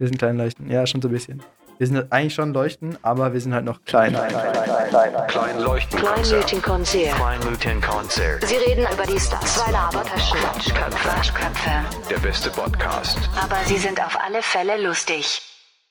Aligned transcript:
Wir 0.00 0.06
sind 0.06 0.16
klein 0.16 0.38
leuchten. 0.38 0.70
Ja, 0.70 0.86
schon 0.86 1.02
so 1.02 1.08
ein 1.08 1.12
bisschen. 1.12 1.42
Wir 1.76 1.86
sind 1.86 2.10
eigentlich 2.10 2.32
schon 2.32 2.54
leuchten, 2.54 2.96
aber 3.02 3.34
wir 3.34 3.40
sind 3.42 3.52
halt 3.52 3.66
noch 3.66 3.84
klein. 3.84 4.14
Klein, 4.14 4.30
klein, 4.30 4.52
klein, 4.54 4.88
klein, 4.88 5.26
klein 5.26 5.60
leuchten. 5.60 6.00
Kleinleuchtenkonzert. 6.00 7.16
Kleinleuchtenkonzert. 7.16 8.46
Sie 8.46 8.56
reden 8.56 8.86
über 8.90 9.04
die 9.04 9.20
Stars. 9.20 9.56
Zwei 9.56 9.70
Labertaschen. 9.70 10.38
Quatschköpfe. 10.38 10.96
Quatschköpfe. 10.96 11.70
Der 12.08 12.18
beste 12.18 12.48
Podcast. 12.48 13.18
Aber 13.38 13.56
sie 13.66 13.76
sind 13.76 14.02
auf 14.02 14.18
alle 14.24 14.40
Fälle 14.40 14.82
lustig. 14.82 15.42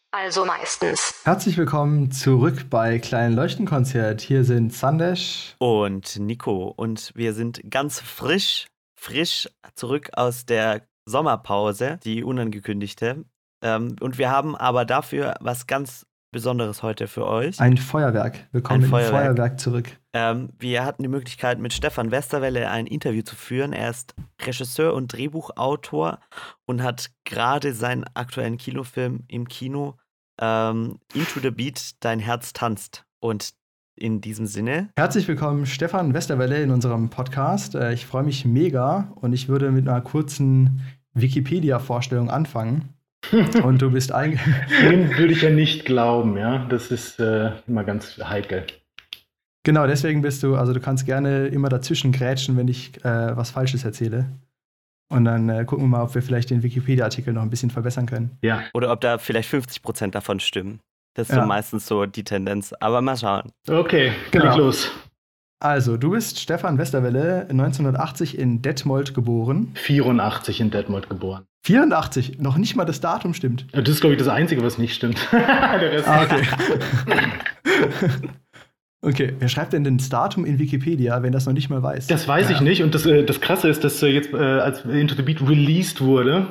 Also 0.10 0.44
meistens. 0.44 1.14
Herzlich 1.24 1.56
willkommen 1.60 2.10
zurück 2.10 2.66
bei 2.72 2.98
Kleinen 2.98 3.36
Leuchtenkonzert. 3.36 4.22
Hier 4.22 4.44
sind 4.44 4.74
Sandesh 4.74 5.54
und 5.60 6.18
Nico 6.18 6.74
und 6.76 7.12
wir 7.14 7.36
sind 7.36 7.62
ganz 7.70 8.00
frisch, 8.00 8.66
frisch 8.96 9.48
zurück 9.76 10.10
aus 10.14 10.48
der 10.48 10.82
Sommerpause, 11.06 12.00
die 12.04 12.24
unangekündigte. 12.24 13.24
Ähm, 13.62 13.96
und 14.00 14.18
wir 14.18 14.30
haben 14.30 14.56
aber 14.56 14.86
dafür 14.86 15.36
was 15.40 15.68
ganz 15.68 16.06
Besonderes 16.32 16.84
heute 16.84 17.08
für 17.08 17.26
euch. 17.26 17.60
Ein 17.60 17.78
Feuerwerk. 17.78 18.48
Willkommen 18.52 18.84
ein 18.84 18.90
Feuerwerk. 18.90 19.26
Feuerwerk 19.26 19.60
zurück. 19.60 20.00
Ähm, 20.14 20.50
wir 20.60 20.86
hatten 20.86 21.02
die 21.02 21.10
Möglichkeit, 21.10 21.58
mit 21.58 21.74
Stefan 21.74 22.12
Westerwelle 22.12 22.70
ein 22.70 22.86
Interview 22.86 23.24
zu 23.24 23.36
führen. 23.36 23.74
Er 23.74 23.90
ist 23.90 24.14
Regisseur 24.40 24.94
und 24.94 25.12
Drehbuchautor 25.12 26.20
und 26.66 26.84
hat 26.84 27.10
gerade 27.26 27.74
seinen 27.74 28.06
aktuellen 28.14 28.58
Kinofilm 28.58 29.24
im 29.28 29.48
Kino 29.48 29.98
ähm, 30.40 31.00
Into 31.16 31.40
the 31.42 31.50
Beat, 31.50 32.04
Dein 32.04 32.20
Herz 32.20 32.54
tanzt. 32.54 33.06
Und 33.20 33.54
in 33.96 34.22
diesem 34.22 34.46
Sinne. 34.46 34.90
Herzlich 34.96 35.28
willkommen, 35.28 35.66
Stefan 35.66 36.14
Westerwelle, 36.14 36.62
in 36.62 36.72
unserem 36.72 37.10
Podcast. 37.10 37.76
Äh, 37.76 37.94
ich 37.94 38.06
freue 38.06 38.24
mich 38.24 38.46
mega 38.46 39.12
und 39.16 39.34
ich 39.34 39.50
würde 39.50 39.72
mit 39.72 39.88
einer 39.88 40.02
kurzen 40.02 40.82
Wikipedia-Vorstellung 41.14 42.30
anfangen. 42.30 42.94
Und 43.64 43.82
du 43.82 43.92
bist 43.92 44.12
eigentlich. 44.12 44.42
Dem 44.82 45.16
würde 45.18 45.34
ich 45.34 45.42
ja 45.42 45.50
nicht 45.50 45.86
glauben, 45.86 46.38
ja. 46.38 46.66
Das 46.70 46.92
ist 46.92 47.20
äh, 47.20 47.52
immer 47.68 47.84
ganz 47.84 48.18
heikel. 48.18 48.66
Genau, 49.64 49.86
deswegen 49.88 50.22
bist 50.22 50.42
du, 50.42 50.56
also 50.56 50.74
du 50.74 50.80
kannst 50.80 51.06
gerne 51.06 51.48
immer 51.48 51.70
dazwischen 51.70 52.12
grätschen, 52.12 52.58
wenn 52.58 52.68
ich 52.68 52.98
äh, 53.04 53.36
was 53.36 53.52
Falsches 53.52 53.84
erzähle. 53.84 54.26
Und 55.12 55.26
dann 55.26 55.50
äh, 55.50 55.66
gucken 55.66 55.86
wir 55.86 55.90
mal, 55.90 56.04
ob 56.04 56.16
wir 56.16 56.22
vielleicht 56.22 56.50
den 56.50 56.64
Wikipedia-Artikel 56.64 57.34
noch 57.34 57.42
ein 57.42 57.50
bisschen 57.50 57.72
verbessern 57.72 58.06
können. 58.06 58.38
Ja. 58.42 58.64
Oder 58.74 58.92
ob 58.92 59.02
da 59.02 59.18
vielleicht 59.18 59.50
50 59.50 59.82
Prozent 59.82 60.16
davon 60.16 60.40
stimmen. 60.40 60.80
Das 61.16 61.30
ist 61.30 61.36
ja. 61.36 61.42
so 61.42 61.48
meistens 61.48 61.88
so 61.88 62.06
die 62.06 62.24
Tendenz. 62.24 62.74
Aber 62.80 63.02
mal 63.02 63.18
schauen. 63.18 63.52
Okay, 63.68 64.14
genau. 64.32 64.58
los. 64.58 64.92
Also, 65.62 65.98
du 65.98 66.12
bist 66.12 66.40
Stefan 66.40 66.78
Westerwelle, 66.78 67.42
1980 67.50 68.40
in 68.40 68.62
Detmold 68.62 69.14
geboren. 69.14 69.72
84 69.74 70.62
in 70.62 70.72
Detmold 70.72 71.10
geboren. 71.10 71.44
84, 71.66 72.40
noch 72.40 72.58
nicht 72.58 72.78
mal 72.78 72.86
das 72.86 73.02
Datum 73.02 73.34
stimmt. 73.34 73.68
Das 73.74 73.90
ist, 73.90 74.00
glaube 74.00 74.14
ich, 74.14 74.20
das 74.20 74.30
Einzige, 74.30 74.64
was 74.64 74.78
nicht 74.78 74.96
stimmt. 74.96 75.20
Der 75.34 75.92
Rest 75.92 76.08
ah, 76.08 76.24
okay. 76.24 76.48
okay, 79.02 79.34
wer 79.38 79.50
schreibt 79.50 79.74
denn 79.74 79.98
das 79.98 80.08
Datum 80.08 80.46
in 80.46 80.60
Wikipedia, 80.60 81.22
wenn 81.24 81.34
das 81.34 81.46
noch 81.46 81.52
nicht 81.52 81.70
mal 81.70 81.84
weiß? 81.84 82.08
Das 82.08 82.26
weiß 82.26 82.50
ja. 82.50 82.56
ich 82.56 82.62
nicht. 82.62 82.82
Und 82.82 82.96
das, 82.96 83.06
äh, 83.06 83.26
das 83.26 83.42
Krasse 83.42 83.68
ist, 83.68 83.84
dass 83.84 84.02
äh, 84.02 84.08
jetzt, 84.08 84.34
äh, 84.34 84.38
als 84.38 84.86
Into 84.86 85.16
the 85.16 85.24
Beat 85.24 85.42
released 85.42 86.00
wurde, 86.00 86.48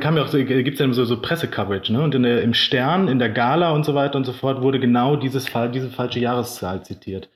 kam 0.00 0.16
ja 0.16 0.22
auch 0.22 0.28
so, 0.28 0.38
gibt 0.38 0.66
es 0.66 0.78
ja 0.78 0.90
so, 0.94 1.04
so 1.04 1.20
Pressecoverage, 1.20 1.92
ne? 1.92 2.00
Und 2.00 2.14
in 2.14 2.22
der, 2.22 2.40
im 2.40 2.54
Stern, 2.54 3.06
in 3.06 3.18
der 3.18 3.28
Gala 3.28 3.72
und 3.72 3.84
so 3.84 3.94
weiter 3.94 4.16
und 4.16 4.24
so 4.24 4.32
fort 4.32 4.62
wurde 4.62 4.80
genau 4.80 5.16
dieses, 5.16 5.46
diese 5.74 5.90
falsche 5.90 6.20
Jahreszahl 6.20 6.82
zitiert. 6.84 7.28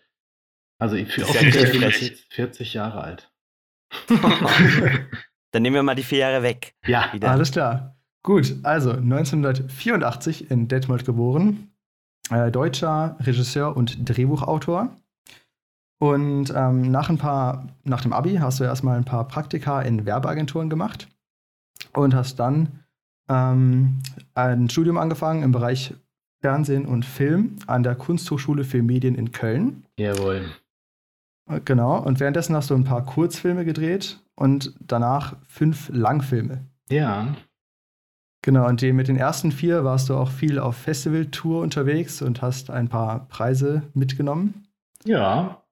Also 0.83 0.97
ich 0.97 1.15
bin 1.15 1.81
jetzt 1.81 2.25
40 2.31 2.75
Jahre 2.75 3.05
alt. 3.05 3.31
Dann 5.53 5.63
nehmen 5.63 5.77
wir 5.77 5.85
mal 5.85 5.95
die 5.95 6.03
vier 6.03 6.19
Jahre 6.19 6.43
weg. 6.43 6.75
Ja, 6.85 7.09
wieder. 7.13 7.31
alles 7.31 7.53
klar. 7.53 7.97
Gut, 8.25 8.57
also 8.65 8.91
1984 8.91 10.51
in 10.51 10.67
Detmold 10.67 11.05
geboren. 11.05 11.73
Äh, 12.31 12.51
deutscher 12.51 13.17
Regisseur 13.21 13.77
und 13.77 14.09
Drehbuchautor. 14.09 14.97
Und 16.01 16.53
ähm, 16.53 16.91
nach, 16.91 17.11
ein 17.11 17.19
paar, 17.19 17.69
nach 17.85 18.01
dem 18.01 18.13
Abi 18.13 18.35
hast 18.35 18.59
du 18.59 18.65
erstmal 18.65 18.97
ein 18.97 19.05
paar 19.05 19.29
Praktika 19.29 19.83
in 19.83 20.05
Werbeagenturen 20.05 20.69
gemacht 20.69 21.07
und 21.93 22.13
hast 22.13 22.41
dann 22.41 22.81
ähm, 23.29 24.03
ein 24.35 24.69
Studium 24.69 24.99
angefangen 24.99 25.45
im 25.45 25.53
Bereich 25.53 25.95
Fernsehen 26.41 26.87
und 26.87 27.05
Film 27.05 27.55
an 27.69 27.85
der 27.85 27.95
Kunsthochschule 27.95 28.65
für 28.65 28.83
Medien 28.83 29.15
in 29.15 29.31
Köln. 29.31 29.85
Jawohl. 29.97 30.51
Genau, 31.65 31.99
und 32.03 32.21
währenddessen 32.21 32.55
hast 32.55 32.71
du 32.71 32.75
ein 32.75 32.85
paar 32.85 33.05
Kurzfilme 33.05 33.65
gedreht 33.65 34.21
und 34.35 34.75
danach 34.81 35.37
fünf 35.47 35.89
Langfilme. 35.93 36.67
Ja. 36.89 37.35
Genau, 38.43 38.67
und 38.67 38.81
die, 38.81 38.93
mit 38.93 39.09
den 39.09 39.17
ersten 39.17 39.53
vier 39.53 39.85
warst 39.85 40.09
du 40.09 40.17
auch 40.17 40.31
viel 40.31 40.59
auf 40.59 40.77
Festivaltour 40.77 41.63
unterwegs 41.63 42.23
und 42.23 42.43
hast 42.43 42.71
ein 42.71 42.89
paar 42.89 43.29
Preise 43.29 43.83
mitgenommen. 43.95 44.67
Ja. 45.05 45.63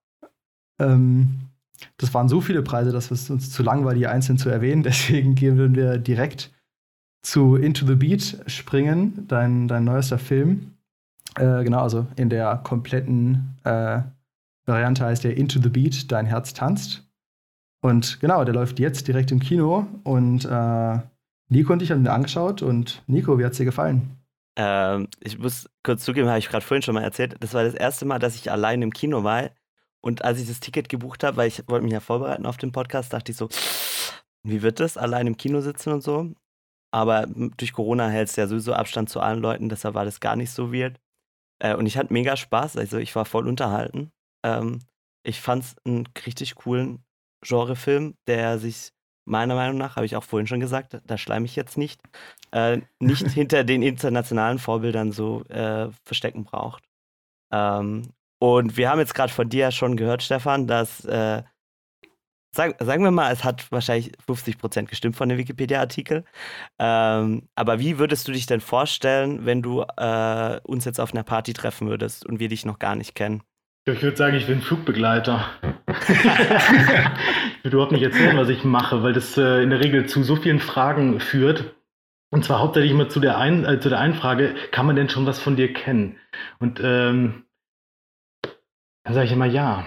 Ähm, 0.79 1.51
das 1.97 2.15
waren 2.15 2.29
so 2.29 2.41
viele 2.41 2.63
Preise, 2.63 2.93
dass 2.93 3.11
es 3.11 3.29
uns 3.31 3.51
zu 3.51 3.63
lang 3.63 3.85
war, 3.85 3.95
die 3.95 4.07
einzeln 4.07 4.39
zu 4.39 4.49
erwähnen. 4.49 4.83
Deswegen 4.85 5.35
gehen 5.35 5.57
wir 5.57 5.99
direkt 5.99 6.53
zu 7.23 7.57
Into 7.57 7.87
the 7.87 7.97
Beat 7.97 8.43
springen, 8.47 9.27
dein, 9.29 9.69
dein 9.69 9.85
neuester 9.85 10.19
Film. 10.19 10.75
Äh, 11.37 11.65
genau, 11.65 11.81
also 11.81 12.07
in 12.17 12.31
der 12.31 12.57
kompletten 12.57 13.57
äh, 13.65 14.01
Variante 14.67 15.05
heißt 15.05 15.25
der 15.25 15.37
Into 15.37 15.61
the 15.61 15.69
Beat, 15.69 16.11
Dein 16.11 16.27
Herz 16.27 16.55
tanzt. 16.55 17.09
Und 17.83 18.21
genau, 18.21 18.45
der 18.45 18.55
läuft 18.55 18.79
jetzt 18.79 19.09
direkt 19.09 19.31
im 19.31 19.41
Kino 19.41 19.87
und 20.05 20.45
äh, 20.45 20.99
Nico 21.49 21.73
und 21.73 21.83
ich 21.83 21.91
haben 21.91 22.03
ihn 22.03 22.09
angeschaut 22.09 22.63
und 22.63 23.03
Nico, 23.07 23.39
wie 23.39 23.45
hat 23.45 23.53
es 23.53 23.59
dir 23.59 23.65
gefallen? 23.65 24.17
Ähm, 24.57 25.09
ich 25.21 25.39
muss 25.39 25.69
kurz 25.83 26.05
zugeben, 26.05 26.29
habe 26.29 26.39
ich 26.39 26.49
gerade 26.49 26.65
vorhin 26.65 26.83
schon 26.83 26.95
mal 26.95 27.03
erzählt, 27.03 27.37
das 27.41 27.55
war 27.55 27.65
das 27.65 27.75
erste 27.75 28.05
Mal, 28.05 28.19
dass 28.19 28.35
ich 28.35 28.51
allein 28.51 28.83
im 28.83 28.93
Kino 28.93 29.25
war 29.25 29.51
und 30.03 30.25
als 30.25 30.41
ich 30.41 30.49
das 30.49 30.61
Ticket 30.61 30.89
gebucht 30.89 31.25
habe, 31.25 31.39
weil 31.39 31.49
ich 31.49 31.63
wollte 31.69 31.85
mich 31.85 31.93
ja 31.93 32.01
vorbereiten 32.01 32.47
auf 32.47 32.59
den 32.59 32.73
Podcast, 32.73 33.13
dachte 33.13 33.33
ich 33.33 33.39
so, 33.39 33.49
wie 34.43 34.63
wird 34.63 34.81
das, 34.81 34.97
allein 34.97 35.27
im 35.27 35.37
Kino 35.37 35.61
sitzen 35.61 35.93
und 35.93 36.03
so? 36.03 36.33
Aber 36.93 37.27
durch 37.57 37.73
Corona 37.73 38.09
hältst 38.09 38.37
du 38.37 38.43
ja 38.43 38.47
sowieso 38.47 38.75
Abstand 38.75 39.09
zu 39.09 39.21
allen 39.21 39.41
Leuten, 39.41 39.69
deshalb 39.69 39.95
war 39.95 40.05
das 40.05 40.21
gar 40.21 40.37
nicht 40.37 40.51
so 40.51 40.73
weird. 40.73 41.01
Äh, 41.61 41.75
und 41.77 41.87
ich 41.87 41.97
hatte 41.97 42.13
mega 42.13 42.37
Spaß, 42.37 42.77
also 42.77 42.99
ich 42.99 43.15
war 43.17 43.25
voll 43.25 43.49
unterhalten. 43.49 44.13
Ähm, 44.45 44.81
ich 45.23 45.41
fand 45.41 45.65
es 45.65 45.77
einen 45.85 46.09
richtig 46.27 46.55
coolen 46.55 47.05
Genrefilm, 47.43 48.17
der 48.27 48.59
sich 48.59 48.93
meiner 49.25 49.55
Meinung 49.55 49.79
nach, 49.79 49.97
habe 49.97 50.07
ich 50.07 50.17
auch 50.17 50.25
vorhin 50.25 50.47
schon 50.47 50.61
gesagt, 50.61 51.01
da 51.05 51.19
schleime 51.19 51.47
ich 51.47 51.57
jetzt 51.57 51.79
nicht, 51.79 52.01
äh, 52.53 52.81
nicht 52.99 53.27
hinter 53.31 53.65
den 53.65 53.83
internationalen 53.83 54.59
Vorbildern 54.59 55.13
so 55.13 55.45
äh, 55.45 55.91
verstecken 56.05 56.45
braucht. 56.45 56.85
Ähm, 57.53 58.13
und 58.39 58.77
wir 58.77 58.91
haben 58.91 58.99
jetzt 58.99 59.15
gerade 59.15 59.33
von 59.33 59.49
dir 59.49 59.71
schon 59.71 59.97
gehört, 59.97 60.23
Stefan, 60.23 60.67
dass, 60.67 61.05
äh, 61.05 61.43
sag, 62.55 62.83
sagen 62.83 63.05
wir 63.05 63.11
mal, 63.11 63.33
es 63.33 63.45
hat 63.45 63.71
wahrscheinlich 63.71 64.13
50 64.27 64.59
Prozent 64.59 64.89
gestimmt 64.89 65.17
von 65.17 65.29
dem 65.29 65.39
Wikipedia-Artikel. 65.39 66.25
Ähm, 66.79 67.49
aber 67.55 67.79
wie 67.81 67.99
würdest 67.99 68.27
du 68.29 68.33
dich 68.33 68.47
denn 68.47 68.61
vorstellen, 68.61 69.45
wenn 69.47 69.63
du 69.63 69.83
äh, 69.83 70.61
uns 70.65 70.85
jetzt 70.85 71.01
auf 71.01 71.13
einer 71.13 71.23
Party 71.25 71.53
treffen 71.53 71.89
würdest 71.89 72.27
und 72.27 72.41
wir 72.41 72.49
dich 72.49 72.65
noch 72.65 72.79
gar 72.79 72.97
nicht 72.97 73.15
kennen? 73.15 73.43
Ich 73.87 74.03
würde 74.03 74.17
sagen, 74.17 74.37
ich 74.37 74.47
bin 74.47 74.61
Flugbegleiter. 74.61 75.47
ich 76.09 77.65
würde 77.65 77.77
überhaupt 77.77 77.93
nicht 77.93 78.03
erzählen, 78.03 78.37
was 78.37 78.51
ich 78.51 78.63
mache, 78.63 79.03
weil 79.03 79.15
das 79.15 79.37
äh, 79.39 79.63
in 79.63 79.71
der 79.71 79.81
Regel 79.81 80.07
zu 80.07 80.23
so 80.23 80.37
vielen 80.37 80.61
Fragen 80.61 81.19
führt. 81.19 81.75
Und 82.31 82.45
zwar 82.45 82.61
hauptsächlich 82.61 82.93
immer 82.93 83.09
zu 83.09 83.21
der, 83.21 83.39
ein, 83.39 83.65
äh, 83.65 83.81
zu 83.81 83.89
der 83.89 83.99
einen 83.99 84.15
Frage, 84.15 84.55
kann 84.71 84.87
man 84.87 84.97
denn 84.97 85.09
schon 85.09 85.27
was 85.27 85.41
von 85.41 85.57
dir 85.57 85.73
kennen? 85.73 86.19
Und 86.59 86.81
ähm, 86.83 87.45
dann 89.05 89.15
sage 89.15 89.27
ich 89.27 89.33
immer 89.33 89.47
ja. 89.47 89.87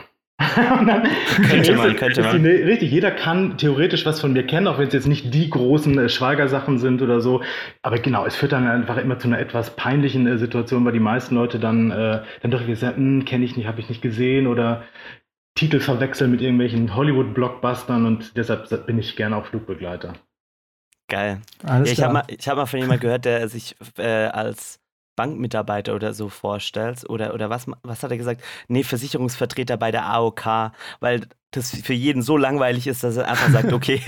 Könnte 1.49 1.73
man, 1.73 1.95
könnte 1.95 2.21
man. 2.21 2.43
Die, 2.43 2.49
richtig, 2.49 2.91
jeder 2.91 3.11
kann 3.11 3.57
theoretisch 3.57 4.05
was 4.05 4.19
von 4.19 4.33
mir 4.33 4.45
kennen, 4.45 4.67
auch 4.67 4.77
wenn 4.77 4.87
es 4.87 4.93
jetzt 4.93 5.07
nicht 5.07 5.33
die 5.33 5.49
großen 5.49 5.97
äh, 5.97 6.09
Schweigersachen 6.09 6.79
sind 6.79 7.01
oder 7.01 7.21
so. 7.21 7.41
Aber 7.81 7.97
genau, 7.99 8.25
es 8.25 8.35
führt 8.35 8.51
dann 8.51 8.67
einfach 8.67 8.97
immer 8.97 9.19
zu 9.19 9.27
einer 9.27 9.39
etwas 9.39 9.75
peinlichen 9.75 10.27
äh, 10.27 10.37
Situation, 10.37 10.85
weil 10.85 10.93
die 10.93 10.99
meisten 10.99 11.35
Leute 11.35 11.59
dann, 11.59 11.91
äh, 11.91 12.21
dann 12.41 12.51
doch 12.51 12.65
gesagt, 12.65 12.97
hm, 12.97 13.25
kenne 13.25 13.45
ich 13.45 13.57
nicht, 13.57 13.67
habe 13.67 13.79
ich 13.79 13.89
nicht 13.89 14.01
gesehen 14.01 14.47
oder 14.47 14.83
Titel 15.55 15.79
verwechseln 15.79 16.31
mit 16.31 16.41
irgendwelchen 16.41 16.95
Hollywood-Blockbustern 16.95 18.05
und 18.05 18.35
deshalb 18.37 18.85
bin 18.87 18.97
ich 18.97 19.15
gerne 19.15 19.37
auch 19.37 19.45
Flugbegleiter. 19.45 20.13
Geil. 21.07 21.41
Alles 21.63 21.89
ja, 21.89 21.93
ich 21.93 22.03
habe 22.03 22.13
mal, 22.13 22.23
hab 22.23 22.55
mal 22.55 22.65
von 22.65 22.79
jemandem 22.79 23.01
gehört, 23.01 23.25
der 23.25 23.47
sich 23.47 23.75
äh, 23.97 24.25
als 24.27 24.79
Bankmitarbeiter 25.15 25.95
oder 25.95 26.13
so 26.13 26.29
vorstellst 26.29 27.09
oder, 27.09 27.33
oder 27.33 27.49
was, 27.49 27.67
was 27.83 28.03
hat 28.03 28.11
er 28.11 28.17
gesagt? 28.17 28.41
Nee, 28.67 28.83
Versicherungsvertreter 28.83 29.77
bei 29.77 29.91
der 29.91 30.05
AOK, 30.07 30.71
weil 30.99 31.27
das 31.51 31.71
für 31.71 31.93
jeden 31.93 32.21
so 32.21 32.37
langweilig 32.37 32.87
ist, 32.87 33.03
dass 33.03 33.17
er 33.17 33.27
einfach 33.27 33.49
sagt, 33.49 33.73
okay. 33.73 34.01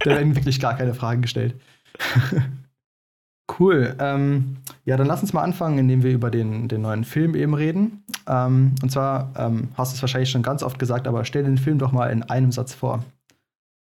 da 0.00 0.10
werden 0.10 0.34
wirklich 0.34 0.60
gar 0.60 0.76
keine 0.76 0.94
Fragen 0.94 1.22
gestellt. 1.22 1.54
cool. 3.58 3.94
Ähm, 3.98 4.58
ja, 4.84 4.96
dann 4.96 5.06
lass 5.06 5.22
uns 5.22 5.32
mal 5.32 5.42
anfangen, 5.42 5.78
indem 5.78 6.02
wir 6.02 6.12
über 6.12 6.30
den, 6.30 6.68
den 6.68 6.82
neuen 6.82 7.04
Film 7.04 7.34
eben 7.34 7.54
reden. 7.54 8.04
Ähm, 8.26 8.74
und 8.82 8.90
zwar 8.90 9.32
ähm, 9.36 9.68
hast 9.76 9.92
du 9.92 9.96
es 9.96 10.02
wahrscheinlich 10.02 10.30
schon 10.30 10.42
ganz 10.42 10.62
oft 10.62 10.78
gesagt, 10.78 11.06
aber 11.06 11.24
stell 11.24 11.44
den 11.44 11.58
Film 11.58 11.78
doch 11.78 11.92
mal 11.92 12.10
in 12.10 12.22
einem 12.22 12.52
Satz 12.52 12.74
vor. 12.74 13.04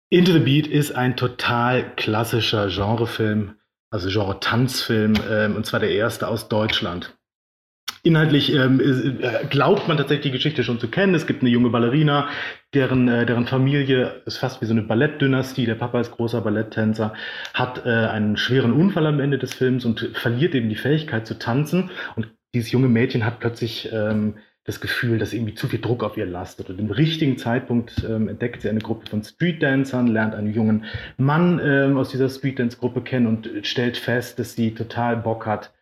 Into 0.09 0.33
the 0.33 0.39
Beat 0.39 0.67
ist 0.67 0.91
ein 0.91 1.15
total 1.15 1.95
klassischer 1.95 2.67
Genrefilm 2.67 3.53
also 3.91 4.09
Genre 4.09 4.39
Tanzfilm, 4.39 5.13
ähm, 5.29 5.55
und 5.55 5.65
zwar 5.65 5.79
der 5.79 5.91
erste 5.91 6.27
aus 6.27 6.49
Deutschland. 6.49 7.15
Inhaltlich 8.03 8.51
ähm, 8.51 8.79
äh, 8.79 9.45
glaubt 9.47 9.88
man 9.88 9.97
tatsächlich 9.97 10.31
die 10.31 10.31
Geschichte 10.31 10.63
schon 10.63 10.79
zu 10.79 10.88
kennen. 10.88 11.13
Es 11.13 11.27
gibt 11.27 11.43
eine 11.43 11.51
junge 11.51 11.69
Ballerina, 11.69 12.29
deren, 12.73 13.07
äh, 13.07 13.27
deren 13.27 13.45
Familie 13.45 14.23
ist 14.25 14.38
fast 14.38 14.59
wie 14.59 14.65
so 14.65 14.71
eine 14.71 14.81
Ballettdynastie. 14.81 15.67
Der 15.67 15.75
Papa 15.75 15.99
ist 15.99 16.09
großer 16.09 16.41
Balletttänzer, 16.41 17.13
hat 17.53 17.85
äh, 17.85 17.89
einen 17.89 18.38
schweren 18.38 18.73
Unfall 18.73 19.05
am 19.05 19.19
Ende 19.19 19.38
des 19.38 19.53
Films 19.53 19.85
und 19.85 20.09
verliert 20.15 20.55
eben 20.55 20.69
die 20.69 20.75
Fähigkeit 20.75 21.27
zu 21.27 21.38
tanzen. 21.38 21.91
Und 22.15 22.29
dieses 22.55 22.71
junge 22.71 22.88
Mädchen 22.88 23.23
hat 23.23 23.39
plötzlich 23.39 23.89
ähm, 23.91 24.38
das 24.63 24.79
Gefühl, 24.79 25.17
dass 25.17 25.33
irgendwie 25.33 25.55
zu 25.55 25.67
viel 25.67 25.81
Druck 25.81 26.03
auf 26.03 26.17
ihr 26.17 26.25
lastet. 26.25 26.69
Und 26.69 26.79
im 26.79 26.91
richtigen 26.91 27.37
Zeitpunkt 27.37 28.03
ähm, 28.07 28.27
entdeckt 28.27 28.61
sie 28.61 28.69
eine 28.69 28.79
Gruppe 28.79 29.09
von 29.09 29.23
Streetdancern, 29.23 30.07
lernt 30.07 30.35
einen 30.35 30.53
jungen 30.53 30.85
Mann 31.17 31.59
ähm, 31.63 31.97
aus 31.97 32.09
dieser 32.09 32.29
Streetdance-Gruppe 32.29 33.01
kennen 33.01 33.25
und 33.25 33.49
stellt 33.65 33.97
fest, 33.97 34.37
dass 34.37 34.53
sie 34.53 34.75
total 34.75 35.17
Bock 35.17 35.47
hat, 35.47 35.73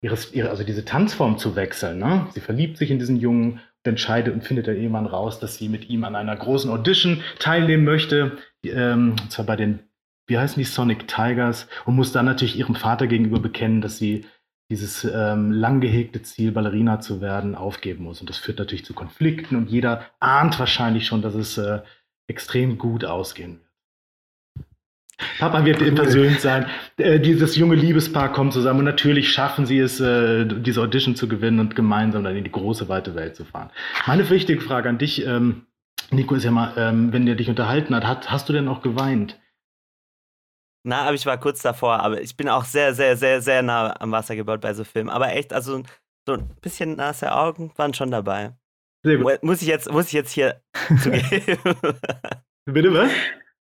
ihre, 0.00 0.16
ihre, 0.32 0.48
also 0.48 0.64
diese 0.64 0.84
Tanzform 0.84 1.36
zu 1.36 1.56
wechseln. 1.56 1.98
Ne? 1.98 2.26
Sie 2.30 2.40
verliebt 2.40 2.78
sich 2.78 2.90
in 2.90 2.98
diesen 2.98 3.16
Jungen 3.16 3.60
und 3.84 3.90
entscheidet 3.90 4.32
und 4.32 4.44
findet 4.44 4.66
dann 4.66 4.76
irgendwann 4.76 5.06
raus, 5.06 5.38
dass 5.38 5.58
sie 5.58 5.68
mit 5.68 5.90
ihm 5.90 6.04
an 6.04 6.16
einer 6.16 6.36
großen 6.36 6.70
Audition 6.70 7.22
teilnehmen 7.38 7.84
möchte. 7.84 8.38
Ähm, 8.64 9.16
und 9.20 9.30
zwar 9.30 9.44
bei 9.44 9.56
den, 9.56 9.80
wie 10.26 10.38
heißen 10.38 10.58
die, 10.58 10.64
Sonic 10.64 11.06
Tigers 11.06 11.68
und 11.84 11.96
muss 11.96 12.12
dann 12.12 12.24
natürlich 12.24 12.58
ihrem 12.58 12.76
Vater 12.76 13.06
gegenüber 13.08 13.40
bekennen, 13.40 13.82
dass 13.82 13.98
sie 13.98 14.24
dieses 14.70 15.04
ähm, 15.04 15.52
lang 15.52 15.80
gehegte 15.80 16.22
Ziel, 16.22 16.52
Ballerina 16.52 17.00
zu 17.00 17.20
werden, 17.20 17.54
aufgeben 17.54 18.04
muss. 18.04 18.20
Und 18.20 18.28
das 18.28 18.38
führt 18.38 18.58
natürlich 18.58 18.84
zu 18.84 18.94
Konflikten 18.94 19.56
und 19.56 19.70
jeder 19.70 20.06
ahnt 20.18 20.58
wahrscheinlich 20.58 21.06
schon, 21.06 21.22
dass 21.22 21.34
es 21.34 21.56
äh, 21.58 21.80
extrem 22.26 22.78
gut 22.78 23.04
ausgehen 23.04 23.58
wird. 23.58 23.66
Papa 25.38 25.64
wird 25.64 25.82
versöhnt 25.96 26.40
sein. 26.40 26.66
Äh, 26.98 27.20
dieses 27.20 27.56
junge 27.56 27.74
Liebespaar 27.74 28.32
kommt 28.32 28.52
zusammen 28.52 28.80
und 28.80 28.84
natürlich 28.84 29.30
schaffen 29.30 29.64
sie 29.64 29.78
es, 29.78 30.00
äh, 30.00 30.44
diese 30.44 30.82
Audition 30.82 31.16
zu 31.16 31.26
gewinnen 31.28 31.58
und 31.58 31.74
gemeinsam 31.74 32.24
dann 32.24 32.36
in 32.36 32.44
die 32.44 32.52
große, 32.52 32.88
weite 32.88 33.14
Welt 33.14 33.36
zu 33.36 33.44
fahren. 33.44 33.70
Meine 34.06 34.28
wichtige 34.28 34.60
Frage 34.60 34.88
an 34.88 34.98
dich, 34.98 35.24
ähm, 35.26 35.66
Nico, 36.10 36.34
ist 36.34 36.44
ja 36.44 36.50
mal, 36.50 36.72
ähm, 36.76 37.12
wenn 37.12 37.26
der 37.26 37.34
dich 37.34 37.48
unterhalten 37.48 37.94
hat, 37.94 38.06
hat, 38.06 38.30
hast 38.30 38.48
du 38.48 38.52
denn 38.52 38.68
auch 38.68 38.82
geweint? 38.82 39.38
Na, 40.88 41.02
aber 41.02 41.14
ich 41.14 41.26
war 41.26 41.36
kurz 41.36 41.62
davor, 41.62 41.98
aber 41.98 42.20
ich 42.20 42.36
bin 42.36 42.48
auch 42.48 42.64
sehr, 42.64 42.94
sehr, 42.94 43.16
sehr, 43.16 43.42
sehr 43.42 43.60
nah 43.60 44.00
am 44.00 44.12
Wasser 44.12 44.36
gebaut 44.36 44.60
bei 44.60 44.72
so 44.72 44.84
Filmen. 44.84 45.10
Aber 45.10 45.32
echt, 45.32 45.52
also 45.52 45.82
so 46.24 46.34
ein 46.34 46.48
bisschen 46.60 46.94
nasse 46.94 47.34
Augen 47.34 47.72
waren 47.74 47.92
schon 47.92 48.12
dabei. 48.12 48.52
Sehr 49.02 49.16
gut. 49.18 49.42
Muss 49.42 49.62
ich 49.62 49.66
jetzt, 49.66 49.90
muss 49.90 50.06
ich 50.06 50.12
jetzt 50.12 50.30
hier 50.30 50.62
zugeben. 51.02 51.58
Bitte 52.66 52.94
was? 52.94 53.10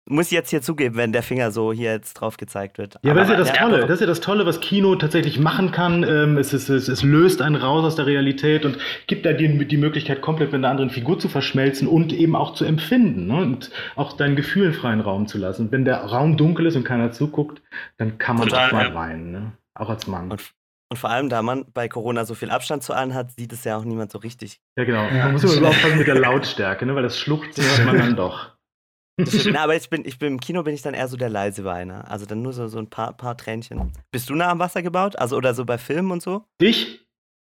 Muss 0.08 0.26
ich 0.26 0.32
jetzt 0.32 0.50
hier 0.50 0.62
zugeben, 0.62 0.96
wenn 0.96 1.12
der 1.12 1.22
Finger 1.22 1.50
so 1.50 1.72
hier 1.72 1.90
jetzt 1.90 2.14
drauf 2.14 2.36
gezeigt 2.36 2.78
wird. 2.78 2.98
Ja, 3.02 3.10
aber 3.10 3.20
das 3.20 3.28
ist 3.28 3.32
ja 3.32 3.38
das 3.38 3.52
Tolle. 3.52 3.80
Das 3.80 3.90
ist 3.90 4.00
ja 4.00 4.06
das 4.06 4.20
Tolle, 4.20 4.46
was 4.46 4.60
Kino 4.60 4.94
tatsächlich 4.94 5.38
machen 5.38 5.72
kann. 5.72 6.04
Ähm, 6.04 6.38
es, 6.38 6.52
ist, 6.52 6.68
es, 6.68 6.88
es, 6.88 7.02
löst 7.02 7.42
einen 7.42 7.56
raus 7.56 7.84
aus 7.84 7.96
der 7.96 8.06
Realität 8.06 8.64
und 8.64 8.78
gibt 9.08 9.26
da 9.26 9.32
die, 9.32 9.66
die 9.66 9.76
Möglichkeit, 9.76 10.22
komplett 10.22 10.52
mit 10.52 10.60
einer 10.60 10.70
anderen 10.70 10.90
Figur 10.90 11.18
zu 11.18 11.28
verschmelzen 11.28 11.88
und 11.88 12.12
eben 12.12 12.36
auch 12.36 12.54
zu 12.54 12.64
empfinden 12.64 13.26
ne? 13.26 13.36
und 13.36 13.70
auch 13.96 14.12
deinen 14.12 14.36
Gefühlen 14.36 14.72
freien 14.72 15.00
Raum 15.00 15.26
zu 15.26 15.38
lassen. 15.38 15.72
Wenn 15.72 15.84
der 15.84 15.98
Raum 15.98 16.36
dunkel 16.36 16.66
ist 16.66 16.76
und 16.76 16.84
keiner 16.84 17.10
zuguckt, 17.10 17.60
dann 17.98 18.18
kann 18.18 18.36
man 18.36 18.48
Total, 18.48 18.68
auch 18.68 18.72
mal 18.72 18.88
ja. 18.88 18.94
weinen. 18.94 19.32
Ne? 19.32 19.52
Auch 19.74 19.90
als 19.90 20.06
Mann. 20.06 20.30
Und, 20.30 20.40
und, 20.88 20.96
vor 20.98 21.10
allem, 21.10 21.28
da 21.28 21.42
man 21.42 21.66
bei 21.74 21.88
Corona 21.88 22.24
so 22.24 22.34
viel 22.34 22.50
Abstand 22.50 22.84
zu 22.84 22.94
allen 22.94 23.12
hat, 23.12 23.32
sieht 23.32 23.52
es 23.52 23.64
ja 23.64 23.76
auch 23.76 23.84
niemand 23.84 24.12
so 24.12 24.18
richtig. 24.18 24.60
Ja, 24.78 24.84
genau. 24.84 25.04
Ja. 25.08 25.24
Man 25.24 25.32
muss 25.32 25.42
immer 25.42 25.68
aufpassen 25.68 25.98
mit 25.98 26.06
der 26.06 26.14
Lautstärke, 26.20 26.86
ne? 26.86 26.94
weil 26.94 27.02
das 27.02 27.18
Schluchzen 27.18 27.64
hört 27.64 27.86
man 27.86 27.98
dann 27.98 28.16
doch. 28.16 28.55
Na, 29.52 29.64
aber 29.64 29.76
ich 29.76 29.88
bin, 29.88 30.04
ich 30.04 30.18
bin 30.18 30.34
im 30.34 30.40
Kino 30.40 30.62
bin 30.62 30.74
ich 30.74 30.82
dann 30.82 30.94
eher 30.94 31.08
so 31.08 31.16
der 31.16 31.30
leise 31.30 31.64
Weiner. 31.64 32.10
Also 32.10 32.26
dann 32.26 32.42
nur 32.42 32.52
so, 32.52 32.68
so 32.68 32.78
ein 32.78 32.90
paar, 32.90 33.14
paar 33.14 33.36
Tränchen. 33.36 33.92
Bist 34.10 34.28
du 34.28 34.34
nah 34.34 34.50
am 34.50 34.58
Wasser 34.58 34.82
gebaut? 34.82 35.18
Also 35.18 35.36
oder 35.36 35.54
so 35.54 35.64
bei 35.64 35.78
Filmen 35.78 36.10
und 36.10 36.22
so? 36.22 36.44
Ich? 36.58 37.00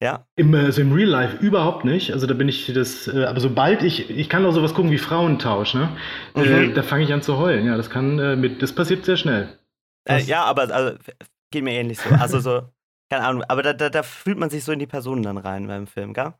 Ja. 0.02 0.26
Im, 0.36 0.54
also 0.54 0.80
im 0.80 0.92
Real 0.92 1.08
Life 1.08 1.36
überhaupt 1.44 1.84
nicht. 1.84 2.12
Also 2.12 2.26
da 2.26 2.32
bin 2.32 2.48
ich 2.48 2.72
das, 2.72 3.06
äh, 3.08 3.24
aber 3.24 3.40
sobald 3.40 3.82
ich, 3.82 4.08
ich 4.08 4.30
kann 4.30 4.46
auch 4.46 4.52
sowas 4.52 4.72
gucken 4.72 4.90
wie 4.90 4.98
Frauentausch, 4.98 5.74
ne? 5.74 5.94
Mhm. 6.34 6.42
Äh, 6.42 6.72
da 6.72 6.82
fange 6.82 7.04
ich 7.04 7.12
an 7.12 7.20
zu 7.20 7.36
heulen. 7.36 7.66
Ja, 7.66 7.76
das 7.76 7.90
kann 7.90 8.18
äh, 8.18 8.36
mit, 8.36 8.62
das 8.62 8.74
passiert 8.74 9.04
sehr 9.04 9.18
schnell. 9.18 9.58
Äh, 10.08 10.22
ja, 10.22 10.44
aber 10.44 10.74
also, 10.74 10.98
geht 11.50 11.62
mir 11.62 11.72
ähnlich 11.72 11.98
so. 11.98 12.08
Also 12.14 12.40
so, 12.40 12.62
keine 13.10 13.26
Ahnung, 13.26 13.44
aber 13.48 13.62
da, 13.62 13.74
da, 13.74 13.90
da 13.90 14.02
fühlt 14.02 14.38
man 14.38 14.48
sich 14.48 14.64
so 14.64 14.72
in 14.72 14.78
die 14.78 14.86
Personen 14.86 15.22
dann 15.22 15.36
rein 15.36 15.66
beim 15.66 15.86
Film, 15.86 16.14
gell? 16.14 16.32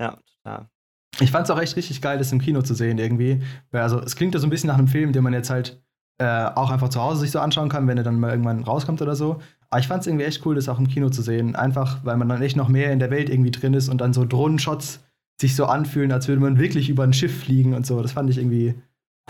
Ja, 0.00 0.18
ja 0.46 0.70
ich 1.20 1.30
fand 1.30 1.44
es 1.44 1.50
auch 1.50 1.60
echt 1.60 1.76
richtig 1.76 2.00
geil, 2.00 2.18
das 2.18 2.32
im 2.32 2.40
Kino 2.40 2.62
zu 2.62 2.74
sehen 2.74 2.98
irgendwie. 2.98 3.40
Also 3.72 4.00
es 4.00 4.16
klingt 4.16 4.34
ja 4.34 4.40
so 4.40 4.46
ein 4.46 4.50
bisschen 4.50 4.68
nach 4.68 4.78
einem 4.78 4.88
Film, 4.88 5.12
den 5.12 5.24
man 5.24 5.32
jetzt 5.32 5.50
halt 5.50 5.82
äh, 6.18 6.46
auch 6.54 6.70
einfach 6.70 6.88
zu 6.88 7.00
Hause 7.00 7.20
sich 7.20 7.30
so 7.30 7.40
anschauen 7.40 7.68
kann, 7.68 7.86
wenn 7.86 7.98
er 7.98 8.04
dann 8.04 8.20
mal 8.20 8.30
irgendwann 8.30 8.64
rauskommt 8.64 9.02
oder 9.02 9.16
so. 9.16 9.40
Aber 9.70 9.80
ich 9.80 9.88
fand 9.88 10.00
es 10.00 10.06
irgendwie 10.06 10.24
echt 10.24 10.44
cool, 10.46 10.54
das 10.54 10.68
auch 10.68 10.78
im 10.78 10.88
Kino 10.88 11.10
zu 11.10 11.22
sehen. 11.22 11.56
Einfach, 11.56 11.98
weil 12.04 12.16
man 12.16 12.28
dann 12.28 12.42
echt 12.42 12.56
noch 12.56 12.68
mehr 12.68 12.92
in 12.92 12.98
der 12.98 13.10
Welt 13.10 13.28
irgendwie 13.28 13.50
drin 13.50 13.74
ist 13.74 13.88
und 13.88 14.00
dann 14.00 14.12
so 14.12 14.24
Drohnenshots 14.24 15.04
sich 15.40 15.54
so 15.54 15.66
anfühlen, 15.66 16.10
als 16.10 16.26
würde 16.26 16.40
man 16.40 16.58
wirklich 16.58 16.88
über 16.88 17.04
ein 17.04 17.12
Schiff 17.12 17.44
fliegen 17.44 17.74
und 17.74 17.86
so. 17.86 18.02
Das 18.02 18.12
fand 18.12 18.30
ich 18.30 18.38
irgendwie 18.38 18.74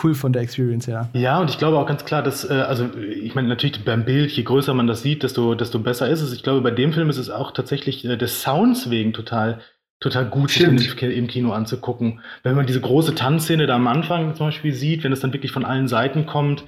cool 0.02 0.14
von 0.14 0.32
der 0.32 0.42
Experience 0.42 0.86
her. 0.86 1.08
Ja, 1.12 1.40
und 1.40 1.50
ich 1.50 1.58
glaube 1.58 1.78
auch 1.78 1.86
ganz 1.86 2.04
klar, 2.04 2.22
dass, 2.22 2.48
äh, 2.48 2.54
also 2.54 2.88
ich 2.96 3.34
meine, 3.34 3.48
natürlich 3.48 3.84
beim 3.84 4.04
Bild, 4.04 4.30
je 4.30 4.44
größer 4.44 4.72
man 4.72 4.86
das 4.86 5.02
sieht, 5.02 5.22
desto, 5.22 5.54
desto 5.54 5.80
besser 5.80 6.08
ist 6.08 6.22
es. 6.22 6.32
Ich 6.32 6.42
glaube, 6.42 6.60
bei 6.60 6.70
dem 6.70 6.92
Film 6.92 7.10
ist 7.10 7.18
es 7.18 7.30
auch 7.30 7.50
tatsächlich 7.50 8.04
äh, 8.04 8.16
des 8.16 8.42
Sounds 8.42 8.90
wegen 8.90 9.12
total 9.12 9.60
total 10.00 10.26
gut, 10.26 10.50
sich 10.50 11.02
im 11.02 11.26
Kino 11.26 11.52
anzugucken. 11.52 12.20
Wenn 12.42 12.54
man 12.54 12.66
diese 12.66 12.80
große 12.80 13.14
Tanzszene 13.14 13.66
da 13.66 13.76
am 13.76 13.86
Anfang 13.86 14.34
zum 14.34 14.46
Beispiel 14.46 14.72
sieht, 14.72 15.04
wenn 15.04 15.12
es 15.12 15.20
dann 15.20 15.32
wirklich 15.32 15.52
von 15.52 15.64
allen 15.64 15.88
Seiten 15.88 16.26
kommt, 16.26 16.64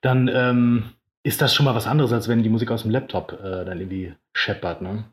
dann 0.00 0.28
ähm, 0.28 0.90
ist 1.22 1.42
das 1.42 1.54
schon 1.54 1.64
mal 1.64 1.74
was 1.74 1.86
anderes, 1.86 2.12
als 2.12 2.28
wenn 2.28 2.42
die 2.42 2.48
Musik 2.48 2.70
aus 2.70 2.82
dem 2.82 2.90
Laptop 2.90 3.32
äh, 3.32 3.64
dann 3.64 3.78
irgendwie 3.78 4.14
scheppert. 4.32 4.80
Ne? 4.80 5.04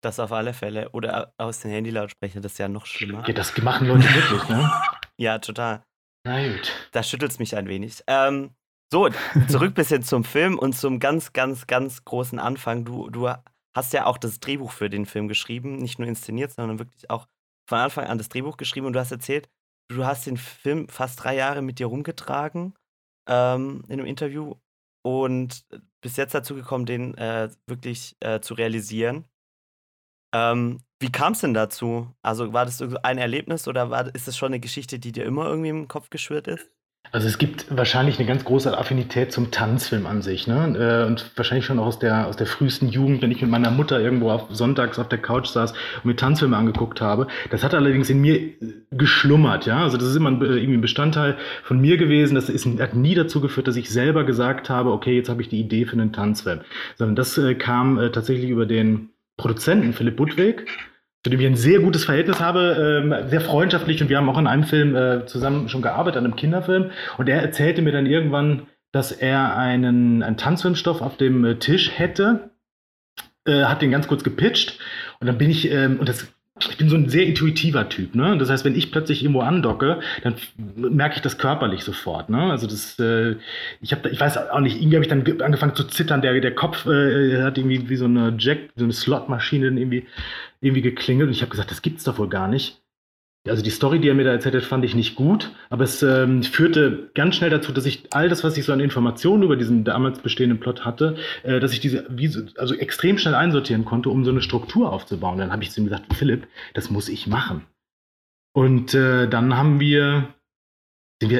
Das 0.00 0.18
auf 0.18 0.32
alle 0.32 0.52
Fälle. 0.52 0.90
Oder 0.90 1.32
aus 1.38 1.60
den 1.60 1.70
Handylautsprechern, 1.70 2.42
das 2.42 2.52
ist 2.52 2.58
ja 2.58 2.68
noch 2.68 2.86
schlimmer. 2.86 3.24
Ja, 3.26 3.34
das 3.34 3.56
machen 3.58 3.86
Leute 3.86 4.02
wirklich, 4.02 4.48
ne? 4.48 4.70
ja, 5.16 5.38
total. 5.38 5.84
Na 6.24 6.46
gut. 6.48 6.72
Da 6.90 7.02
schüttelt 7.02 7.30
es 7.30 7.38
mich 7.38 7.56
ein 7.56 7.68
wenig. 7.68 8.02
Ähm, 8.08 8.50
so, 8.92 9.08
zurück 9.48 9.74
bisschen 9.74 10.02
zum 10.02 10.24
Film 10.24 10.58
und 10.58 10.74
zum 10.74 10.98
ganz, 10.98 11.32
ganz, 11.32 11.66
ganz 11.66 12.04
großen 12.04 12.38
Anfang. 12.38 12.84
Du, 12.84 13.10
du 13.10 13.30
hast 13.74 13.92
ja 13.92 14.06
auch 14.06 14.18
das 14.18 14.40
Drehbuch 14.40 14.72
für 14.72 14.90
den 14.90 15.06
Film 15.06 15.28
geschrieben, 15.28 15.76
nicht 15.78 15.98
nur 15.98 16.08
inszeniert, 16.08 16.52
sondern 16.52 16.78
wirklich 16.78 17.10
auch 17.10 17.26
von 17.68 17.78
Anfang 17.78 18.06
an 18.06 18.18
das 18.18 18.28
Drehbuch 18.28 18.56
geschrieben 18.56 18.86
und 18.86 18.92
du 18.92 19.00
hast 19.00 19.12
erzählt, 19.12 19.48
du 19.88 20.04
hast 20.04 20.26
den 20.26 20.36
Film 20.36 20.88
fast 20.88 21.22
drei 21.22 21.36
Jahre 21.36 21.62
mit 21.62 21.78
dir 21.78 21.86
rumgetragen 21.86 22.74
ähm, 23.28 23.84
in 23.88 23.94
einem 23.94 24.06
Interview 24.06 24.56
und 25.02 25.64
bis 26.00 26.16
jetzt 26.16 26.34
dazu 26.34 26.54
gekommen, 26.54 26.86
den 26.86 27.16
äh, 27.16 27.50
wirklich 27.66 28.16
äh, 28.20 28.40
zu 28.40 28.54
realisieren. 28.54 29.26
Ähm, 30.34 30.80
wie 31.00 31.12
kam 31.12 31.32
es 31.32 31.40
denn 31.40 31.54
dazu? 31.54 32.14
Also 32.22 32.52
war 32.52 32.64
das 32.64 32.80
ein 32.80 33.18
Erlebnis 33.18 33.68
oder 33.68 33.90
war, 33.90 34.14
ist 34.14 34.28
das 34.28 34.36
schon 34.36 34.48
eine 34.48 34.60
Geschichte, 34.60 34.98
die 34.98 35.12
dir 35.12 35.24
immer 35.24 35.46
irgendwie 35.46 35.70
im 35.70 35.88
Kopf 35.88 36.10
geschwirrt 36.10 36.48
ist? 36.48 36.70
Also 37.10 37.28
es 37.28 37.36
gibt 37.36 37.66
wahrscheinlich 37.76 38.18
eine 38.18 38.26
ganz 38.26 38.42
große 38.44 38.76
Affinität 38.76 39.32
zum 39.32 39.50
Tanzfilm 39.50 40.06
an 40.06 40.22
sich, 40.22 40.46
ne? 40.46 41.04
Äh, 41.04 41.06
und 41.06 41.30
wahrscheinlich 41.36 41.66
schon 41.66 41.78
auch 41.78 41.86
aus 41.86 41.98
der, 41.98 42.26
aus 42.26 42.36
der 42.36 42.46
frühesten 42.46 42.88
Jugend, 42.88 43.20
wenn 43.20 43.30
ich 43.30 43.42
mit 43.42 43.50
meiner 43.50 43.70
Mutter 43.70 44.00
irgendwo 44.00 44.30
auf, 44.30 44.46
sonntags 44.50 44.98
auf 44.98 45.08
der 45.08 45.18
Couch 45.18 45.48
saß 45.48 45.72
und 45.72 46.04
mir 46.04 46.16
Tanzfilme 46.16 46.56
angeguckt 46.56 47.02
habe. 47.02 47.26
Das 47.50 47.62
hat 47.64 47.74
allerdings 47.74 48.08
in 48.08 48.20
mir 48.20 48.52
geschlummert, 48.90 49.66
ja. 49.66 49.82
Also 49.82 49.98
das 49.98 50.08
ist 50.08 50.16
immer 50.16 50.30
ein, 50.30 50.40
irgendwie 50.40 50.78
ein 50.78 50.80
Bestandteil 50.80 51.36
von 51.64 51.78
mir 51.80 51.98
gewesen. 51.98 52.34
Das 52.34 52.48
ist, 52.48 52.66
hat 52.80 52.94
nie 52.94 53.14
dazu 53.14 53.42
geführt, 53.42 53.68
dass 53.68 53.76
ich 53.76 53.90
selber 53.90 54.24
gesagt 54.24 54.70
habe, 54.70 54.90
okay, 54.90 55.14
jetzt 55.14 55.28
habe 55.28 55.42
ich 55.42 55.50
die 55.50 55.60
Idee 55.60 55.84
für 55.84 55.92
einen 55.92 56.12
Tanzfilm. 56.12 56.60
Sondern 56.96 57.16
das 57.16 57.36
äh, 57.36 57.54
kam 57.54 57.98
äh, 57.98 58.10
tatsächlich 58.10 58.48
über 58.48 58.64
den 58.64 59.10
Produzenten 59.36 59.92
Philipp 59.92 60.16
Budwig, 60.16 60.66
zu 61.24 61.30
dem 61.30 61.40
ich 61.40 61.46
ein 61.46 61.56
sehr 61.56 61.80
gutes 61.80 62.04
Verhältnis 62.04 62.40
habe, 62.40 63.02
ähm, 63.04 63.28
sehr 63.28 63.40
freundschaftlich 63.40 64.02
und 64.02 64.08
wir 64.08 64.16
haben 64.16 64.28
auch 64.28 64.38
in 64.38 64.46
einem 64.46 64.64
Film 64.64 64.96
äh, 64.96 65.24
zusammen 65.26 65.68
schon 65.68 65.82
gearbeitet, 65.82 66.18
an 66.18 66.24
einem 66.24 66.36
Kinderfilm. 66.36 66.90
Und 67.16 67.28
er 67.28 67.40
erzählte 67.40 67.80
mir 67.82 67.92
dann 67.92 68.06
irgendwann, 68.06 68.66
dass 68.90 69.12
er 69.12 69.56
einen, 69.56 70.22
einen 70.22 70.36
Tanzfilmstoff 70.36 71.00
auf 71.00 71.16
dem 71.16 71.44
äh, 71.44 71.58
Tisch 71.58 71.92
hätte, 71.96 72.50
äh, 73.46 73.64
hat 73.64 73.82
den 73.82 73.92
ganz 73.92 74.08
kurz 74.08 74.24
gepitcht 74.24 74.78
und 75.20 75.26
dann 75.28 75.38
bin 75.38 75.50
ich, 75.50 75.70
ähm, 75.70 75.98
und 76.00 76.08
das 76.08 76.26
ich 76.70 76.76
bin 76.76 76.88
so 76.88 76.96
ein 76.96 77.08
sehr 77.08 77.26
intuitiver 77.26 77.88
Typ, 77.88 78.14
ne? 78.14 78.36
Das 78.38 78.50
heißt, 78.50 78.64
wenn 78.64 78.76
ich 78.76 78.90
plötzlich 78.90 79.22
irgendwo 79.22 79.40
andocke, 79.40 80.00
dann 80.22 80.34
merke 80.76 81.16
ich 81.16 81.22
das 81.22 81.38
körperlich 81.38 81.82
sofort, 81.84 82.30
ne? 82.30 82.50
Also 82.50 82.66
das, 82.66 82.98
äh, 82.98 83.36
ich 83.80 83.92
habe, 83.92 84.10
ich 84.10 84.20
weiß 84.20 84.50
auch 84.50 84.60
nicht, 84.60 84.76
irgendwie 84.76 84.96
habe 84.96 85.04
ich 85.04 85.08
dann 85.08 85.42
angefangen 85.42 85.74
zu 85.74 85.84
zittern. 85.84 86.22
Der, 86.22 86.38
der 86.40 86.54
Kopf 86.54 86.86
äh, 86.86 87.42
hat 87.42 87.58
irgendwie 87.58 87.88
wie 87.88 87.96
so 87.96 88.04
eine 88.04 88.34
Jack, 88.38 88.70
so 88.76 88.84
eine 88.84 88.92
Slotmaschine 88.92 89.66
irgendwie, 89.66 90.06
irgendwie 90.60 90.82
geklingelt 90.82 91.28
und 91.28 91.34
ich 91.34 91.42
habe 91.42 91.50
gesagt, 91.50 91.70
das 91.70 91.82
gibt's 91.82 92.04
doch 92.04 92.18
wohl 92.18 92.28
gar 92.28 92.48
nicht. 92.48 92.81
Also 93.48 93.62
die 93.62 93.70
Story, 93.70 93.98
die 93.98 94.08
er 94.08 94.14
mir 94.14 94.22
da 94.24 94.30
erzählt 94.30 94.54
hat, 94.54 94.62
fand 94.62 94.84
ich 94.84 94.94
nicht 94.94 95.16
gut, 95.16 95.50
aber 95.68 95.82
es 95.82 96.00
ähm, 96.04 96.44
führte 96.44 97.10
ganz 97.14 97.34
schnell 97.34 97.50
dazu, 97.50 97.72
dass 97.72 97.86
ich 97.86 98.04
all 98.12 98.28
das, 98.28 98.44
was 98.44 98.56
ich 98.56 98.64
so 98.64 98.72
an 98.72 98.78
Informationen 98.78 99.42
über 99.42 99.56
diesen 99.56 99.82
damals 99.82 100.20
bestehenden 100.20 100.60
Plot 100.60 100.84
hatte, 100.84 101.16
äh, 101.42 101.58
dass 101.58 101.72
ich 101.72 101.80
diese 101.80 102.06
also 102.56 102.74
extrem 102.76 103.18
schnell 103.18 103.34
einsortieren 103.34 103.84
konnte, 103.84 104.10
um 104.10 104.24
so 104.24 104.30
eine 104.30 104.42
Struktur 104.42 104.92
aufzubauen. 104.92 105.38
Dann 105.38 105.50
habe 105.50 105.64
ich 105.64 105.72
zu 105.72 105.80
ihm 105.80 105.84
gesagt, 105.84 106.14
Philipp, 106.14 106.46
das 106.74 106.90
muss 106.90 107.08
ich 107.08 107.26
machen. 107.26 107.66
Und 108.52 108.94
äh, 108.94 109.28
dann 109.28 109.56
haben 109.56 109.80
wir, 109.80 110.28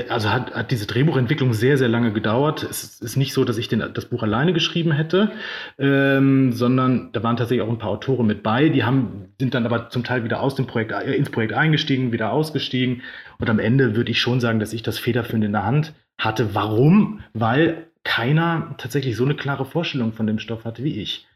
also 0.08 0.30
hat, 0.30 0.54
hat 0.54 0.70
diese 0.70 0.86
Drehbuchentwicklung 0.86 1.52
sehr, 1.52 1.78
sehr 1.78 1.88
lange 1.88 2.12
gedauert. 2.12 2.62
Es 2.62 3.00
ist 3.00 3.16
nicht 3.16 3.32
so, 3.32 3.44
dass 3.44 3.58
ich 3.58 3.68
den, 3.68 3.84
das 3.94 4.06
Buch 4.06 4.22
alleine 4.22 4.52
geschrieben 4.52 4.92
hätte, 4.92 5.32
ähm, 5.78 6.52
sondern 6.52 7.12
da 7.12 7.22
waren 7.22 7.36
tatsächlich 7.36 7.66
auch 7.66 7.70
ein 7.70 7.78
paar 7.78 7.90
Autoren 7.90 8.26
mit 8.26 8.42
bei. 8.42 8.68
Die 8.68 8.84
haben, 8.84 9.32
sind 9.38 9.54
dann 9.54 9.66
aber 9.66 9.90
zum 9.90 10.04
Teil 10.04 10.24
wieder 10.24 10.40
aus 10.40 10.54
dem 10.54 10.66
Projekt, 10.66 10.92
äh, 10.92 11.14
ins 11.14 11.30
Projekt 11.30 11.52
eingestiegen, 11.52 12.12
wieder 12.12 12.32
ausgestiegen. 12.32 13.02
Und 13.38 13.50
am 13.50 13.58
Ende 13.58 13.96
würde 13.96 14.10
ich 14.10 14.20
schon 14.20 14.40
sagen, 14.40 14.60
dass 14.60 14.72
ich 14.72 14.82
das 14.82 14.98
Federführend 14.98 15.44
in 15.44 15.52
der 15.52 15.64
Hand 15.64 15.94
hatte. 16.18 16.54
Warum? 16.54 17.20
Weil 17.32 17.86
keiner 18.04 18.74
tatsächlich 18.78 19.16
so 19.16 19.24
eine 19.24 19.36
klare 19.36 19.64
Vorstellung 19.64 20.12
von 20.12 20.26
dem 20.26 20.38
Stoff 20.38 20.64
hatte 20.64 20.84
wie 20.84 21.00
ich. 21.00 21.28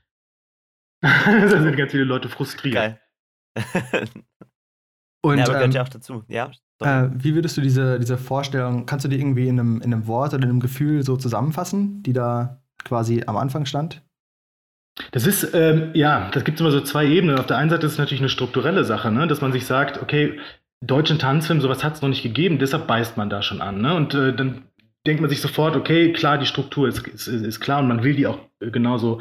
da 1.01 1.49
sind 1.49 1.77
ganz 1.77 1.93
viele 1.93 2.05
Leute 2.05 2.29
frustriert. 2.29 2.75
Geil. 2.75 3.01
Und, 5.23 5.39
ja, 5.39 5.45
aber 5.45 5.55
gehört 5.55 5.65
ähm, 5.65 5.71
ja 5.73 5.83
auch 5.83 5.89
dazu. 5.89 6.25
Ja, 6.29 6.51
Äh, 6.81 7.09
wie 7.15 7.35
würdest 7.35 7.57
du 7.57 7.61
diese, 7.61 7.99
diese 7.99 8.19
Vorstellung, 8.19 8.87
kannst 8.87 9.05
du 9.05 9.09
die 9.09 9.19
irgendwie 9.19 9.49
in 9.49 9.59
einem, 9.59 9.77
in 9.81 9.93
einem 9.93 10.07
Wort 10.07 10.35
oder 10.35 10.45
in 10.45 10.51
einem 10.51 10.61
Gefühl 10.61 11.03
so 11.03 11.17
zusammenfassen, 11.17 12.03
die 12.03 12.13
da 12.13 12.61
quasi 12.85 13.23
am 13.27 13.37
Anfang 13.37 13.67
stand? 13.67 14.03
Das 15.13 15.27
ist, 15.27 15.55
ähm, 15.55 15.91
ja, 15.95 16.31
das 16.33 16.45
gibt 16.45 16.57
es 16.57 16.61
immer 16.61 16.71
so 16.71 16.81
zwei 16.81 17.07
Ebenen. 17.07 17.39
Auf 17.39 17.47
der 17.47 17.59
einen 17.59 17.71
Seite 17.71 17.87
ist 17.87 17.93
es 17.93 17.99
natürlich 17.99 18.21
eine 18.21 18.29
strukturelle 18.29 18.85
Sache, 18.85 19.11
ne? 19.11 19.27
dass 19.27 19.41
man 19.41 19.53
sich 19.53 19.67
sagt, 19.67 20.01
okay, 20.03 20.39
deutschen 20.81 21.19
Tanzfilm, 21.19 21.61
sowas 21.61 21.85
hat 21.85 21.95
es 21.95 22.03
noch 22.03 22.09
nicht 22.09 22.23
gegeben, 22.23 22.59
deshalb 22.59 22.87
beißt 22.87 23.17
man 23.17 23.31
da 23.31 23.43
schon 23.43 23.61
an. 23.61 23.81
Ne? 23.81 23.95
Und 23.95 24.15
äh, 24.15 24.35
dann 24.35 24.65
denkt 25.07 25.21
man 25.21 25.31
sich 25.31 25.41
sofort, 25.41 25.77
okay, 25.77 26.13
klar, 26.13 26.39
die 26.39 26.47
Struktur 26.47 26.89
ist, 26.89 27.07
ist, 27.07 27.27
ist 27.27 27.61
klar 27.61 27.81
und 27.81 27.89
man 27.89 28.03
will 28.03 28.15
die 28.15 28.27
auch 28.27 28.39
genauso 28.59 29.21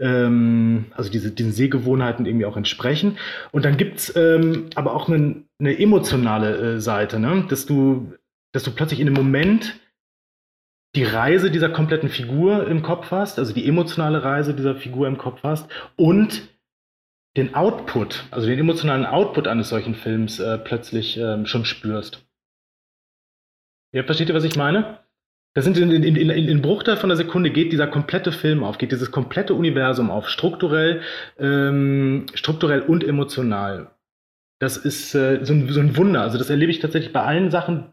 ähm, 0.00 0.86
also 0.96 1.10
diese, 1.10 1.30
diesen 1.30 1.52
Sehgewohnheiten 1.52 2.26
irgendwie 2.26 2.46
auch 2.46 2.56
entsprechen. 2.56 3.18
Und 3.52 3.64
dann 3.64 3.76
gibt 3.76 3.98
es 3.98 4.16
ähm, 4.16 4.70
aber 4.74 4.94
auch 4.94 5.08
eine, 5.08 5.44
eine 5.58 5.78
emotionale 5.78 6.76
äh, 6.76 6.80
Seite, 6.80 7.20
ne? 7.20 7.44
dass, 7.48 7.66
du, 7.66 8.14
dass 8.52 8.64
du 8.64 8.72
plötzlich 8.72 9.00
in 9.00 9.06
einem 9.06 9.16
Moment 9.16 9.78
die 10.96 11.04
Reise 11.04 11.50
dieser 11.50 11.68
kompletten 11.68 12.08
Figur 12.08 12.66
im 12.66 12.82
Kopf 12.82 13.10
hast, 13.12 13.38
also 13.38 13.54
die 13.54 13.68
emotionale 13.68 14.24
Reise 14.24 14.54
dieser 14.54 14.74
Figur 14.74 15.06
im 15.06 15.18
Kopf 15.18 15.40
hast 15.44 15.70
und 15.96 16.48
den 17.36 17.54
Output, 17.54 18.24
also 18.32 18.48
den 18.48 18.58
emotionalen 18.58 19.06
Output 19.06 19.46
eines 19.46 19.68
solchen 19.68 19.94
Films 19.94 20.40
äh, 20.40 20.58
plötzlich 20.58 21.16
ähm, 21.16 21.46
schon 21.46 21.64
spürst. 21.64 22.26
Ja, 23.92 24.02
versteht 24.02 24.28
ihr, 24.28 24.34
was 24.34 24.44
ich 24.44 24.56
meine? 24.56 24.98
Das 25.54 25.64
sind 25.64 25.76
in, 25.78 25.90
in, 25.90 26.04
in, 26.16 26.30
in 26.30 26.62
Bruchteil 26.62 26.96
von 26.96 27.08
der 27.08 27.16
Sekunde 27.16 27.50
geht 27.50 27.72
dieser 27.72 27.88
komplette 27.88 28.30
Film 28.30 28.62
auf, 28.62 28.78
geht 28.78 28.92
dieses 28.92 29.10
komplette 29.10 29.54
Universum 29.54 30.10
auf, 30.10 30.28
strukturell, 30.28 31.00
ähm, 31.38 32.26
strukturell 32.34 32.82
und 32.82 33.02
emotional. 33.02 33.90
Das 34.60 34.76
ist 34.76 35.14
äh, 35.14 35.44
so, 35.44 35.52
ein, 35.52 35.68
so 35.68 35.80
ein 35.80 35.96
Wunder. 35.96 36.20
Also 36.22 36.38
das 36.38 36.50
erlebe 36.50 36.70
ich 36.70 36.78
tatsächlich 36.78 37.12
bei 37.12 37.22
allen 37.22 37.50
Sachen, 37.50 37.92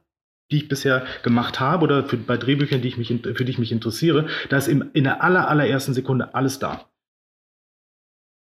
die 0.51 0.57
ich 0.57 0.67
bisher 0.67 1.05
gemacht 1.23 1.59
habe 1.59 1.83
oder 1.83 2.03
für, 2.05 2.17
bei 2.17 2.37
Drehbüchern, 2.37 2.81
die 2.81 2.89
ich 2.89 2.97
mich, 2.97 3.07
für 3.07 3.43
die 3.45 3.51
ich 3.51 3.57
mich 3.57 3.71
interessiere. 3.71 4.27
Da 4.49 4.57
ist 4.57 4.67
im, 4.67 4.91
in 4.93 5.05
der 5.05 5.23
aller, 5.23 5.47
allerersten 5.47 5.93
Sekunde 5.93 6.35
alles 6.35 6.59
da. 6.59 6.85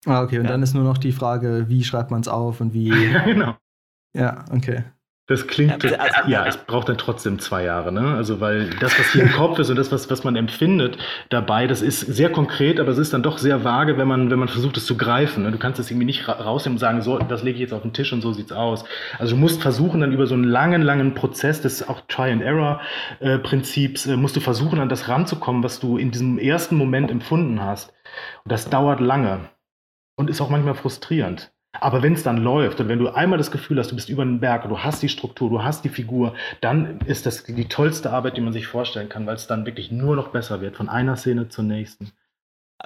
Ah, 0.04 0.22
okay, 0.22 0.38
und 0.38 0.44
Ja. 0.44 0.50
dann 0.52 0.62
ist 0.62 0.74
nur 0.74 0.84
noch 0.84 0.98
die 0.98 1.12
Frage, 1.12 1.66
wie 1.68 1.82
schreibt 1.84 2.10
man 2.10 2.20
es 2.20 2.28
auf 2.28 2.60
und 2.60 2.74
wie. 2.74 2.90
Ja, 3.12 3.24
genau. 3.24 3.56
ja, 4.14 4.44
okay. 4.52 4.84
Das 5.28 5.48
klingt, 5.48 5.82
Ja, 5.82 5.90
also- 5.98 6.30
ja, 6.30 6.46
es 6.46 6.56
braucht 6.56 6.88
dann 6.88 6.98
trotzdem 6.98 7.40
zwei 7.40 7.64
Jahre, 7.64 7.90
ne? 7.90 8.14
Also, 8.14 8.40
weil 8.40 8.70
das, 8.78 8.96
was 8.96 9.10
hier 9.12 9.22
im 9.24 9.32
Kopf 9.32 9.58
ist 9.58 9.68
und 9.70 9.74
das, 9.76 9.90
was, 9.90 10.08
was 10.08 10.22
man 10.22 10.36
empfindet 10.36 10.98
dabei, 11.30 11.66
das 11.66 11.82
ist 11.82 11.98
sehr 12.00 12.30
konkret, 12.30 12.78
aber 12.78 12.92
es 12.92 12.98
ist 12.98 13.12
dann 13.12 13.24
doch 13.24 13.38
sehr 13.38 13.64
vage, 13.64 13.98
wenn 13.98 14.06
man, 14.06 14.30
wenn 14.30 14.38
man 14.38 14.46
versucht, 14.46 14.76
es 14.76 14.86
zu 14.86 14.96
greifen. 14.96 15.42
Ne? 15.42 15.50
Du 15.50 15.58
kannst 15.58 15.80
es 15.80 15.90
irgendwie 15.90 16.04
nicht 16.06 16.28
ra 16.28 16.34
rausnehmen 16.34 16.76
und 16.76 16.80
sagen, 16.80 17.02
so, 17.02 17.18
das 17.18 17.42
lege 17.42 17.56
ich 17.56 17.60
jetzt 17.62 17.72
auf 17.72 17.82
den 17.82 17.92
Tisch 17.92 18.12
und 18.12 18.20
so 18.20 18.32
sieht's 18.32 18.52
aus. 18.52 18.84
Also, 19.18 19.34
du 19.34 19.40
musst 19.40 19.60
versuchen, 19.60 20.00
dann 20.00 20.12
über 20.12 20.28
so 20.28 20.34
einen 20.34 20.44
langen, 20.44 20.82
langen 20.82 21.14
Prozess 21.14 21.60
des 21.60 21.88
auch 21.88 22.02
Try-and-Error-Prinzips, 22.06 24.06
äh, 24.06 24.16
musst 24.16 24.36
du 24.36 24.40
versuchen, 24.40 24.78
an 24.78 24.88
das 24.88 25.08
ranzukommen, 25.08 25.64
was 25.64 25.80
du 25.80 25.98
in 25.98 26.12
diesem 26.12 26.38
ersten 26.38 26.76
Moment 26.76 27.10
empfunden 27.10 27.60
hast. 27.62 27.92
Und 28.44 28.52
das 28.52 28.70
dauert 28.70 29.00
lange 29.00 29.40
und 30.16 30.30
ist 30.30 30.40
auch 30.40 30.50
manchmal 30.50 30.74
frustrierend. 30.74 31.50
Aber 31.80 32.02
wenn 32.02 32.14
es 32.14 32.22
dann 32.22 32.38
läuft 32.38 32.80
und 32.80 32.88
wenn 32.88 32.98
du 32.98 33.08
einmal 33.08 33.38
das 33.38 33.50
Gefühl 33.50 33.78
hast, 33.78 33.90
du 33.90 33.94
bist 33.96 34.08
über 34.08 34.24
den 34.24 34.40
Berg 34.40 34.64
und 34.64 34.70
du 34.70 34.78
hast 34.78 35.02
die 35.02 35.08
Struktur, 35.08 35.50
du 35.50 35.62
hast 35.62 35.84
die 35.84 35.88
Figur, 35.88 36.34
dann 36.60 37.00
ist 37.00 37.26
das 37.26 37.44
die 37.44 37.68
tollste 37.68 38.10
Arbeit, 38.12 38.36
die 38.36 38.40
man 38.40 38.52
sich 38.52 38.66
vorstellen 38.66 39.08
kann, 39.08 39.26
weil 39.26 39.36
es 39.36 39.46
dann 39.46 39.66
wirklich 39.66 39.90
nur 39.90 40.16
noch 40.16 40.28
besser 40.28 40.60
wird, 40.60 40.76
von 40.76 40.88
einer 40.88 41.16
Szene 41.16 41.48
zur 41.48 41.64
nächsten. 41.64 42.12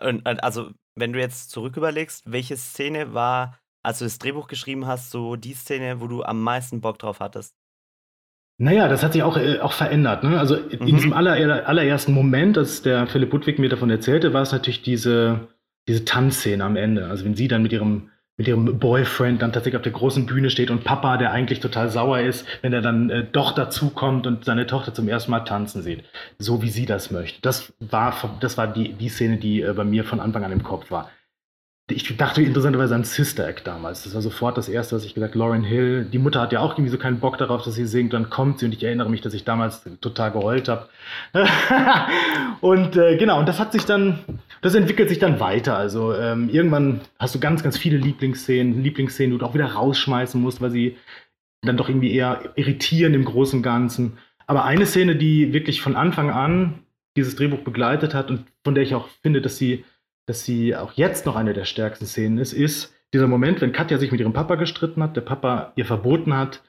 Und, 0.01 0.27
also, 0.27 0.71
wenn 0.95 1.13
du 1.13 1.19
jetzt 1.19 1.51
zurück 1.51 1.77
überlegst, 1.77 2.31
welche 2.31 2.57
Szene 2.57 3.15
war, 3.15 3.59
als 3.83 3.99
du 3.99 4.05
das 4.05 4.19
Drehbuch 4.19 4.47
geschrieben 4.49 4.87
hast, 4.87 5.11
so 5.11 5.37
die 5.37 5.55
Szene, 5.55 6.01
wo 6.01 6.07
du 6.07 6.23
am 6.23 6.43
meisten 6.43 6.81
Bock 6.81 6.99
drauf 6.99 7.21
hattest? 7.21 7.57
Naja, 8.59 8.89
das 8.89 9.03
hat 9.03 9.15
sich 9.15 9.23
auch, 9.23 9.39
äh, 9.39 9.59
auch 9.61 9.73
verändert. 9.73 10.23
Ne? 10.23 10.39
Also 10.39 10.55
in 10.57 10.81
Mhm. 10.81 10.87
diesem 10.87 11.13
aller, 11.15 11.67
allerersten 11.67 12.13
Moment, 12.13 12.59
als 12.59 12.83
der 12.83 13.07
Philipp 13.07 13.31
Budwig 13.31 13.59
mir 13.59 13.71
davon 13.71 13.89
erzählte, 13.89 14.35
war 14.35 14.43
es 14.43 14.53
natürlich 14.53 14.83
diese, 14.83 15.49
diese 15.89 16.05
Tanzszene 16.05 16.63
am 16.63 16.77
Ende. 16.77 17.07
Also 17.07 17.25
wenn 17.25 17.35
sie 17.35 17.49
dann 17.49 17.63
mit 17.63 17.73
ihrem, 17.73 18.11
mit 18.41 18.49
ihrem 18.49 18.79
Boyfriend 18.79 19.43
dann 19.43 19.53
tatsächlich 19.53 19.77
auf 19.77 19.83
der 19.83 19.93
großen 19.93 20.25
Bühne 20.25 20.49
steht 20.49 20.71
und 20.71 20.83
Papa, 20.83 21.19
der 21.19 21.31
eigentlich 21.31 21.61
total 21.61 21.91
sauer 21.91 22.21
ist, 22.21 22.47
wenn 22.63 22.73
er 22.73 22.81
dann 22.81 23.11
äh, 23.11 23.27
doch 23.31 23.53
dazukommt 23.53 24.27
und 24.27 24.47
seine 24.47 24.67
Tochter 24.67 24.95
zum 24.95 25.09
ersten 25.09 25.31
Mal 25.31 25.41
tanzen 25.41 25.83
sieht. 25.83 26.05
So 26.39 26.63
wie 26.63 26.71
sie 26.71 26.87
das 26.87 27.11
möchte. 27.11 27.43
Das 27.43 27.75
war, 27.81 28.15
das 28.41 28.57
war 28.57 28.67
die, 28.67 28.95
die 28.95 29.11
Szene, 29.11 29.37
die 29.37 29.61
äh, 29.61 29.75
bei 29.75 29.85
mir 29.85 30.05
von 30.05 30.21
Anfang 30.21 30.43
an 30.43 30.53
im 30.53 30.63
Kopf 30.63 30.91
war. 30.91 31.11
Ich 31.91 32.17
dachte 32.17 32.41
interessanterweise 32.41 32.95
an 32.95 33.05
Sister 33.05 33.47
Act 33.47 33.67
damals. 33.67 34.05
Das 34.05 34.15
war 34.15 34.23
sofort 34.23 34.57
das 34.57 34.71
erste, 34.71 34.97
was 34.97 35.05
ich 35.05 35.13
gesagt 35.13 35.35
habe. 35.35 35.39
Lauren 35.39 35.65
Hill, 35.65 36.07
die 36.11 36.19
Mutter 36.19 36.41
hat 36.41 36.53
ja 36.53 36.61
auch 36.61 36.73
irgendwie 36.73 36.91
so 36.91 36.97
keinen 36.97 37.21
Bock 37.21 37.37
darauf, 37.37 37.63
dass 37.65 37.75
sie 37.75 37.85
singt. 37.85 38.15
Dann 38.15 38.31
kommt 38.31 38.61
sie 38.61 38.65
und 38.67 38.73
ich 38.73 38.83
erinnere 38.83 39.11
mich, 39.11 39.21
dass 39.21 39.35
ich 39.35 39.45
damals 39.45 39.83
total 40.01 40.31
geheult 40.31 40.69
habe. 40.69 40.89
und 42.63 42.97
äh, 42.97 43.19
genau, 43.19 43.39
und 43.39 43.47
das 43.47 43.59
hat 43.59 43.73
sich 43.73 43.85
dann, 43.85 44.21
das 44.63 44.75
entwickelt 44.75 45.09
sich 45.09 45.19
dann 45.19 45.41
weiter. 45.41 45.77
Also 45.77 46.15
ähm, 46.15 46.49
irgendwann 46.51 47.01
hast 47.19 47.35
du 47.35 47.41
ganz, 47.41 47.63
ganz 47.63 47.79
viele 47.79 47.97
Lieblingsszenen, 47.97 48.83
Lieblingsszenen, 48.83 49.33
die 49.33 49.39
du 49.39 49.47
auch 49.47 49.55
wieder 49.55 49.73
rausschmeißen 49.73 50.41
musst, 50.41 50.61
weil 50.61 50.71
sie 50.71 50.97
dann 51.63 51.77
doch 51.77 51.89
irgendwie 51.89 52.13
eher 52.13 52.53
irritieren 52.57 53.15
im 53.15 53.25
Großen 53.25 53.59
und 53.59 53.63
Ganzen. 53.63 54.19
Aber 54.47 54.65
eine 54.65 54.87
Szene, 54.87 55.17
die 55.17 55.53
wirklich 55.53 55.81
von 55.81 55.97
Anfang 55.97 56.31
an 56.31 56.81
dieses 57.17 57.37
Drehbuch 57.37 57.61
begleitet 57.61 58.15
hat 58.15 58.31
und 58.31 58.45
von 58.65 58.75
der 58.75 58.85
ich 58.85 58.95
auch 58.95 59.09
finde, 59.23 59.41
dass 59.41 59.59
sie, 59.59 59.85
dass 60.27 60.45
sie 60.45 60.77
auch 60.77 60.93
jetzt 60.95 61.27
noch 61.27 61.37
eine 61.37 61.53
der 61.53 61.65
stärksten 61.65 62.07
Szenen 62.07 62.39
ist, 62.39 62.53
ist 62.53 62.95
dieser 63.13 63.27
Moment, 63.27 63.61
wenn 63.61 63.73
Katja 63.73 63.99
sich 63.99 64.13
mit 64.13 64.21
ihrem 64.21 64.33
Papa 64.33 64.55
gestritten 64.55 65.03
hat, 65.03 65.17
der 65.17 65.23
Papa 65.23 65.73
ihr 65.77 65.85
verboten 65.85 66.35
hat, 66.35 66.63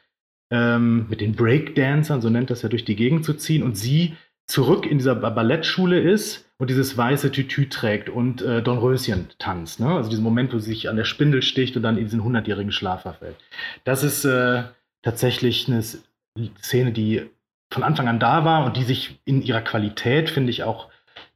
ähm, 0.51 1.05
mit 1.10 1.21
den 1.21 1.33
Breakdancern, 1.33 2.21
so 2.21 2.29
nennt 2.29 2.50
das 2.50 2.63
ja, 2.63 2.69
durch 2.69 2.83
die 2.83 2.95
Gegend 2.95 3.24
zu 3.24 3.33
ziehen 3.36 3.63
und 3.63 3.77
sie 3.77 4.15
zurück 4.48 4.86
in 4.86 4.98
dieser 4.98 5.15
Ba- 5.15 5.29
Ballettschule 5.29 6.00
ist 6.00 6.50
und 6.62 6.70
dieses 6.70 6.96
weiße 6.96 7.32
Tütü 7.32 7.70
trägt 7.70 8.08
und 8.08 8.44
äh, 8.44 8.62
Dornröschen 8.62 9.30
tanzt. 9.39 9.80
Ne? 9.80 9.96
Also 9.96 10.12
diesen 10.12 10.24
Moment, 10.24 10.53
wo 10.53 10.60
sie 10.60 10.70
sich 10.70 10.89
an 10.89 10.96
der 10.96 11.06
Spindel 11.06 11.41
sticht 11.41 11.75
und 11.75 11.82
dann 11.82 11.98
in 11.98 12.03
diesen 12.03 12.24
hundertjährigen 12.24 12.72
Schlaf 12.72 13.01
verfällt. 13.01 13.36
Das 13.84 14.03
ist 14.03 14.25
äh, 14.25 14.65
tatsächlich 15.01 15.68
eine 15.68 15.82
Szene, 15.82 16.91
die 16.91 17.27
von 17.74 17.82
Anfang 17.82 18.08
an 18.08 18.20
da 18.20 18.46
war 18.46 18.63
und 18.63 18.77
die 18.77 18.84
sich 18.84 19.20
in 19.25 19.41
ihrer 19.41 19.62
Qualität, 19.62 20.30
finde 20.30 20.51
ich, 20.51 20.62
auch 20.62 20.91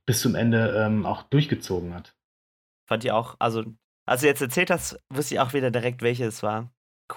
bis 0.05 0.21
zum 0.21 0.35
Ende 0.35 0.75
ähm, 0.77 1.07
auch 1.07 1.23
durchgezogen 1.23 1.95
hat. 1.95 2.13
Fand 2.87 3.03
ihr 3.03 3.15
auch, 3.15 3.35
also, 3.39 3.63
als 4.05 4.21
du 4.21 4.27
jetzt 4.27 4.43
erzählt 4.43 4.69
hast, 4.69 4.99
wusste 5.09 5.33
ich 5.33 5.39
auch 5.39 5.53
wieder 5.53 5.71
direkt, 5.71 6.03
welche 6.03 6.25
es 6.25 6.43
war. 6.43 6.69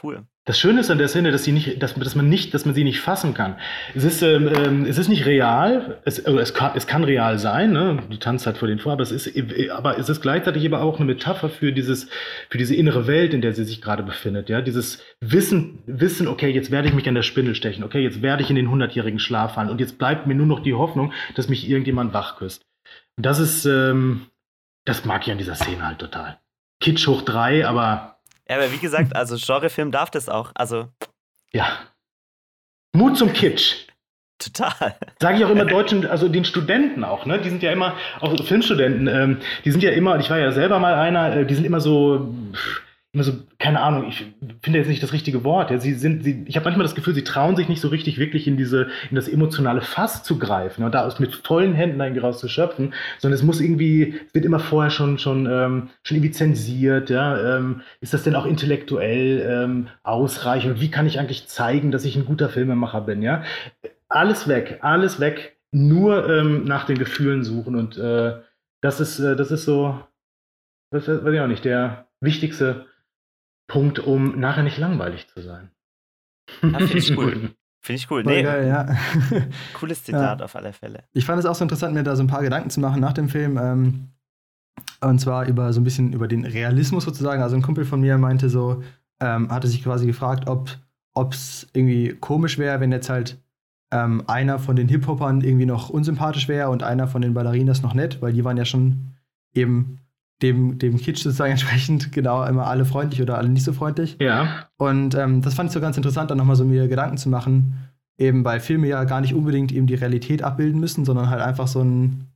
Cool. 0.03 0.25
Das 0.49 0.59
Schöne 0.59 0.81
ist 0.81 0.91
an 0.91 0.97
der 0.97 1.09
Szene, 1.09 1.31
dass, 1.31 1.45
sie 1.45 1.53
nicht, 1.53 1.83
dass, 1.83 1.93
dass, 1.95 2.15
man 2.15 2.31
nicht, 2.31 2.55
dass 2.55 2.65
man 2.65 2.75
sie 2.75 2.83
nicht 2.83 3.01
fassen 3.01 3.35
kann. 3.35 3.57
Es 3.95 4.03
ist, 4.03 4.23
ähm, 4.23 4.49
ähm, 4.49 4.87
es 4.87 4.97
ist 4.97 5.09
nicht 5.09 5.27
real, 5.27 5.99
es, 6.07 6.25
also 6.25 6.39
es, 6.39 6.55
kann, 6.55 6.73
es 6.75 6.87
kann 6.87 7.05
real 7.05 7.39
sein, 7.39 7.73
ne? 7.73 7.99
die 8.11 8.17
tanzt 8.17 8.47
halt 8.47 8.57
vor 8.57 8.67
den 8.67 8.79
vor, 8.79 8.93
aber 8.93 9.03
es, 9.03 9.13
ist, 9.13 9.31
aber 9.71 9.99
es 9.99 10.09
ist 10.09 10.23
gleichzeitig 10.23 10.65
aber 10.65 10.81
auch 10.81 10.97
eine 10.97 11.05
Metapher 11.05 11.51
für, 11.51 11.71
dieses, 11.71 12.09
für 12.49 12.57
diese 12.57 12.75
innere 12.75 13.07
Welt, 13.07 13.35
in 13.35 13.43
der 13.43 13.53
sie 13.53 13.65
sich 13.65 13.83
gerade 13.83 14.03
befindet. 14.03 14.49
Ja? 14.49 14.63
Dieses 14.63 15.03
Wissen, 15.21 15.81
Wissen, 15.85 16.27
okay, 16.27 16.49
jetzt 16.49 16.71
werde 16.71 16.89
ich 16.89 16.95
mich 16.95 17.07
an 17.07 17.15
der 17.15 17.21
Spindel 17.21 17.55
stechen, 17.55 17.85
okay, 17.85 18.01
jetzt 18.01 18.23
werde 18.23 18.43
ich 18.43 18.49
in 18.49 18.57
den 18.57 18.71
hundertjährigen 18.71 19.19
Schlaf 19.19 19.53
fallen 19.53 19.69
und 19.69 19.83
jetzt 19.83 19.99
bleibt 19.99 20.27
mir 20.27 20.35
nur 20.35 20.47
noch 20.47 20.61
die 20.61 20.73
Hoffnung, 20.73 21.13
dass 21.35 21.51
mich 21.51 21.69
irgendjemand 21.69 22.15
wachküsst. 22.15 22.63
Und 23.19 23.27
das 23.27 23.39
ist, 23.39 23.67
ähm, 23.67 24.29
das 24.87 25.05
mag 25.05 25.27
ich 25.27 25.31
an 25.31 25.37
dieser 25.37 25.57
Szene 25.57 25.87
halt 25.87 25.99
total. 25.99 26.39
Kitsch 26.81 27.07
hoch 27.07 27.21
drei, 27.21 27.67
aber 27.67 28.18
Ja, 28.49 28.57
aber 28.57 28.73
wie 28.73 28.79
gesagt, 28.79 29.15
also 29.15 29.37
Genrefilm 29.37 29.91
darf 29.91 30.11
das 30.11 30.29
auch. 30.29 30.53
Also, 30.55 30.89
ja. 31.53 31.67
Mut 32.95 33.17
zum 33.19 33.33
Kitsch. 33.33 33.87
total. 34.39 34.97
Sage 35.21 35.39
ich 35.39 35.45
auch 35.45 35.51
immer 35.51 35.65
Deutschen, 35.77 36.07
also 36.07 36.29
den 36.29 36.45
Studenten 36.45 37.05
auch, 37.05 37.27
ne? 37.27 37.41
Die 37.41 37.51
sind 37.51 37.63
ja 37.63 37.73
immer, 37.73 37.97
auch 38.21 38.37
Filmstudenten, 38.45 39.07
ähm, 39.07 39.39
die 39.65 39.71
sind 39.71 39.83
ja 39.83 39.91
immer, 39.91 40.19
ich 40.19 40.31
war 40.31 40.39
ja 40.39 40.53
selber 40.53 40.79
mal 40.79 40.95
einer, 40.95 41.37
äh, 41.37 41.47
die 41.47 41.55
sind 41.55 41.65
immer 41.65 41.81
so, 41.81 42.35
immer 43.13 43.25
so, 43.25 43.33
keine 43.61 43.81
Ahnung, 43.81 44.07
ich 44.09 44.25
finde 44.63 44.79
jetzt 44.79 44.89
nicht 44.89 45.03
das 45.03 45.13
richtige 45.13 45.43
Wort. 45.43 45.73
Ja, 45.73 45.79
sie 45.79 45.95
sind, 45.95 46.23
sie, 46.23 46.45
ich 46.47 46.55
habe 46.55 46.65
manchmal 46.65 46.85
das 46.85 46.95
Gefühl, 46.95 47.15
sie 47.15 47.25
trauen 47.25 47.57
sich 47.57 47.69
nicht 47.69 47.81
so 47.81 47.89
richtig 47.89 48.19
wirklich 48.19 48.47
in 48.47 48.57
diese, 48.57 48.87
in 49.11 49.17
das 49.17 49.27
emotionale 49.27 49.81
Fass 49.81 50.23
zu 50.23 50.39
greifen 50.39 50.85
und 50.85 50.95
da 50.95 51.05
aus 51.05 51.19
mit 51.19 51.35
vollen 51.35 51.75
Händen 51.75 52.01
irgendwie 52.01 52.21
rauszuschöpfen, 52.21 52.95
sondern 53.19 53.35
es 53.37 53.43
muss 53.43 53.61
irgendwie, 53.61 54.15
es 54.29 54.35
wird 54.35 54.45
immer 54.45 54.61
vorher 54.61 54.91
schon, 54.91 55.19
schon, 55.19 55.47
ähm, 55.47 55.91
schon 56.05 56.17
irgendwie 56.17 56.31
zensiert, 56.31 57.11
ja. 57.11 57.57
Ähm, 57.57 57.81
ist 58.01 58.15
das 58.15 58.23
denn 58.23 58.37
auch 58.37 58.47
intellektuell 58.47 59.65
ähm, 59.65 59.89
ausreichend? 60.05 60.81
Wie 60.81 60.91
kann 60.91 61.07
ich 61.07 61.19
eigentlich 61.19 61.49
zeigen, 61.49 61.91
dass 61.91 62.05
ich 62.05 62.15
ein 62.15 62.27
guter 62.27 62.49
Filmemacher 62.49 63.01
bin, 63.01 63.23
ja? 63.23 63.43
alles 64.09 64.49
weg, 64.49 64.79
alles 64.83 65.21
weg, 65.21 65.59
nur 65.71 66.29
ähm, 66.29 66.65
nach 66.65 66.87
den 66.87 66.99
Gefühlen 66.99 67.45
suchen. 67.45 67.77
Und 67.77 67.99
äh, 67.99 68.41
das 68.81 69.01
ist, 69.01 69.19
äh, 69.19 69.37
das 69.37 69.51
ist 69.51 69.65
so, 69.65 70.01
das 70.91 71.09
weiß 71.09 71.33
ich 71.33 71.41
auch 71.41 71.47
nicht, 71.47 71.65
der 71.65 72.09
wichtigste 72.21 72.87
Punkt, 73.69 74.01
um 74.01 74.41
nachher 74.41 74.65
nicht 74.65 74.79
langweilig 74.79 75.29
zu 75.29 75.41
sein. 75.41 75.71
Ja, 76.63 76.79
Finde 76.79 76.99
ich 76.99 77.17
cool. 77.17 77.51
Finde 77.81 78.03
ich 78.03 78.11
cool. 78.11 78.25
Nee, 78.25 78.43
geil, 78.43 78.67
ja. 78.67 78.97
Cooles 79.75 80.03
Zitat 80.03 80.41
ja. 80.41 80.45
auf 80.45 80.57
alle 80.57 80.73
Fälle. 80.73 81.05
Ich 81.13 81.25
fand 81.25 81.39
es 81.39 81.47
auch 81.47 81.55
so 81.55 81.63
interessant, 81.63 81.95
mir 81.95 82.03
da 82.03 82.17
so 82.17 82.25
ein 82.25 82.27
paar 82.27 82.43
Gedanken 82.43 82.71
zu 82.71 82.81
machen 82.81 83.01
nach 83.01 83.13
dem 83.13 83.29
Film. 83.29 83.57
Ähm, 83.57 84.09
und 85.01 85.21
zwar 85.21 85.47
über 85.47 85.73
so 85.73 85.81
ein 85.81 85.85
bisschen 85.85 86.13
über 86.13 86.27
den 86.27 86.45
Realismus 86.45 87.05
sozusagen. 87.05 87.43
Also 87.43 87.55
ein 87.55 87.63
Kumpel 87.63 87.85
von 87.85 88.01
mir 88.01 88.19
meinte 88.19 88.49
so, 88.49 88.83
ähm, 89.21 89.51
hatte 89.51 89.69
sich 89.69 89.85
quasi 89.85 90.07
gefragt, 90.07 90.49
ob 90.49 91.33
es 91.33 91.69
irgendwie 91.73 92.15
komisch 92.15 92.59
wäre, 92.59 92.81
wenn 92.81 92.91
jetzt 92.91 93.11
halt 93.11 93.39
ähm, 93.93 94.25
einer 94.27 94.59
von 94.59 94.77
den 94.77 94.89
Hip-Hopern 94.89 95.41
irgendwie 95.41 95.67
noch 95.67 95.89
unsympathisch 95.89 96.49
wäre 96.49 96.71
und 96.71 96.83
einer 96.83 97.07
von 97.07 97.23
den 97.23 97.35
Ballerinas 97.35 97.83
noch 97.83 97.95
nett, 97.95 98.21
weil 98.21 98.33
die 98.33 98.45
waren 98.45 98.57
ja 98.57 98.65
schon 98.65 99.15
eben 99.55 100.01
dem, 100.43 100.79
dem 100.79 100.99
Kitsch 100.99 101.23
sozusagen 101.23 101.51
entsprechend 101.53 102.13
genau 102.13 102.45
immer 102.45 102.67
alle 102.67 102.85
freundlich 102.85 103.23
oder 103.23 103.39
alle 103.39 103.49
nicht 103.49 103.65
so 103.65 103.73
freundlich. 103.73 104.17
Ja. 104.21 104.69
Und 104.77 105.15
ähm, 105.15 105.43
das 105.43 105.55
fand 105.55 105.71
ich 105.71 105.75
so 105.75 105.81
ganz 105.81 105.97
interessant, 105.97 106.31
dann 106.31 106.39
nochmal 106.39 106.57
so 106.57 106.65
mir 106.65 106.89
Gedanken 106.89 107.17
zu 107.17 107.29
machen, 107.29 107.75
eben 108.19 108.45
weil 108.45 108.61
Filme 108.61 108.89
ja 108.89 109.05
gar 109.05 109.21
nicht 109.21 109.35
unbedingt 109.35 109.73
eben 109.73 109.87
die 109.87 109.95
Realität 109.95 110.43
abbilden 110.43 110.81
müssen, 110.81 111.05
sondern 111.05 111.31
halt 111.31 111.43
einfach 111.43 111.69
so, 111.69 111.83
ein, 111.83 112.27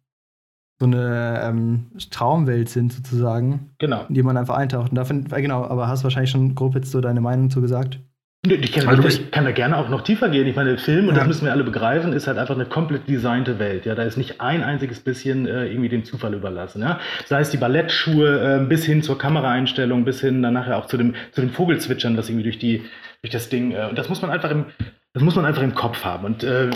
so 0.79 0.87
eine 0.87 1.41
ähm, 1.45 1.87
Traumwelt 2.11 2.69
sind 2.69 2.93
sozusagen. 2.93 3.71
Genau. 3.79 4.05
In 4.09 4.15
die 4.15 4.23
man 4.23 4.37
einfach 4.37 4.57
eintaucht. 4.57 4.91
Und 4.91 4.97
da 4.97 5.05
find, 5.05 5.33
äh, 5.33 5.43
genau, 5.43 5.65
aber 5.65 5.89
hast 5.89 6.05
wahrscheinlich 6.05 6.31
schon 6.31 6.55
grob 6.55 6.75
jetzt 6.75 6.91
so 6.91 7.01
deine 7.01 7.21
Meinung 7.21 7.51
zu 7.51 7.61
gesagt. 7.61 8.01
Ich 8.45 8.73
kann, 8.73 8.89
also 8.89 9.07
ich 9.07 9.31
kann, 9.31 9.45
da 9.45 9.53
gerne 9.53 9.77
auch 9.77 9.89
noch 9.89 10.01
tiefer 10.01 10.29
gehen. 10.29 10.49
Ich 10.49 10.57
meine, 10.57 10.71
der 10.71 10.79
Film, 10.79 11.07
und 11.07 11.15
ja. 11.15 11.21
das 11.21 11.29
müssen 11.29 11.45
wir 11.45 11.53
alle 11.53 11.63
begreifen, 11.63 12.13
ist 12.13 12.27
halt 12.27 12.39
einfach 12.39 12.57
eine 12.57 12.65
komplett 12.65 13.09
designte 13.09 13.61
Welt. 13.61 13.87
Ja, 13.87 13.95
da 13.95 14.03
ist 14.03 14.17
nicht 14.17 14.41
ein 14.41 14.65
einziges 14.65 14.99
bisschen 14.99 15.47
äh, 15.47 15.67
irgendwie 15.67 15.89
dem 15.89 16.05
Zufall 16.05 16.35
überlassen. 16.35 16.83
Ja? 16.83 16.99
Sei 17.25 17.39
es 17.39 17.51
die 17.51 17.57
Ballettschuhe 17.57 18.63
äh, 18.63 18.65
bis 18.67 18.85
hin 18.85 19.05
zur 19.05 19.17
Kameraeinstellung, 19.17 20.05
bis 20.05 20.21
hin 20.21 20.43
dann 20.43 20.55
nachher 20.55 20.77
auch 20.77 20.87
zu 20.87 20.97
dem, 20.97 21.15
zu 21.31 21.41
dem 21.41 21.51
Vogelzwitschern, 21.51 22.17
was 22.17 22.29
irgendwie 22.29 22.43
durch 22.43 22.59
die, 22.59 22.83
durch 23.23 23.31
das 23.31 23.49
Ding. 23.49 23.71
Äh, 23.71 23.87
und 23.89 23.97
das 23.97 24.09
muss 24.09 24.23
man 24.23 24.33
einfach 24.33 24.51
im, 24.51 24.65
das 25.13 25.23
muss 25.23 25.37
man 25.37 25.45
einfach 25.45 25.63
im 25.63 25.77
Kopf 25.77 26.05
haben. 26.05 26.25
Und 26.25 26.43
äh, 26.43 26.71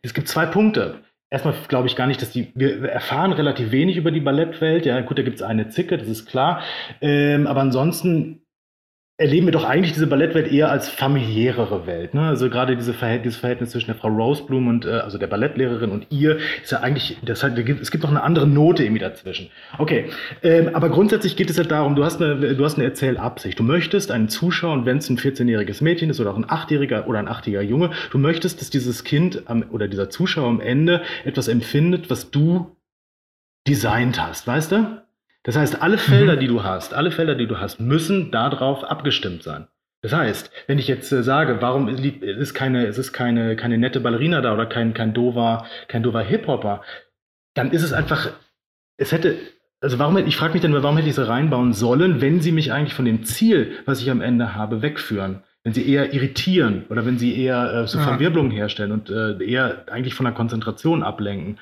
es 0.00 0.14
gibt 0.14 0.26
zwei 0.26 0.46
Punkte. 0.46 0.94
Erstmal 1.28 1.52
glaube 1.68 1.86
ich 1.86 1.96
gar 1.96 2.06
nicht, 2.06 2.22
dass 2.22 2.30
die, 2.30 2.52
wir 2.54 2.82
erfahren 2.88 3.34
relativ 3.34 3.72
wenig 3.72 3.98
über 3.98 4.10
die 4.10 4.20
Ballettwelt. 4.20 4.86
Ja, 4.86 4.98
gut, 5.02 5.18
da 5.18 5.22
gibt 5.22 5.36
es 5.36 5.42
eine 5.42 5.68
Zicke, 5.68 5.98
das 5.98 6.08
ist 6.08 6.24
klar. 6.24 6.62
Ähm, 7.02 7.46
aber 7.46 7.60
ansonsten 7.60 8.40
erleben 9.18 9.46
wir 9.46 9.52
doch 9.52 9.64
eigentlich 9.64 9.94
diese 9.94 10.06
Ballettwelt 10.06 10.52
eher 10.52 10.70
als 10.70 10.90
familiärere 10.90 11.86
Welt. 11.86 12.12
Ne? 12.12 12.20
Also 12.20 12.50
gerade 12.50 12.76
diese 12.76 12.92
Verhält 12.92 13.24
dieses 13.24 13.38
Verhältnis 13.38 13.70
zwischen 13.70 13.86
der 13.86 13.94
Frau 13.94 14.08
Roseblum 14.08 14.68
und 14.68 14.84
äh, 14.84 14.90
also 14.90 15.16
der 15.16 15.26
Ballettlehrerin 15.26 15.90
und 15.90 16.06
ihr 16.10 16.36
ist 16.62 16.72
ja 16.72 16.80
eigentlich, 16.80 17.16
das 17.24 17.42
halt, 17.42 17.58
es 17.58 17.90
gibt 17.90 18.04
doch 18.04 18.10
eine 18.10 18.22
andere 18.22 18.46
Note 18.46 18.84
irgendwie 18.84 19.00
dazwischen. 19.00 19.50
Okay, 19.78 20.10
ähm, 20.42 20.70
aber 20.74 20.90
grundsätzlich 20.90 21.34
geht 21.34 21.48
es 21.48 21.56
ja 21.56 21.64
darum, 21.64 21.96
du 21.96 22.04
hast 22.04 22.20
eine, 22.20 22.54
du 22.54 22.64
hast 22.64 22.76
eine 22.76 22.84
Erzählabsicht. 22.84 23.58
Du 23.58 23.62
möchtest 23.62 24.10
einen 24.10 24.28
Zuschauer, 24.28 24.74
und 24.74 24.84
wenn 24.84 24.98
es 24.98 25.08
ein 25.08 25.16
14-jähriges 25.16 25.82
Mädchen 25.82 26.10
ist 26.10 26.20
oder 26.20 26.32
auch 26.32 26.36
ein 26.36 26.44
8-jähriger 26.44 27.06
oder 27.06 27.18
ein 27.18 27.28
8-jähriger 27.28 27.62
Junge, 27.62 27.92
du 28.10 28.18
möchtest, 28.18 28.60
dass 28.60 28.68
dieses 28.68 29.02
Kind 29.04 29.44
am, 29.46 29.64
oder 29.70 29.88
dieser 29.88 30.10
Zuschauer 30.10 30.48
am 30.48 30.60
Ende 30.60 31.00
etwas 31.24 31.48
empfindet, 31.48 32.10
was 32.10 32.30
du 32.30 32.76
designt 33.66 34.20
hast, 34.20 34.46
weißt 34.46 34.72
du? 34.72 35.05
Das 35.46 35.56
heißt, 35.56 35.80
alle 35.80 35.96
Felder, 35.96 36.34
mhm. 36.34 36.40
die 36.40 36.48
du 36.48 36.64
hast, 36.64 36.92
alle 36.92 37.12
Felder, 37.12 37.36
die 37.36 37.46
du 37.46 37.60
hast, 37.60 37.78
müssen 37.78 38.32
darauf 38.32 38.82
abgestimmt 38.82 39.44
sein. 39.44 39.68
Das 40.02 40.12
heißt, 40.12 40.50
wenn 40.66 40.80
ich 40.80 40.88
jetzt 40.88 41.12
äh, 41.12 41.22
sage, 41.22 41.58
warum 41.60 41.88
ist 41.88 42.52
keine, 42.52 42.86
es 42.86 42.98
ist 42.98 43.12
keine, 43.12 43.54
keine 43.54 43.78
nette 43.78 44.00
Ballerina 44.00 44.40
da 44.40 44.52
oder 44.54 44.66
kein, 44.66 44.92
kein 44.92 45.14
dover, 45.14 45.64
kein 45.86 46.02
dover 46.02 46.20
Hip-Hopper, 46.20 46.82
dann 47.54 47.70
ist 47.70 47.84
es 47.84 47.92
einfach, 47.92 48.30
es 48.96 49.12
hätte, 49.12 49.36
also 49.80 50.00
warum, 50.00 50.16
ich 50.16 50.36
frage 50.36 50.54
mich 50.54 50.62
dann, 50.62 50.72
warum 50.82 50.96
hätte 50.96 51.08
ich 51.08 51.14
sie 51.14 51.26
reinbauen 51.26 51.72
sollen, 51.72 52.20
wenn 52.20 52.40
sie 52.40 52.50
mich 52.50 52.72
eigentlich 52.72 52.94
von 52.94 53.04
dem 53.04 53.22
Ziel, 53.22 53.70
was 53.84 54.02
ich 54.02 54.10
am 54.10 54.22
Ende 54.22 54.56
habe, 54.56 54.82
wegführen? 54.82 55.44
Wenn 55.62 55.74
sie 55.74 55.88
eher 55.88 56.12
irritieren 56.12 56.86
oder 56.90 57.06
wenn 57.06 57.18
sie 57.18 57.40
eher 57.40 57.72
äh, 57.72 57.86
so 57.86 58.00
Verwirbelungen 58.00 58.52
herstellen 58.52 58.90
und 58.90 59.10
äh, 59.10 59.42
eher 59.44 59.84
eigentlich 59.92 60.14
von 60.14 60.24
der 60.24 60.34
Konzentration 60.34 61.04
ablenken. 61.04 61.58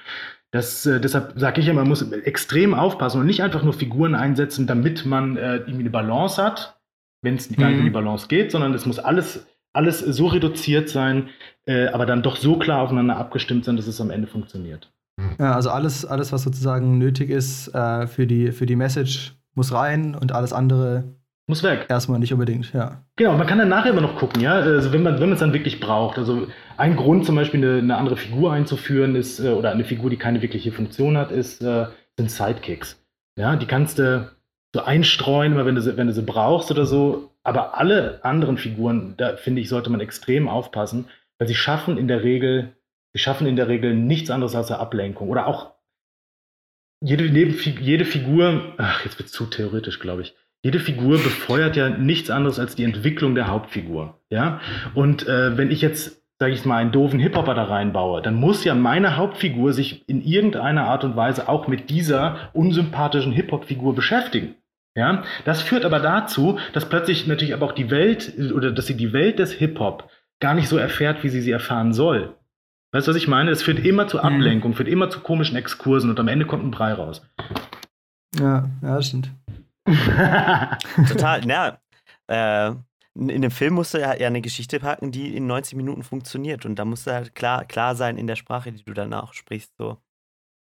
Das, 0.55 0.87
äh, 0.87 1.01
deshalb 1.01 1.33
sage 1.35 1.61
ich 1.61 1.67
immer, 1.67 1.81
man 1.81 1.88
muss 1.88 2.12
extrem 2.12 2.75
aufpassen 2.75 3.21
und 3.21 3.27
nicht 3.27 3.43
einfach 3.43 3.64
nur 3.64 3.73
Figuren 3.73 4.14
einsetzen, 4.14 4.69
damit 4.69 5.05
man 5.05 5.37
äh, 5.37 5.57
irgendwie 5.57 5.81
eine 5.81 5.90
Balance 5.90 6.40
hat, 6.40 6.79
wenn 7.23 7.35
es 7.35 7.49
gar 7.57 7.71
nicht 7.71 7.79
um 7.79 7.85
die 7.85 7.90
mhm. 7.90 7.95
Balance 7.95 8.29
geht, 8.29 8.53
sondern 8.53 8.73
es 8.73 8.87
muss 8.87 9.01
alles, 9.01 9.49
alles 9.73 9.99
so 9.99 10.29
reduziert 10.29 10.88
sein, 10.88 11.29
äh, 11.67 11.88
aber 11.88 12.07
dann 12.07 12.23
doch 12.23 12.37
so 12.37 12.57
klar 12.57 12.83
aufeinander 12.83 13.17
abgestimmt 13.17 13.64
sein, 13.64 13.75
dass 13.75 13.88
es 13.88 14.01
am 14.01 14.11
Ende 14.11 14.29
funktioniert. 14.29 14.93
Ja, 15.40 15.57
also 15.57 15.71
alles, 15.71 16.05
alles 16.07 16.33
was 16.33 16.45
sozusagen 16.45 16.99
nötig 16.99 17.31
ist 17.31 17.75
äh, 17.75 18.07
für, 18.07 18.29
die, 18.29 18.53
für 18.53 18.67
die 18.67 18.77
Message, 18.77 19.35
muss 19.57 19.73
rein 19.73 20.14
und 20.14 20.31
alles 20.31 20.53
andere 20.53 21.03
muss 21.49 21.64
weg. 21.64 21.87
Erstmal 21.88 22.21
nicht 22.21 22.33
unbedingt, 22.33 22.73
ja. 22.73 23.03
Genau, 23.17 23.37
man 23.37 23.49
kann 23.49 23.59
dann 23.59 23.69
nachher 23.69 23.90
immer 23.90 24.01
noch 24.01 24.17
gucken, 24.17 24.40
ja. 24.40 24.55
Also 24.55 24.93
wenn 24.93 25.03
man 25.03 25.21
wenn 25.21 25.33
es 25.33 25.40
dann 25.40 25.53
wirklich 25.53 25.81
braucht. 25.81 26.17
Also 26.17 26.47
ein 26.77 26.97
Grund 26.97 27.25
zum 27.25 27.37
Beispiel 27.37 27.65
eine, 27.65 27.79
eine 27.79 27.97
andere 27.97 28.17
Figur 28.17 28.53
einzuführen 28.53 29.17
ist, 29.17 29.41
äh, 29.41 29.49
oder 29.49 29.71
eine 29.71 29.85
Figur, 29.85 30.11
die 30.11 30.17
keine 30.17 30.43
wirkliche 30.43 30.73
Funktion 30.73 31.17
hat, 31.17 31.31
ist, 31.31 31.63
äh, 31.63 31.87
sind 32.17 32.31
Sidekicks. 32.31 33.03
Ja, 33.39 33.57
die 33.57 33.67
kannst 33.67 33.99
du 33.99 34.31
so 34.75 34.83
einstreuen, 34.83 35.57
wenn 35.57 35.75
du, 35.75 35.81
sie, 35.81 35.97
wenn 35.97 36.07
du 36.07 36.13
sie 36.13 36.23
brauchst 36.23 36.71
oder 36.71 36.87
so. 36.87 37.31
Aber 37.43 37.79
alle 37.79 38.25
anderen 38.25 38.57
Figuren, 38.57 39.15
da 39.17 39.37
finde 39.37 39.61
ich, 39.61 39.69
sollte 39.69 39.91
man 39.91 40.01
extrem 40.01 40.49
aufpassen, 40.49 41.07
weil 41.39 41.49
sie 41.49 41.55
schaffen 41.55 41.99
in 41.99 42.09
der 42.09 42.23
Regel, 42.23 42.75
sie 43.13 43.19
schaffen 43.19 43.47
in 43.47 43.57
der 43.57 43.69
Regel 43.69 43.95
nichts 43.95 44.31
anderes 44.31 44.55
als 44.55 44.71
eine 44.71 44.81
Ablenkung. 44.81 45.29
Oder 45.29 45.47
auch 45.47 45.75
jede, 47.03 47.25
jede 47.25 48.05
Figur, 48.05 48.75
ach, 48.79 49.05
jetzt 49.05 49.19
wird 49.19 49.27
es 49.27 49.33
zu 49.33 49.47
theoretisch, 49.47 49.99
glaube 49.99 50.23
ich 50.23 50.35
jede 50.65 50.81
Figur 50.81 51.19
befeuert 51.19 51.77
ja 51.77 51.91
nichts 51.91 52.31
anderes 52.31 52.59
als 52.59 52.75
die 52.75 52.85
Entwicklung 52.85 53.35
der 53.35 53.49
Hauptfigur. 53.49 54.19
Ja? 54.31 54.61
Und 54.95 55.29
äh, 55.29 55.59
wenn 55.59 55.71
ich 55.71 55.83
jetzt, 55.83 56.24
sage 56.38 56.53
ich 56.53 56.64
mal, 56.64 56.79
einen 56.79 56.92
doofen 56.92 57.20
Hip-Hopper 57.20 57.55
da 57.55 57.64
reinbaue, 57.64 58.20
dann 58.23 58.35
muss 58.35 58.64
ja 58.64 58.75
meine 58.75 59.16
Hauptfigur 59.16 59.73
sich 59.73 60.09
in 60.09 60.23
irgendeiner 60.23 60.85
Art 60.85 61.05
und 61.05 61.16
Weise 61.16 61.49
auch 61.49 61.68
mit 61.68 61.90
dieser 61.90 62.51
unsympathischen 62.53 63.33
Hip-Hop-Figur 63.33 63.94
beschäftigen. 63.94 64.57
Ja? 64.97 65.23
Das 65.44 65.62
führt 65.62 65.85
aber 65.85 66.01
dazu, 66.01 66.59
dass 66.73 66.88
plötzlich 66.88 67.27
natürlich 67.27 67.55
aber 67.55 67.66
auch 67.66 67.73
die 67.73 67.90
Welt 67.90 68.35
oder 68.55 68.73
dass 68.73 68.87
sie 68.87 68.97
die 68.97 69.12
Welt 69.12 69.38
des 69.38 69.53
Hip-Hop 69.53 70.11
gar 70.40 70.55
nicht 70.55 70.68
so 70.68 70.77
erfährt, 70.77 71.23
wie 71.23 71.29
sie 71.29 71.40
sie 71.40 71.53
erfahren 71.53 71.92
soll. 71.92 72.35
Weißt 72.92 73.07
du, 73.07 73.11
was 73.11 73.16
ich 73.16 73.29
meine? 73.29 73.51
Es 73.51 73.62
führt 73.62 73.85
immer 73.85 74.07
zu 74.07 74.18
mhm. 74.18 74.25
Ablenkung, 74.25 74.75
führt 74.75 74.88
immer 74.88 75.11
zu 75.11 75.20
komischen 75.20 75.57
Exkursen 75.57 76.11
und 76.11 76.20
am 76.20 76.29
Ende 76.29 76.47
kommt 76.47 76.64
ein 76.64 76.70
Brei 76.70 76.92
raus. 76.92 77.23
Ja, 78.38 78.68
ja, 78.83 78.97
das 78.97 79.09
stimmt. 79.09 79.31
Total, 81.09 81.44
ja. 81.47 81.79
Äh, 82.27 82.75
in 83.14 83.42
dem 83.42 83.50
Film 83.50 83.74
musst 83.74 83.94
du 83.94 83.98
ja, 83.98 84.11
eine 84.11 84.40
Geschichte 84.40 84.81
packen, 84.81 85.12
die 85.12 85.37
in 85.37 85.46
90 85.46 85.77
Minuten 85.77 86.03
funktioniert. 86.03 86.66
Und 86.66 86.77
da 86.77 86.85
musst 86.85 87.07
du 87.07 87.12
halt 87.12 87.35
klar, 87.35 87.64
klar 87.64 87.94
sein 87.94 88.18
in 88.18 88.27
der 88.27 88.37
Sprache, 88.37 88.72
die 88.72 88.83
du 88.83 88.92
danach 88.92 89.33
sprichst. 89.33 89.77
So. 89.79 89.98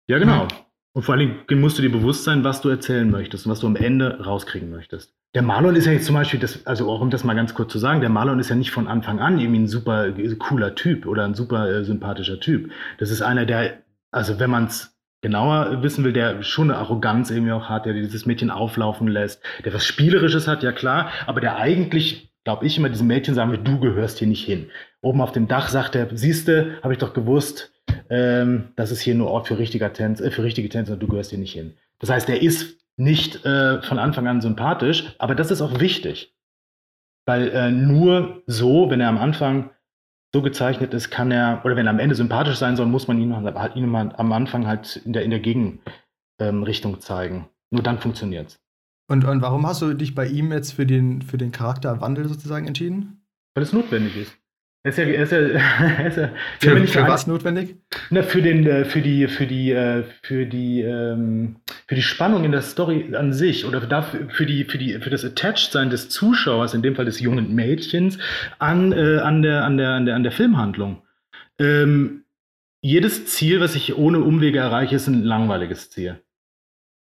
Ja, 0.08 0.18
genau. 0.18 0.48
Und 0.92 1.04
vor 1.04 1.14
allen 1.14 1.44
Dingen 1.46 1.60
musst 1.60 1.78
du 1.78 1.82
dir 1.82 1.92
bewusst 1.92 2.24
sein, 2.24 2.42
was 2.42 2.60
du 2.60 2.68
erzählen 2.68 3.08
möchtest 3.08 3.46
und 3.46 3.52
was 3.52 3.60
du 3.60 3.68
am 3.68 3.76
Ende 3.76 4.24
rauskriegen 4.24 4.70
möchtest. 4.70 5.14
Der 5.34 5.42
Marlon 5.42 5.76
ist 5.76 5.86
ja 5.86 5.92
jetzt 5.92 6.06
zum 6.06 6.16
Beispiel, 6.16 6.40
das, 6.40 6.66
also 6.66 6.90
auch 6.90 7.00
um 7.00 7.10
das 7.10 7.22
mal 7.22 7.36
ganz 7.36 7.54
kurz 7.54 7.70
zu 7.70 7.78
sagen, 7.78 8.00
der 8.00 8.10
Marlon 8.10 8.40
ist 8.40 8.48
ja 8.48 8.56
nicht 8.56 8.72
von 8.72 8.88
Anfang 8.88 9.20
an 9.20 9.38
irgendwie 9.38 9.60
ein 9.60 9.68
super 9.68 10.12
cooler 10.40 10.74
Typ 10.74 11.06
oder 11.06 11.24
ein 11.24 11.34
super 11.34 11.70
äh, 11.70 11.84
sympathischer 11.84 12.40
Typ. 12.40 12.72
Das 12.98 13.12
ist 13.12 13.22
einer, 13.22 13.46
der, 13.46 13.84
also 14.10 14.40
wenn 14.40 14.50
man 14.50 14.64
es 14.64 14.98
genauer 15.20 15.82
wissen 15.84 16.02
will, 16.02 16.12
der 16.12 16.42
schon 16.42 16.70
eine 16.70 16.80
Arroganz 16.80 17.30
irgendwie 17.30 17.52
auch 17.52 17.68
hat, 17.68 17.86
der 17.86 17.92
dieses 17.92 18.26
Mädchen 18.26 18.50
auflaufen 18.50 19.06
lässt, 19.06 19.40
der 19.64 19.72
was 19.72 19.84
Spielerisches 19.84 20.48
hat, 20.48 20.64
ja 20.64 20.72
klar, 20.72 21.12
aber 21.26 21.40
der 21.40 21.56
eigentlich, 21.56 22.29
glaube 22.44 22.66
ich, 22.66 22.78
immer 22.78 22.88
diesem 22.88 23.06
Mädchen 23.06 23.34
sagen 23.34 23.50
will, 23.50 23.58
du 23.58 23.78
gehörst 23.80 24.18
hier 24.18 24.28
nicht 24.28 24.44
hin. 24.44 24.70
Oben 25.02 25.20
auf 25.20 25.32
dem 25.32 25.48
Dach 25.48 25.68
sagt 25.68 25.94
er, 25.94 26.08
siehste, 26.16 26.78
habe 26.82 26.92
ich 26.92 26.98
doch 26.98 27.12
gewusst, 27.12 27.72
ähm, 28.08 28.72
das 28.76 28.90
ist 28.90 29.00
hier 29.00 29.14
nur 29.14 29.30
Ort 29.30 29.48
für, 29.48 29.58
richtiger 29.58 29.92
Tänz, 29.92 30.20
äh, 30.20 30.30
für 30.30 30.42
richtige 30.42 30.68
Tänzer, 30.68 30.96
du 30.96 31.06
gehörst 31.06 31.30
hier 31.30 31.38
nicht 31.38 31.52
hin. 31.52 31.76
Das 31.98 32.10
heißt, 32.10 32.28
er 32.28 32.42
ist 32.42 32.78
nicht 32.96 33.44
äh, 33.44 33.82
von 33.82 33.98
Anfang 33.98 34.26
an 34.26 34.40
sympathisch, 34.40 35.14
aber 35.18 35.34
das 35.34 35.50
ist 35.50 35.62
auch 35.62 35.80
wichtig. 35.80 36.34
Weil 37.26 37.50
äh, 37.50 37.70
nur 37.70 38.42
so, 38.46 38.90
wenn 38.90 39.00
er 39.00 39.08
am 39.08 39.18
Anfang 39.18 39.70
so 40.32 40.42
gezeichnet 40.42 40.94
ist, 40.94 41.10
kann 41.10 41.30
er, 41.30 41.62
oder 41.64 41.76
wenn 41.76 41.86
er 41.86 41.90
am 41.90 41.98
Ende 41.98 42.14
sympathisch 42.14 42.56
sein 42.56 42.76
soll, 42.76 42.86
muss 42.86 43.08
man 43.08 43.18
ihn, 43.18 43.30
ihn 43.74 43.94
am 43.94 44.32
Anfang 44.32 44.66
halt 44.66 44.96
in 44.96 45.12
der, 45.12 45.24
in 45.24 45.30
der 45.30 45.40
Gegenrichtung 45.40 46.94
ähm, 46.94 47.00
zeigen. 47.00 47.48
Nur 47.70 47.82
dann 47.82 47.98
funktioniert 47.98 48.48
es. 48.48 48.59
Und, 49.10 49.24
und 49.24 49.42
warum 49.42 49.66
hast 49.66 49.82
du 49.82 49.92
dich 49.92 50.14
bei 50.14 50.28
ihm 50.28 50.52
jetzt 50.52 50.74
für 50.74 50.86
den, 50.86 51.20
für 51.20 51.36
den 51.36 51.50
Charakterwandel 51.50 52.28
sozusagen 52.28 52.68
entschieden? 52.68 53.20
Weil 53.54 53.64
es 53.64 53.72
notwendig 53.72 54.16
ist. 54.16 54.36
Er 54.84 54.90
ist 54.90 54.98
ja, 54.98 55.04
er 55.04 55.22
ist 55.24 55.32
ja, 55.32 55.38
er 55.98 56.06
ist 56.06 56.16
ja 56.16 56.30
für, 56.60 56.86
für 56.86 57.08
was 57.08 57.26
notwendig? 57.26 57.74
Na, 58.10 58.22
für, 58.22 58.40
den, 58.40 58.64
äh, 58.68 58.84
für 58.84 59.00
die, 59.00 59.26
für 59.26 59.48
die, 59.48 59.72
äh, 59.72 60.04
für 60.22 60.46
die, 60.46 60.82
ähm, 60.82 61.56
für 61.88 61.96
die 61.96 62.02
Spannung 62.02 62.44
in 62.44 62.52
der 62.52 62.62
Story 62.62 63.12
an 63.16 63.32
sich 63.32 63.64
oder 63.64 63.80
dafür, 63.80 64.28
für, 64.30 64.46
die, 64.46 64.64
für, 64.64 64.78
die, 64.78 65.00
für 65.00 65.10
das 65.10 65.24
Attached-Sein 65.24 65.90
des 65.90 66.08
Zuschauers, 66.08 66.74
in 66.74 66.82
dem 66.82 66.94
Fall 66.94 67.06
des 67.06 67.18
jungen 67.18 67.52
Mädchens, 67.52 68.16
an, 68.60 68.92
äh, 68.92 69.18
an, 69.18 69.42
der, 69.42 69.64
an, 69.64 69.76
der, 69.76 69.90
an, 69.90 70.06
der, 70.06 70.14
an 70.14 70.22
der 70.22 70.32
Filmhandlung. 70.32 71.02
ähm, 71.58 72.22
jedes 72.80 73.26
Ziel, 73.26 73.60
was 73.60 73.74
ich 73.74 73.98
ohne 73.98 74.20
Umwege 74.20 74.60
erreiche, 74.60 74.94
ist 74.94 75.08
ein 75.08 75.24
langweiliges 75.24 75.90
Ziel. 75.90 76.20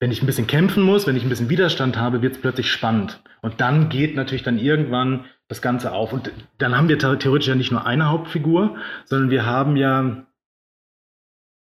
Wenn 0.02 0.12
ich 0.12 0.24
ein 0.24 0.26
bisschen 0.26 0.48
kämpfen 0.48 0.82
muss, 0.82 1.06
wenn 1.06 1.16
ich 1.16 1.22
ein 1.22 1.30
bisschen 1.30 1.50
Widerstand 1.50 1.96
habe, 1.96 2.24
wird 2.24 2.34
es 2.36 2.42
plötzlich 2.42 2.72
spannend. 2.72 3.22
Und 3.42 3.62
dann 3.62 3.90
geht 3.90 4.16
natürlich 4.16 4.42
dann 4.42 4.58
irgendwann 4.58 5.26
das 5.48 5.62
Ganze 5.62 5.92
auf. 5.92 6.12
Und 6.12 6.32
dann 6.58 6.76
haben 6.76 6.90
wir 6.90 6.98
theoretisch 6.98 7.48
ja 7.48 7.54
nicht 7.54 7.72
nur 7.72 7.86
eine 7.86 8.10
Hauptfigur, 8.10 8.78
sondern 9.06 9.30
wir 9.30 9.46
haben 9.46 9.78
ja, 9.78 10.26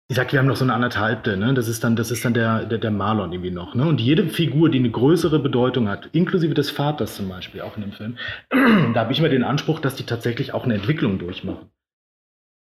ich 0.08 0.16
sag, 0.16 0.32
wir 0.32 0.40
haben 0.40 0.46
noch 0.46 0.56
so 0.56 0.64
eine 0.64 0.74
anderthalbte, 0.74 1.36
ne? 1.36 1.54
Das 1.54 1.68
ist 1.68 1.84
dann, 1.84 1.98
das 1.98 2.12
ist 2.12 2.24
dann 2.24 2.34
der, 2.34 2.66
der, 2.66 2.78
der 2.78 2.92
Marlon 2.92 3.34
irgendwie 3.34 3.52
noch. 3.52 3.76
Ne? 3.76 3.86
Und 3.86 4.00
jede 4.00 4.30
Figur, 4.30 4.70
die 4.70 4.80
eine 4.80 4.92
größere 4.92 5.40
Bedeutung 5.40 5.90
hat, 5.90 6.08
inklusive 6.14 6.54
des 6.54 6.72
Vaters 6.72 7.18
zum 7.18 7.28
Beispiel, 7.28 7.60
auch 7.60 7.76
in 7.76 7.82
dem 7.82 7.92
Film, 7.92 8.18
da 8.94 9.02
habe 9.02 9.12
ich 9.12 9.20
immer 9.20 9.30
den 9.30 9.44
Anspruch, 9.44 9.82
dass 9.82 9.96
die 9.96 10.06
tatsächlich 10.06 10.54
auch 10.54 10.64
eine 10.64 10.76
Entwicklung 10.76 11.20
durchmachen. 11.20 11.72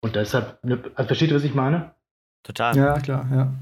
Und 0.02 0.16
deshalb, 0.16 0.58
ne, 0.64 0.80
also 0.96 1.06
versteht 1.06 1.30
ihr, 1.30 1.36
was 1.36 1.44
ich 1.44 1.54
meine? 1.54 1.94
Total. 2.42 2.76
Ja, 2.76 2.98
klar, 2.98 3.28
ja. 3.30 3.54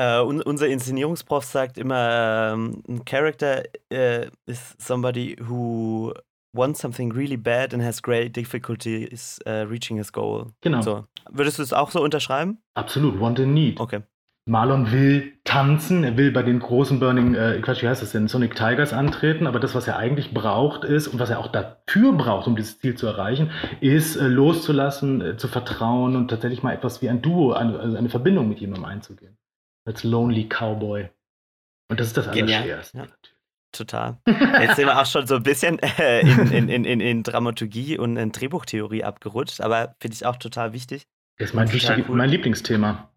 Uh, 0.00 0.24
un 0.24 0.40
unser 0.40 0.66
Inszenierungsprof 0.68 1.44
sagt 1.44 1.76
immer, 1.76 2.52
um, 2.54 2.82
ein 2.88 3.04
Character 3.04 3.64
uh, 3.92 4.30
is 4.46 4.74
somebody 4.78 5.36
who 5.46 6.14
wants 6.54 6.80
something 6.80 7.12
really 7.12 7.36
bad 7.36 7.74
and 7.74 7.82
has 7.82 8.00
great 8.00 8.34
difficulties 8.34 9.38
uh, 9.46 9.66
reaching 9.68 9.98
his 9.98 10.10
goal. 10.10 10.52
Genau. 10.62 10.80
So. 10.80 11.04
Würdest 11.30 11.58
du 11.58 11.62
es 11.62 11.74
auch 11.74 11.90
so 11.90 12.02
unterschreiben? 12.02 12.62
Absolut, 12.74 13.20
want 13.20 13.38
and 13.40 13.52
need. 13.52 13.78
Okay. 13.78 14.00
Marlon 14.46 14.90
will 14.90 15.34
tanzen, 15.44 16.02
er 16.02 16.16
will 16.16 16.32
bei 16.32 16.42
den 16.42 16.60
großen 16.60 16.98
Burning, 16.98 17.34
äh, 17.34 17.60
Quatsch, 17.60 17.82
wie 17.82 17.88
heißt 17.88 18.00
das 18.00 18.12
denn, 18.12 18.26
Sonic 18.26 18.54
Tigers 18.54 18.94
antreten, 18.94 19.46
aber 19.46 19.60
das, 19.60 19.74
was 19.74 19.86
er 19.86 19.98
eigentlich 19.98 20.32
braucht, 20.32 20.82
ist 20.84 21.08
und 21.08 21.20
was 21.20 21.28
er 21.28 21.40
auch 21.40 21.48
dafür 21.48 22.14
braucht, 22.14 22.46
um 22.46 22.56
dieses 22.56 22.80
Ziel 22.80 22.94
zu 22.94 23.06
erreichen, 23.06 23.50
ist 23.82 24.16
äh, 24.16 24.26
loszulassen, 24.26 25.20
äh, 25.20 25.36
zu 25.36 25.46
vertrauen 25.46 26.16
und 26.16 26.28
tatsächlich 26.28 26.62
mal 26.62 26.72
etwas 26.72 27.02
wie 27.02 27.10
ein 27.10 27.20
Duo, 27.20 27.52
eine, 27.52 27.78
also 27.78 27.98
eine 27.98 28.08
Verbindung 28.08 28.48
mit 28.48 28.60
jemandem 28.60 28.86
einzugehen 28.86 29.36
als 29.90 30.04
Lonely 30.04 30.48
Cowboy. 30.48 31.08
Und 31.90 32.00
das 32.00 32.08
ist 32.08 32.16
das 32.16 32.28
Allerschwerste. 32.28 32.98
Ja. 32.98 33.06
Total. 33.72 34.18
Jetzt 34.26 34.76
sind 34.76 34.86
wir 34.86 35.00
auch 35.00 35.06
schon 35.06 35.26
so 35.26 35.36
ein 35.36 35.42
bisschen 35.42 35.78
äh, 35.80 36.20
in, 36.20 36.68
in, 36.68 36.84
in, 36.84 37.00
in, 37.00 37.22
Dramaturgie 37.22 37.98
und 37.98 38.16
in 38.16 38.32
Drehbuchtheorie 38.32 39.04
abgerutscht, 39.04 39.60
aber 39.60 39.94
finde 40.00 40.14
ich 40.14 40.26
auch 40.26 40.36
total 40.36 40.72
wichtig. 40.72 41.06
Das 41.38 41.50
ist 41.50 41.54
mein, 41.54 41.72
wichtig, 41.72 42.08
cool. 42.08 42.16
mein 42.16 42.30
Lieblingsthema. 42.30 43.10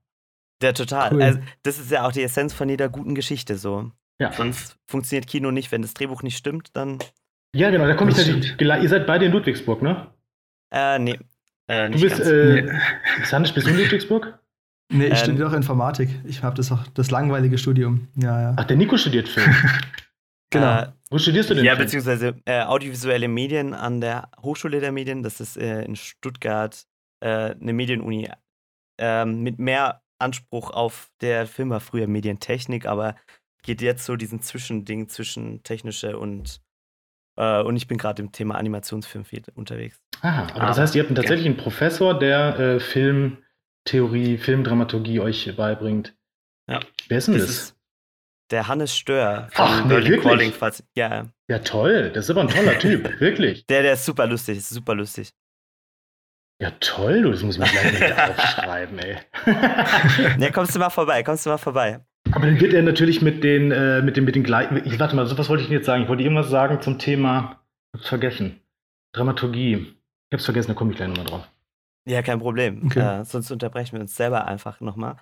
Ja, 0.62 0.74
total. 0.74 1.14
Cool. 1.14 1.24
Also, 1.24 1.40
das 1.64 1.80
ist 1.80 1.92
ja 1.92 2.06
auch 2.06 2.12
die 2.12 2.22
Essenz 2.22 2.54
von 2.54 2.70
jeder 2.70 2.90
guten 2.90 3.16
Geschichte 3.16 3.58
so. 3.58 3.92
Ja. 4.20 4.32
Sonst 4.32 4.78
funktioniert 4.88 5.28
Kino 5.28 5.52
nicht, 5.52 5.72
wenn 5.72 5.82
das 5.82 5.94
Drehbuch 5.94 6.22
nicht 6.22 6.38
stimmt, 6.38 6.70
dann. 6.74 7.00
Ja, 7.56 7.70
genau, 7.72 7.88
da 7.88 7.96
komme 7.96 8.12
ich 8.12 8.18
natürlich. 8.18 8.60
Ihr 8.60 8.90
seid 8.90 9.08
beide 9.08 9.26
in 9.26 9.32
Ludwigsburg, 9.32 9.82
ne? 9.82 10.08
Äh, 10.72 11.00
nee. 11.00 11.20
Äh, 11.68 11.90
du 11.90 12.00
bist, 12.00 12.20
äh, 12.20 12.62
nee. 12.62 13.26
Sandisch, 13.26 13.54
bist 13.54 13.68
du 13.68 13.72
in 13.72 13.78
Ludwigsburg? 13.78 14.40
Nee, 14.92 15.06
ich 15.06 15.12
ähm, 15.12 15.18
studiere 15.18 15.50
auch 15.50 15.54
Informatik. 15.54 16.10
Ich 16.26 16.44
habe 16.44 16.56
das 16.56 16.72
auch 16.72 16.86
das 16.94 17.12
langweilige 17.12 17.58
Studium. 17.58 18.08
Ja, 18.16 18.42
ja. 18.42 18.54
Ach, 18.58 18.66
der 18.66 18.78
Nico 18.78 18.98
studiert 18.98 19.28
Film. 19.28 19.54
genau. 20.50 20.82
Äh, 20.82 20.88
Wo 21.10 21.18
studierst 21.18 21.50
du 21.50 21.56
denn? 21.56 21.66
Ja, 21.66 21.76
Film? 21.76 21.86
beziehungsweise 21.86 22.36
äh, 22.46 22.64
audiovisuelle 22.64 23.28
Medien 23.28 23.74
an 23.74 24.02
der 24.02 24.30
Hochschule 24.42 24.80
der 24.80 24.92
Medien. 24.92 25.24
Das 25.24 25.40
ist 25.40 25.58
äh, 25.58 25.84
in 25.84 25.96
Stuttgart 25.96 26.86
äh, 27.22 27.56
eine 27.60 27.74
Medienuni 27.74 28.30
ähm, 29.00 29.42
mit 29.42 29.60
mehr 29.60 30.02
Anspruch 30.20 30.70
auf 30.72 31.10
der 31.22 31.48
Film 31.48 31.70
war 31.70 31.80
früher 31.80 32.08
Medientechnik, 32.08 32.86
aber 32.86 33.16
geht 33.64 33.82
jetzt 33.82 34.06
so 34.06 34.16
diesen 34.16 34.42
Zwischending 34.42 35.10
zwischen 35.10 35.64
technische 35.64 36.18
und 36.18 36.62
äh, 37.36 37.62
und 37.62 37.76
ich 37.76 37.88
bin 37.88 37.98
gerade 37.98 38.22
im 38.22 38.32
Thema 38.32 38.56
Animationsfilm 38.56 39.26
unterwegs. 39.56 40.00
Aha, 40.22 40.48
aber 40.54 40.68
das 40.68 40.78
heißt, 40.78 40.96
ihr 40.96 41.04
habt 41.04 41.16
tatsächlich 41.16 41.48
einen 41.48 41.58
Professor, 41.58 42.18
der 42.18 42.60
äh, 42.60 42.80
Film 42.80 43.38
Theorie, 43.86 44.38
Filmdramaturgie 44.38 45.20
euch 45.20 45.56
beibringt. 45.56 46.16
Ja. 46.70 46.80
Wer 47.08 47.18
ist 47.18 47.28
denn 47.28 47.36
das? 47.36 47.46
das? 47.46 47.56
Ist 47.56 47.78
der 48.52 48.68
Hannes 48.68 48.96
Stör 48.96 49.50
Ach, 49.56 49.86
nee, 49.86 49.90
wirklich? 49.90 50.22
Calling. 50.22 50.52
Falls, 50.52 50.84
ja. 50.96 51.28
ja, 51.50 51.60
toll. 51.60 52.12
Das 52.14 52.26
ist 52.26 52.32
aber 52.32 52.42
ein 52.42 52.50
toller 52.50 52.78
Typ, 52.80 53.20
wirklich. 53.20 53.66
Der, 53.68 53.82
der 53.82 53.94
ist 53.94 54.06
super 54.06 54.28
lustig, 54.28 54.58
ist 54.58 54.70
super 54.70 54.96
lustig. 54.96 55.34
Ja, 56.62 56.72
toll, 56.80 57.24
du, 57.24 57.32
das 57.32 57.44
muss 57.44 57.58
man 57.58 57.68
gleich 57.70 57.96
wieder 57.96 58.30
aufschreiben, 58.30 59.00
ey. 59.00 59.18
ja, 60.40 60.52
kommst 60.52 60.76
du 60.76 60.80
mal 60.80 60.90
vorbei, 60.90 61.24
kommst 61.24 61.46
du 61.46 61.50
mal 61.50 61.58
vorbei. 61.58 62.00
Aber 62.32 62.46
dann 62.46 62.60
wird 62.60 62.74
er 62.74 62.84
natürlich 62.84 63.22
mit 63.22 63.44
den, 63.44 63.72
äh, 63.72 64.02
mit 64.02 64.16
den, 64.16 64.24
mit 64.24 64.36
den 64.36 64.44
gleichen. 64.44 64.86
Ich 64.86 65.00
warte 65.00 65.16
mal, 65.16 65.26
was 65.38 65.50
wollte 65.50 65.64
ich 65.64 65.70
denn 65.70 65.78
jetzt 65.78 65.86
sagen? 65.86 66.04
Ich 66.04 66.10
wollte 66.10 66.24
irgendwas 66.24 66.50
sagen 66.50 66.82
zum 66.82 67.00
Thema. 67.00 67.60
Ich 67.94 68.00
hab's 68.00 68.10
vergessen. 68.10 68.62
Dramaturgie. 69.14 69.74
Ich 70.30 70.34
hab's 70.34 70.46
vergessen, 70.46 70.70
da 70.70 70.74
komme 70.74 70.92
ich 70.92 70.98
gleich 70.98 71.10
nochmal 71.10 71.26
drauf. 71.26 71.48
Ja, 72.06 72.22
kein 72.22 72.40
Problem. 72.40 72.84
Okay. 72.86 73.22
Äh, 73.22 73.26
sonst 73.26 73.50
unterbrechen 73.50 73.94
wir 73.94 74.02
uns 74.02 74.16
selber 74.16 74.46
einfach 74.46 74.82
nochmal. 74.82 75.18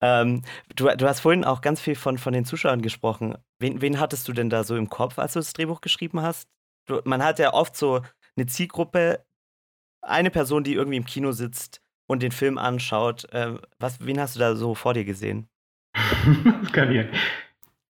Ähm, 0.00 0.42
du, 0.74 0.88
du 0.94 1.08
hast 1.08 1.20
vorhin 1.20 1.44
auch 1.44 1.62
ganz 1.62 1.80
viel 1.80 1.94
von, 1.94 2.18
von 2.18 2.32
den 2.32 2.44
Zuschauern 2.44 2.82
gesprochen. 2.82 3.38
Wen, 3.58 3.80
wen 3.80 3.98
hattest 3.98 4.28
du 4.28 4.32
denn 4.32 4.50
da 4.50 4.62
so 4.62 4.76
im 4.76 4.90
Kopf, 4.90 5.18
als 5.18 5.32
du 5.32 5.38
das 5.38 5.54
Drehbuch 5.54 5.80
geschrieben 5.80 6.20
hast? 6.20 6.48
Du, 6.86 7.00
man 7.04 7.24
hat 7.24 7.38
ja 7.38 7.54
oft 7.54 7.76
so 7.76 8.02
eine 8.36 8.46
Zielgruppe, 8.46 9.24
eine 10.02 10.30
Person, 10.30 10.62
die 10.62 10.74
irgendwie 10.74 10.98
im 10.98 11.06
Kino 11.06 11.32
sitzt 11.32 11.80
und 12.06 12.22
den 12.22 12.32
Film 12.32 12.58
anschaut. 12.58 13.32
Äh, 13.32 13.54
was, 13.78 14.04
wen 14.04 14.20
hast 14.20 14.36
du 14.36 14.40
da 14.40 14.56
so 14.56 14.74
vor 14.74 14.92
dir 14.92 15.04
gesehen? 15.04 15.48
das 16.62 16.72
kann 16.72 16.92
ich. 16.92 17.06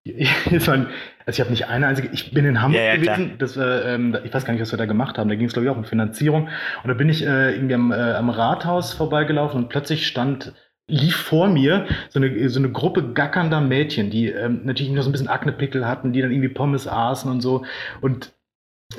Also 1.26 1.38
ich 1.38 1.40
habe 1.40 1.50
nicht 1.50 1.66
eine 1.66 1.88
einzige, 1.88 2.08
ich 2.12 2.32
bin 2.32 2.44
in 2.44 2.62
Hamburg 2.62 2.80
ja, 2.80 2.94
ja, 2.94 2.96
gewesen, 2.96 3.32
das, 3.38 3.56
äh, 3.56 3.98
ich 4.24 4.32
weiß 4.32 4.44
gar 4.44 4.52
nicht, 4.52 4.62
was 4.62 4.72
wir 4.72 4.78
da 4.78 4.86
gemacht 4.86 5.18
haben, 5.18 5.28
da 5.28 5.34
ging 5.34 5.48
es 5.48 5.54
glaube 5.54 5.66
ich 5.66 5.72
auch 5.72 5.76
um 5.76 5.84
Finanzierung 5.84 6.48
und 6.84 6.88
da 6.88 6.94
bin 6.94 7.08
ich 7.08 7.26
äh, 7.26 7.52
irgendwie 7.52 7.74
am, 7.74 7.90
äh, 7.90 7.96
am 7.96 8.30
Rathaus 8.30 8.92
vorbeigelaufen 8.92 9.60
und 9.60 9.68
plötzlich 9.68 10.06
stand 10.06 10.52
lief 10.88 11.16
vor 11.16 11.48
mir 11.48 11.86
so 12.08 12.20
eine, 12.20 12.48
so 12.48 12.60
eine 12.60 12.70
Gruppe 12.70 13.12
gackernder 13.12 13.60
Mädchen, 13.60 14.10
die 14.10 14.28
ähm, 14.28 14.60
natürlich 14.64 14.92
nur 14.92 15.02
so 15.02 15.08
ein 15.08 15.12
bisschen 15.12 15.28
Aknepickel 15.28 15.86
hatten, 15.86 16.12
die 16.12 16.22
dann 16.22 16.30
irgendwie 16.30 16.48
Pommes 16.48 16.86
aßen 16.86 17.30
und 17.30 17.40
so. 17.40 17.64
Und 18.00 18.32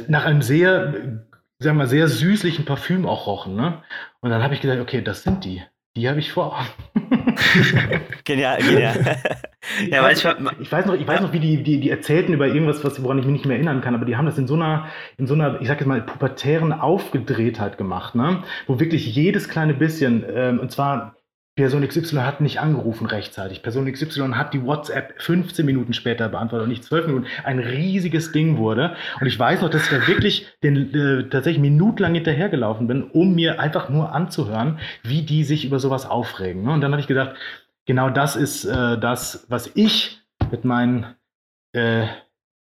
nach 0.07 0.25
einem 0.25 0.41
sehr, 0.41 1.23
sagen 1.59 1.77
wir, 1.77 1.87
sehr 1.87 2.07
süßlichen 2.07 2.65
Parfüm 2.65 3.05
auch 3.05 3.25
rochen. 3.25 3.55
Ne? 3.55 3.81
Und 4.19 4.29
dann 4.31 4.43
habe 4.43 4.53
ich 4.53 4.61
gesagt, 4.61 4.81
okay, 4.81 5.01
das 5.01 5.23
sind 5.23 5.45
die. 5.45 5.63
Die 5.95 6.09
habe 6.09 6.19
ich 6.19 6.31
vor. 6.31 6.63
genial, 8.23 8.61
genial. 8.61 9.17
ja, 9.89 10.03
weil 10.03 10.13
ich, 10.13 10.25
ich, 10.59 10.71
weiß 10.71 10.85
noch, 10.85 10.93
ich 10.93 11.07
weiß 11.07 11.21
noch, 11.21 11.33
wie 11.33 11.39
die, 11.39 11.63
die, 11.63 11.79
die 11.79 11.89
erzählten 11.89 12.33
über 12.33 12.47
irgendwas, 12.47 12.83
was, 12.83 13.01
woran 13.01 13.19
ich 13.19 13.25
mich 13.25 13.33
nicht 13.33 13.45
mehr 13.45 13.57
erinnern 13.57 13.81
kann, 13.81 13.95
aber 13.95 14.05
die 14.05 14.15
haben 14.15 14.25
das 14.25 14.37
in 14.37 14.47
so 14.47 14.53
einer, 14.53 14.87
in 15.17 15.27
so 15.27 15.33
einer, 15.33 15.59
ich 15.61 15.67
sag 15.67 15.79
jetzt 15.79 15.87
mal, 15.87 16.01
pubertären 16.01 16.71
Aufgedrehtheit 16.71 17.77
gemacht, 17.77 18.15
ne? 18.15 18.43
Wo 18.67 18.79
wirklich 18.79 19.15
jedes 19.15 19.49
kleine 19.49 19.73
bisschen, 19.73 20.23
ähm, 20.29 20.59
und 20.59 20.71
zwar 20.71 21.17
Person 21.57 21.85
XY 21.85 22.17
hat 22.17 22.39
nicht 22.39 22.59
angerufen 22.59 23.07
rechtzeitig. 23.07 23.63
Person 23.63 23.91
XY 23.91 24.33
hat 24.33 24.53
die 24.53 24.63
WhatsApp 24.63 25.15
15 25.17 25.65
Minuten 25.65 25.91
später 25.93 26.29
beantwortet 26.29 26.65
und 26.65 26.69
nicht 26.69 26.83
12 26.83 27.07
Minuten. 27.07 27.25
Ein 27.43 27.57
riesiges 27.57 28.31
Ding 28.31 28.57
wurde. 28.57 28.95
Und 29.19 29.25
ich 29.25 29.39
weiß 29.39 29.61
noch, 29.61 29.69
dass 29.71 29.85
ich 29.85 29.89
da 29.89 30.07
wirklich 30.07 30.47
den, 30.61 30.93
äh, 30.93 31.29
tatsächlich 31.29 31.59
minutenlang 31.59 32.13
hinterhergelaufen 32.13 32.85
bin, 32.85 33.03
um 33.05 33.33
mir 33.33 33.59
einfach 33.59 33.89
nur 33.89 34.13
anzuhören, 34.13 34.77
wie 35.01 35.23
die 35.23 35.43
sich 35.43 35.65
über 35.65 35.79
sowas 35.79 36.05
aufregen. 36.05 36.63
Ne? 36.63 36.73
Und 36.73 36.81
dann 36.81 36.91
habe 36.91 37.01
ich 37.01 37.07
gedacht, 37.07 37.35
genau 37.88 38.12
das 38.12 38.36
ist 38.36 38.65
äh, 38.65 39.00
das, 39.00 39.45
was 39.50 39.71
ich 39.73 40.21
mit 40.52 40.63
meinen 40.63 41.15
äh, 41.73 42.06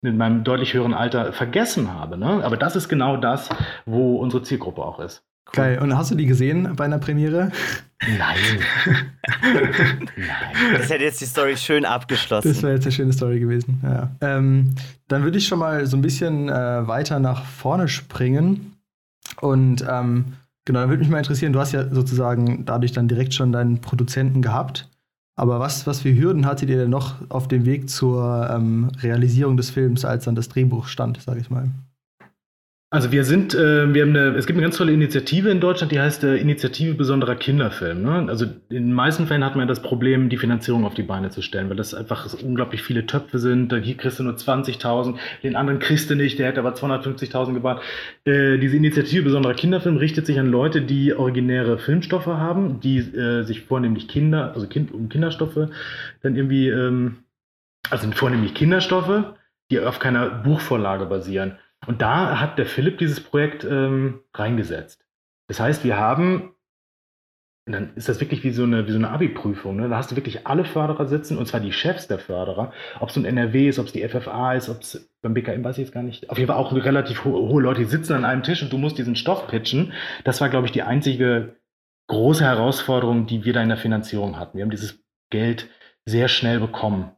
mit 0.03 0.17
meinem 0.17 0.45
deutlich 0.45 0.75
höheren 0.75 0.95
Alter 0.95 1.33
vergessen 1.33 1.93
habe. 1.93 2.19
Ne? 2.19 2.45
Aber 2.45 2.59
das 2.59 2.77
ist 2.77 2.89
genau 2.89 3.17
das, 3.17 3.49
wo 3.87 4.19
unsere 4.19 4.43
Zielgruppe 4.43 4.83
auch 4.83 5.01
ist. 5.01 5.25
Cool. 5.47 5.53
Geil. 5.55 5.79
Und 5.81 5.97
hast 5.97 6.11
du 6.11 6.15
die 6.15 6.27
gesehen 6.27 6.77
bei 6.77 6.85
einer 6.85 6.99
Premiere? 6.99 7.51
Nein. 8.03 8.37
Nein. 9.43 10.77
Das 10.77 10.91
hätte 10.91 11.05
jetzt 11.05 11.21
die 11.23 11.27
Story 11.27 11.57
schön 11.57 11.87
abgeschlossen. 11.87 12.49
Das 12.49 12.63
wäre 12.63 12.75
jetzt 12.75 12.85
eine 12.85 12.93
schöne 12.93 13.13
Story 13.13 13.41
gewesen. 13.41 13.81
Ja. 13.83 14.11
Ähm, 14.21 14.75
dann 15.09 15.23
würde 15.23 15.39
ich 15.39 15.47
schon 15.47 15.59
mal 15.59 15.87
so 15.87 15.97
ein 15.97 16.03
bisschen 16.03 16.51
äh, 16.51 16.87
weiter 16.87 17.19
nach 17.19 17.45
vorne 17.45 17.89
springen. 17.89 18.77
Und 19.41 19.85
ähm, 19.89 20.35
genau, 20.67 20.81
dann 20.81 20.91
würde 20.91 21.01
mich 21.01 21.11
mal 21.11 21.19
interessieren, 21.19 21.55
du 21.55 21.61
hast 21.61 21.73
ja 21.73 21.89
sozusagen 21.89 22.67
dadurch 22.67 22.93
dann 22.93 23.09
direkt 23.09 23.33
schon 23.33 23.53
deinen 23.53 23.81
Produzenten 23.81 24.43
gehabt. 24.43 24.91
Aber 25.37 25.59
was, 25.59 25.87
was 25.87 26.01
für 26.01 26.15
Hürden 26.15 26.47
hattet 26.47 26.71
ihr 26.71 26.77
denn 26.77 26.91
noch 26.91 27.29
auf 27.31 27.49
dem 27.49 27.65
Weg 27.67 27.91
zur 27.91 28.49
ähm, 28.51 28.91
Realisierung 29.01 29.57
des 29.57 29.71
Films, 29.71 30.05
als 30.05 30.25
dann 30.25 30.37
das 30.37 30.49
Drehbuch 30.49 30.87
stand, 30.87 31.21
sage 31.21 31.41
ich 31.41 31.51
mal? 31.51 31.71
Also 32.95 33.11
wir 33.11 33.25
sind, 33.25 33.57
äh, 33.57 33.93
wir 33.93 34.03
haben 34.03 34.11
eine, 34.11 34.37
es 34.37 34.47
gibt 34.47 34.57
eine 34.57 34.63
ganz 34.63 34.77
tolle 34.77 34.93
Initiative 34.93 35.51
in 35.51 35.59
Deutschland, 35.59 35.91
die 35.91 35.99
heißt 35.99 36.23
äh, 36.23 36.37
Initiative 36.37 36.95
besonderer 36.95 37.35
Kinderfilm. 37.35 38.05
Ne? 38.05 38.27
Also 38.29 38.45
in 38.45 38.85
den 38.85 38.93
meisten 38.93 39.27
Fällen 39.27 39.43
hat 39.43 39.57
man 39.57 39.63
ja 39.63 39.67
das 39.67 39.83
Problem, 39.83 40.29
die 40.29 40.37
Finanzierung 40.37 40.85
auf 40.85 40.95
die 40.95 41.03
Beine 41.03 41.31
zu 41.31 41.43
stellen, 41.43 41.69
weil 41.69 41.77
das 41.77 41.93
einfach 41.93 42.33
unglaublich 42.41 42.85
viele 42.85 43.05
Töpfe 43.05 43.41
sind. 43.41 43.75
Hier 43.83 43.97
kriegst 43.97 44.21
du 44.21 44.23
nur 44.23 44.35
20.000, 44.35 45.17
den 45.43 45.57
anderen 45.57 45.81
kriegst 45.81 46.09
du 46.09 46.15
nicht, 46.15 46.39
der 46.39 46.47
hätte 46.47 46.61
aber 46.61 46.75
250.000 46.75 47.55
gebaut. 47.55 47.81
Äh, 48.27 48.59
diese 48.59 48.77
Initiative 48.77 49.25
besonderer 49.25 49.55
Kinderfilm 49.55 49.97
richtet 49.97 50.27
sich 50.27 50.39
an 50.39 50.47
Leute, 50.47 50.81
die 50.81 51.15
originäre 51.15 51.79
Filmstoffe 51.79 52.27
haben, 52.27 52.79
die 52.79 52.99
äh, 52.99 53.43
sich 53.43 53.63
vornehmlich 53.63 54.07
Kinder, 54.07 54.53
also 54.55 54.69
kind, 54.69 54.95
um 54.95 55.09
Kinderstoffe 55.09 55.69
dann 56.23 56.37
irgendwie, 56.37 56.69
ähm, 56.69 57.25
also 57.91 58.09
vornehmlich 58.13 58.55
Kinderstoffe, 58.55 59.35
die 59.73 59.81
auf 59.81 59.99
keiner 59.99 60.31
Buchvorlage 60.31 61.07
basieren. 61.07 61.59
Und 61.87 62.03
da 62.03 62.41
hat 62.41 62.59
der 62.59 62.67
Philipp 62.67 62.99
dieses 62.99 63.21
Projekt 63.21 63.65
ähm, 63.65 64.21
reingesetzt. 64.35 65.05
Das 65.49 65.61
heißt, 65.61 65.85
wir 65.85 65.99
haben 65.99 66.55
dann 67.67 67.95
ist 67.95 68.11
das 68.11 68.21
wirklich 68.21 68.45
wie 68.45 68.51
so 68.51 68.65
eine, 68.65 68.87
wie 68.87 68.93
so 68.93 68.99
eine 68.99 69.09
Abi-Prüfung. 69.09 69.77
Ne? 69.77 69.89
Da 69.89 69.97
hast 69.97 70.11
du 70.11 70.17
wirklich 70.17 70.47
alle 70.47 70.67
Förderer 70.67 71.07
sitzen, 71.07 71.39
und 71.39 71.47
zwar 71.47 71.61
die 71.61 71.73
Chefs 71.73 72.07
der 72.07 72.19
Förderer. 72.19 72.73
Ob 73.01 73.09
es 73.09 73.17
ein 73.17 73.25
NRW 73.25 73.69
ist, 73.69 73.79
ob 73.79 73.87
es 73.87 73.93
die 73.93 74.07
FFA 74.07 74.53
ist, 74.53 74.69
ob 74.69 74.83
es 74.83 75.11
beim 75.23 75.33
BKM 75.33 75.65
weiß 75.65 75.79
ich 75.79 75.85
jetzt 75.85 75.95
gar 75.95 76.03
nicht. 76.03 76.29
Auf 76.29 76.37
jeden 76.37 76.49
Fall 76.49 76.59
auch 76.59 76.75
relativ 76.75 77.25
ho 77.25 77.31
hohe 77.49 77.63
Leute, 77.63 77.81
die 77.81 77.87
sitzen 77.87 78.13
an 78.13 78.27
einem 78.27 78.43
Tisch 78.43 78.63
und 78.63 78.71
du 78.71 78.77
musst 78.77 78.99
diesen 78.99 79.17
Stoff 79.17 79.47
pitchen. 79.49 79.95
Das 80.25 80.43
war, 80.43 80.51
glaube 80.51 80.67
ich, 80.67 80.73
die 80.73 80.83
einzige 80.83 81.57
große 82.09 82.45
Herausforderung, 82.45 83.27
die 83.27 83.47
wir 83.47 83.55
da 83.55 83.63
in 83.63 83.71
der 83.71 83.79
Finanzierung 83.79 84.39
hatten. 84.39 84.59
Wir 84.59 84.65
haben 84.65 84.71
dieses 84.71 85.03
Geld 85.31 85.71
sehr 86.05 86.29
schnell 86.29 86.61
bekommen. 86.61 87.13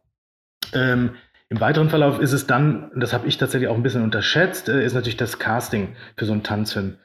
Ähm, 0.73 1.17
Im 1.49 1.61
weiteren 1.61 1.91
Verlauf 1.91 2.19
ist 2.19 2.33
es 2.33 2.47
dann, 2.47 2.91
das 2.97 3.13
habe 3.13 3.29
ich 3.29 3.39
tatsächlich 3.39 3.69
auch 3.69 3.77
ein 3.77 3.83
bisschen 3.83 4.03
unterschätzt, 4.03 4.69
äh, 4.69 4.85
ist 4.85 4.95
natürlich 4.95 5.17
das 5.17 5.39
Casting 5.39 5.95
für 6.17 6.25
so 6.25 6.33
einen 6.33 6.43
Tanzfilm 6.43 6.99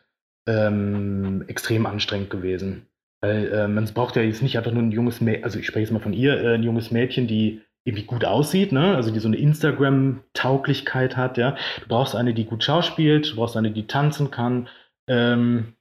ähm, 0.47 1.43
extrem 1.47 1.85
anstrengend 1.85 2.29
gewesen. 2.29 2.87
Weil 3.21 3.51
äh, 3.51 3.67
man 3.67 3.85
braucht 3.93 4.15
ja 4.15 4.23
jetzt 4.23 4.41
nicht 4.41 4.57
einfach 4.57 4.71
nur 4.71 4.81
ein 4.81 4.91
junges 4.91 5.21
Mädchen, 5.21 5.43
also 5.43 5.59
ich 5.59 5.67
spreche 5.67 5.81
jetzt 5.81 5.91
mal 5.91 5.99
von 5.99 6.13
ihr, 6.13 6.41
äh, 6.41 6.55
ein 6.55 6.63
junges 6.63 6.89
Mädchen, 6.89 7.27
die 7.27 7.61
irgendwie 7.83 8.05
gut 8.05 8.25
aussieht, 8.25 8.71
ne? 8.71 8.95
also 8.95 9.11
die 9.11 9.19
so 9.19 9.27
eine 9.27 9.37
Instagram-Tauglichkeit 9.37 11.17
hat, 11.17 11.37
ja. 11.37 11.55
Du 11.81 11.87
brauchst 11.87 12.15
eine, 12.15 12.33
die 12.33 12.45
gut 12.45 12.63
schauspielt, 12.63 13.31
du 13.31 13.35
brauchst 13.35 13.57
eine, 13.57 13.71
die 13.71 13.87
tanzen 13.87 14.31
kann. 14.31 14.69
Ähm, 15.07 15.73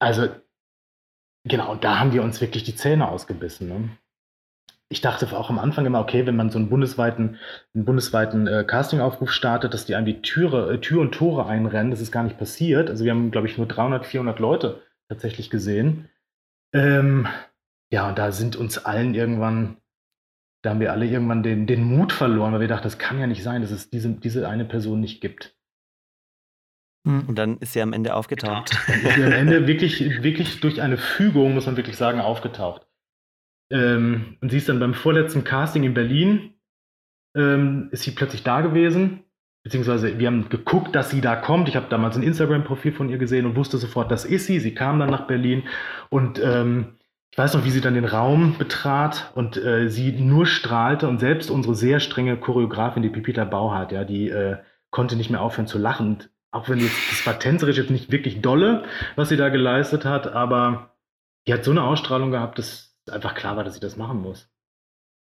also, 0.00 0.28
genau, 1.44 1.74
da 1.76 1.98
haben 1.98 2.12
wir 2.12 2.22
uns 2.22 2.40
wirklich 2.40 2.64
die 2.64 2.76
Zähne 2.76 3.08
ausgebissen. 3.08 3.68
Ne? 3.68 3.88
Ich 4.94 5.00
dachte 5.00 5.26
auch 5.36 5.50
am 5.50 5.58
Anfang 5.58 5.84
immer, 5.86 5.98
okay, 5.98 6.24
wenn 6.24 6.36
man 6.36 6.50
so 6.50 6.58
einen 6.60 6.68
bundesweiten, 6.68 7.40
einen 7.74 7.84
bundesweiten 7.84 8.46
äh, 8.46 8.62
Castingaufruf 8.62 9.32
startet, 9.32 9.74
dass 9.74 9.86
die 9.86 9.96
einem 9.96 10.06
die 10.06 10.22
Türe, 10.22 10.72
äh, 10.72 10.78
Tür 10.78 11.00
und 11.00 11.10
Tore 11.10 11.46
einrennen, 11.46 11.90
das 11.90 12.00
ist 12.00 12.12
gar 12.12 12.22
nicht 12.22 12.38
passiert. 12.38 12.90
Also 12.90 13.04
wir 13.04 13.10
haben, 13.10 13.32
glaube 13.32 13.48
ich, 13.48 13.58
nur 13.58 13.66
300, 13.66 14.06
400 14.06 14.38
Leute 14.38 14.82
tatsächlich 15.08 15.50
gesehen. 15.50 16.10
Ähm, 16.72 17.26
ja, 17.90 18.08
und 18.08 18.18
da 18.20 18.30
sind 18.30 18.54
uns 18.54 18.78
allen 18.78 19.16
irgendwann, 19.16 19.78
da 20.62 20.70
haben 20.70 20.80
wir 20.80 20.92
alle 20.92 21.06
irgendwann 21.06 21.42
den, 21.42 21.66
den 21.66 21.82
Mut 21.82 22.12
verloren, 22.12 22.52
weil 22.52 22.60
wir 22.60 22.68
dachten, 22.68 22.84
das 22.84 22.96
kann 22.96 23.18
ja 23.18 23.26
nicht 23.26 23.42
sein, 23.42 23.62
dass 23.62 23.72
es 23.72 23.90
diese, 23.90 24.10
diese 24.10 24.48
eine 24.48 24.64
Person 24.64 25.00
nicht 25.00 25.20
gibt. 25.20 25.56
Hm. 27.04 27.24
Und 27.26 27.36
dann 27.36 27.58
ist 27.58 27.72
sie 27.72 27.82
am 27.82 27.92
Ende 27.92 28.14
aufgetaucht. 28.14 28.78
Dann 28.86 29.00
ist 29.00 29.16
sie 29.16 29.24
am 29.24 29.32
Ende 29.32 29.66
wirklich, 29.66 30.22
wirklich 30.22 30.60
durch 30.60 30.80
eine 30.80 30.98
Fügung, 30.98 31.52
muss 31.52 31.66
man 31.66 31.76
wirklich 31.76 31.96
sagen, 31.96 32.20
aufgetaucht. 32.20 32.86
Ähm, 33.74 34.36
und 34.40 34.50
sie 34.50 34.58
ist 34.58 34.68
dann 34.68 34.78
beim 34.78 34.94
vorletzten 34.94 35.42
Casting 35.42 35.82
in 35.82 35.94
Berlin, 35.94 36.54
ähm, 37.36 37.88
ist 37.90 38.04
sie 38.04 38.12
plötzlich 38.12 38.44
da 38.44 38.60
gewesen. 38.60 39.24
Beziehungsweise 39.64 40.18
wir 40.18 40.26
haben 40.28 40.48
geguckt, 40.48 40.94
dass 40.94 41.10
sie 41.10 41.20
da 41.20 41.36
kommt. 41.36 41.68
Ich 41.68 41.74
habe 41.74 41.86
damals 41.88 42.16
ein 42.16 42.22
Instagram-Profil 42.22 42.92
von 42.92 43.08
ihr 43.08 43.18
gesehen 43.18 43.46
und 43.46 43.56
wusste 43.56 43.78
sofort, 43.78 44.10
das 44.10 44.24
ist 44.24 44.46
sie. 44.46 44.60
Sie 44.60 44.74
kam 44.74 45.00
dann 45.00 45.10
nach 45.10 45.26
Berlin 45.26 45.64
und 46.08 46.40
ähm, 46.42 46.98
ich 47.32 47.38
weiß 47.38 47.54
noch, 47.54 47.64
wie 47.64 47.70
sie 47.70 47.80
dann 47.80 47.94
den 47.94 48.04
Raum 48.04 48.56
betrat 48.58 49.32
und 49.34 49.56
äh, 49.56 49.88
sie 49.88 50.12
nur 50.12 50.46
strahlte 50.46 51.08
und 51.08 51.18
selbst 51.18 51.50
unsere 51.50 51.74
sehr 51.74 51.98
strenge 51.98 52.36
Choreografin, 52.36 53.02
die 53.02 53.08
Pipita 53.08 53.44
Bauhardt, 53.44 53.90
ja, 53.90 54.04
die 54.04 54.28
äh, 54.28 54.58
konnte 54.90 55.16
nicht 55.16 55.30
mehr 55.30 55.40
aufhören 55.40 55.66
zu 55.66 55.78
lachen. 55.78 56.06
Und 56.06 56.30
auch 56.52 56.68
wenn 56.68 56.78
jetzt 56.78 57.10
das 57.10 57.26
war 57.26 57.40
tänzerisch 57.40 57.78
jetzt 57.78 57.90
nicht 57.90 58.12
wirklich 58.12 58.40
dolle, 58.40 58.84
was 59.16 59.30
sie 59.30 59.36
da 59.36 59.48
geleistet 59.48 60.04
hat, 60.04 60.28
aber 60.32 60.94
die 61.48 61.54
hat 61.54 61.64
so 61.64 61.72
eine 61.72 61.82
Ausstrahlung 61.82 62.30
gehabt, 62.30 62.58
dass 62.58 62.93
einfach 63.10 63.34
klar 63.34 63.56
war, 63.56 63.64
dass 63.64 63.74
sie 63.74 63.80
das 63.80 63.96
machen 63.96 64.20
muss. 64.20 64.48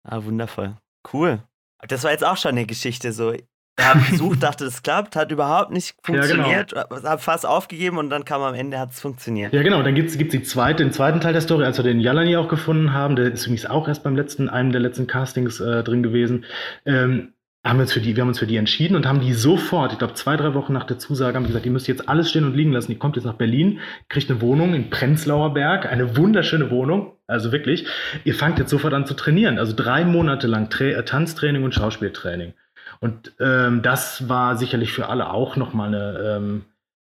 Ah, 0.04 0.24
wundervoll. 0.24 0.76
Cool. 1.12 1.40
Das 1.88 2.04
war 2.04 2.12
jetzt 2.12 2.24
auch 2.24 2.38
schon 2.38 2.52
eine 2.52 2.66
Geschichte 2.66 3.12
so. 3.12 3.34
Hat 3.80 3.98
versucht, 3.98 4.42
dachte, 4.44 4.66
es 4.66 4.84
klappt, 4.84 5.16
hat 5.16 5.32
überhaupt 5.32 5.72
nicht 5.72 5.96
funktioniert, 6.02 6.72
ja, 6.72 6.84
genau. 6.84 7.04
hat 7.04 7.22
fast 7.22 7.46
aufgegeben 7.46 7.98
und 7.98 8.10
dann 8.10 8.24
kam 8.24 8.42
am 8.42 8.54
Ende, 8.54 8.80
hat 8.80 8.92
es 8.92 9.02
funktioniert. 9.02 9.54
Ja, 9.54 9.64
genau, 9.64 9.84
dann 9.84 9.96
gibt 9.96 10.10
es 10.10 10.18
die 10.18 10.44
zweite, 10.44 10.84
den 10.84 10.94
zweiten 10.94 11.20
Teil 11.20 11.34
der 11.34 11.42
Story, 11.42 11.66
als 11.66 11.78
wir 11.78 11.84
den 11.84 12.00
Jalani 12.00 12.38
auch 12.38 12.48
gefunden 12.48 12.94
haben, 12.94 13.18
der 13.18 13.34
ist 13.34 13.46
übrigens 13.46 13.66
auch 13.66 13.88
erst 13.88 14.04
beim 14.04 14.16
letzten, 14.16 14.48
einem 14.48 14.72
der 14.72 14.80
letzten 14.80 15.08
Castings 15.08 15.60
äh, 15.60 15.84
drin 15.84 16.04
gewesen. 16.04 16.46
Ähm, 16.86 17.34
haben 17.66 17.78
wir, 17.78 17.84
uns 17.84 17.94
für 17.94 18.00
die, 18.00 18.16
wir 18.16 18.22
haben 18.22 18.28
uns 18.28 18.40
für 18.40 18.46
die 18.46 18.58
entschieden 18.58 18.96
und 18.96 19.08
haben 19.08 19.22
die 19.22 19.34
sofort, 19.34 19.92
ich 19.92 19.98
glaube 19.98 20.14
zwei, 20.14 20.38
drei 20.38 20.54
Wochen 20.54 20.72
nach 20.72 20.84
der 20.84 21.00
Zusage, 21.00 21.36
haben 21.36 21.48
gesagt, 21.48 21.66
die 21.66 21.72
müsst 21.72 21.88
jetzt 21.88 22.08
alles 22.08 22.30
stehen 22.30 22.46
und 22.46 22.56
liegen 22.56 22.72
lassen. 22.72 22.92
Die 22.92 22.98
kommt 22.98 23.16
jetzt 23.16 23.26
nach 23.26 23.34
Berlin, 23.34 23.80
kriegt 24.08 24.30
eine 24.30 24.40
Wohnung 24.42 24.76
in 24.76 24.92
Prenzlauer 24.92 25.54
Berg, 25.56 25.88
eine 25.88 26.16
wunderschöne 26.16 26.70
Wohnung, 26.70 27.14
also 27.26 27.52
wirklich. 27.52 27.88
Ihr 28.24 28.36
fangt 28.36 28.60
jetzt 28.60 28.70
sofort 28.70 28.94
an 28.94 29.08
zu 29.08 29.16
trainieren, 29.16 29.58
also 29.58 29.74
drei 29.76 30.06
Monate 30.06 30.46
lang 30.46 30.70
Tra 30.70 30.86
äh, 30.86 31.04
Tanztraining 31.04 31.64
und 31.64 31.74
Schauspieltraining. 31.74 32.54
Und 33.00 33.34
ähm, 33.40 33.82
das 33.82 34.30
war 34.30 34.58
sicherlich 34.58 34.94
für 34.94 35.10
alle 35.10 35.32
auch 35.32 35.56
nochmal 35.56 35.88
eine, 35.88 36.20
ähm, 36.20 36.66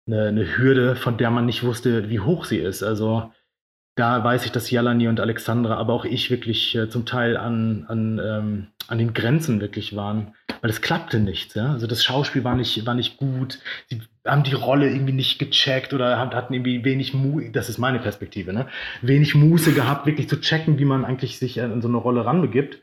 eine, 0.07 0.27
eine 0.29 0.57
Hürde, 0.57 0.95
von 0.95 1.17
der 1.17 1.31
man 1.31 1.45
nicht 1.45 1.63
wusste, 1.63 2.09
wie 2.09 2.21
hoch 2.21 2.45
sie 2.45 2.59
ist. 2.59 2.81
Also 2.81 3.31
da 3.95 4.21
weiß 4.23 4.45
ich, 4.45 4.51
dass 4.51 4.69
Jalani 4.69 5.07
und 5.07 5.21
Alexandra, 5.21 5.77
aber 5.77 5.93
auch 5.93 6.03
ich 6.03 6.29
wirklich 6.29 6.75
äh, 6.75 6.89
zum 6.89 7.05
Teil 7.05 7.37
an, 7.37 7.85
an, 7.87 8.21
ähm, 8.23 8.67
an 8.87 8.97
den 8.97 9.13
Grenzen 9.13 9.61
wirklich 9.61 9.95
waren, 9.95 10.33
weil 10.61 10.69
es 10.69 10.81
klappte 10.81 11.21
nicht. 11.21 11.55
Ja? 11.55 11.71
Also 11.71 11.87
das 11.87 12.03
Schauspiel 12.03 12.43
war 12.43 12.55
nicht, 12.55 12.85
war 12.85 12.93
nicht 12.93 13.17
gut, 13.17 13.59
sie 13.89 14.01
haben 14.25 14.43
die 14.43 14.53
Rolle 14.53 14.89
irgendwie 14.89 15.13
nicht 15.13 15.39
gecheckt 15.39 15.93
oder 15.93 16.19
hatten 16.19 16.53
irgendwie 16.53 16.83
wenig 16.83 17.13
Muße, 17.13 17.51
das 17.51 17.69
ist 17.69 17.77
meine 17.77 17.99
Perspektive, 17.99 18.51
ne? 18.51 18.67
wenig 19.01 19.33
Muße 19.33 19.73
gehabt, 19.73 20.05
wirklich 20.05 20.27
zu 20.27 20.41
checken, 20.41 20.77
wie 20.77 20.85
man 20.85 21.05
eigentlich 21.05 21.39
sich 21.39 21.57
in 21.57 21.81
so 21.81 21.87
eine 21.87 21.97
Rolle 21.97 22.25
ranbegibt. 22.25 22.81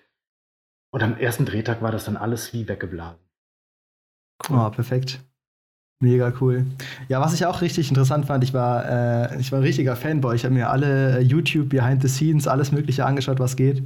Und 0.94 1.02
am 1.02 1.16
ersten 1.16 1.46
Drehtag 1.46 1.82
war 1.82 1.90
das 1.90 2.04
dann 2.04 2.16
alles 2.16 2.52
wie 2.52 2.68
weggeblasen. 2.68 3.18
Cool. 4.48 4.58
Oh, 4.58 4.70
perfekt. 4.70 5.20
Mega 6.02 6.32
cool. 6.40 6.66
Ja, 7.08 7.20
was 7.20 7.32
ich 7.32 7.46
auch 7.46 7.62
richtig 7.62 7.88
interessant 7.88 8.26
fand, 8.26 8.42
ich 8.42 8.52
war, 8.52 8.84
äh, 9.30 9.40
ich 9.40 9.52
war 9.52 9.60
ein 9.60 9.62
richtiger 9.62 9.94
Fanboy. 9.94 10.34
Ich 10.34 10.44
habe 10.44 10.52
mir 10.52 10.68
alle 10.68 11.20
YouTube, 11.20 11.68
Behind 11.68 12.02
the 12.02 12.08
Scenes, 12.08 12.48
alles 12.48 12.72
Mögliche 12.72 13.06
angeschaut, 13.06 13.38
was 13.38 13.54
geht. 13.54 13.84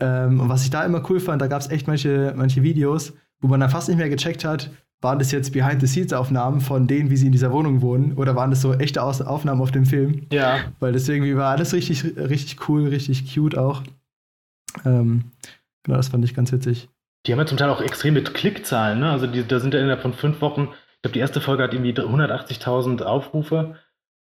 Ähm, 0.00 0.40
und 0.40 0.48
was 0.48 0.64
ich 0.64 0.70
da 0.70 0.84
immer 0.84 1.08
cool 1.08 1.20
fand, 1.20 1.40
da 1.40 1.46
gab 1.46 1.60
es 1.60 1.70
echt 1.70 1.86
manche, 1.86 2.34
manche 2.36 2.64
Videos, 2.64 3.12
wo 3.40 3.46
man 3.46 3.60
dann 3.60 3.70
fast 3.70 3.88
nicht 3.88 3.98
mehr 3.98 4.08
gecheckt 4.08 4.44
hat, 4.44 4.70
waren 5.02 5.20
das 5.20 5.30
jetzt 5.30 5.52
Behind 5.52 5.80
the 5.80 5.86
Scenes 5.86 6.12
Aufnahmen 6.12 6.60
von 6.60 6.88
denen, 6.88 7.10
wie 7.10 7.16
sie 7.16 7.26
in 7.26 7.32
dieser 7.32 7.52
Wohnung 7.52 7.80
wohnen, 7.80 8.14
oder 8.14 8.34
waren 8.34 8.50
das 8.50 8.60
so 8.60 8.74
echte 8.74 9.00
Aufnahmen 9.00 9.60
auf 9.60 9.70
dem 9.70 9.86
Film? 9.86 10.26
Ja. 10.32 10.58
Weil 10.80 10.96
irgendwie 10.96 11.36
war 11.36 11.50
alles 11.52 11.72
richtig, 11.72 12.04
richtig 12.16 12.68
cool, 12.68 12.88
richtig 12.88 13.32
cute 13.32 13.56
auch. 13.56 13.84
Ähm, 14.84 15.30
genau, 15.84 15.96
das 15.96 16.08
fand 16.08 16.24
ich 16.24 16.34
ganz 16.34 16.50
witzig. 16.50 16.88
Die 17.24 17.32
haben 17.32 17.38
ja 17.38 17.46
zum 17.46 17.56
Teil 17.56 17.70
auch 17.70 17.80
extreme 17.80 18.20
Klickzahlen, 18.20 18.98
ne? 18.98 19.10
Also 19.10 19.28
die, 19.28 19.46
da 19.46 19.60
sind 19.60 19.74
ja 19.74 19.80
innerhalb 19.80 20.02
von 20.02 20.12
fünf 20.12 20.40
Wochen 20.40 20.68
ich 21.02 21.10
glaube, 21.10 21.14
die 21.14 21.20
erste 21.20 21.40
Folge 21.40 21.64
hat 21.64 21.74
irgendwie 21.74 21.92
180.000 21.92 23.02
Aufrufe. 23.02 23.74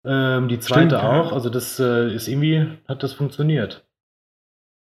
Ähm, 0.05 0.47
die 0.47 0.59
zweite 0.59 0.95
Stimmt, 0.95 1.03
auch. 1.03 1.31
Ja. 1.31 1.33
Also 1.33 1.49
das 1.49 1.77
äh, 1.77 2.15
ist 2.15 2.29
irgendwie, 2.29 2.69
hat 2.87 3.03
das 3.03 3.11
funktioniert. 3.11 3.85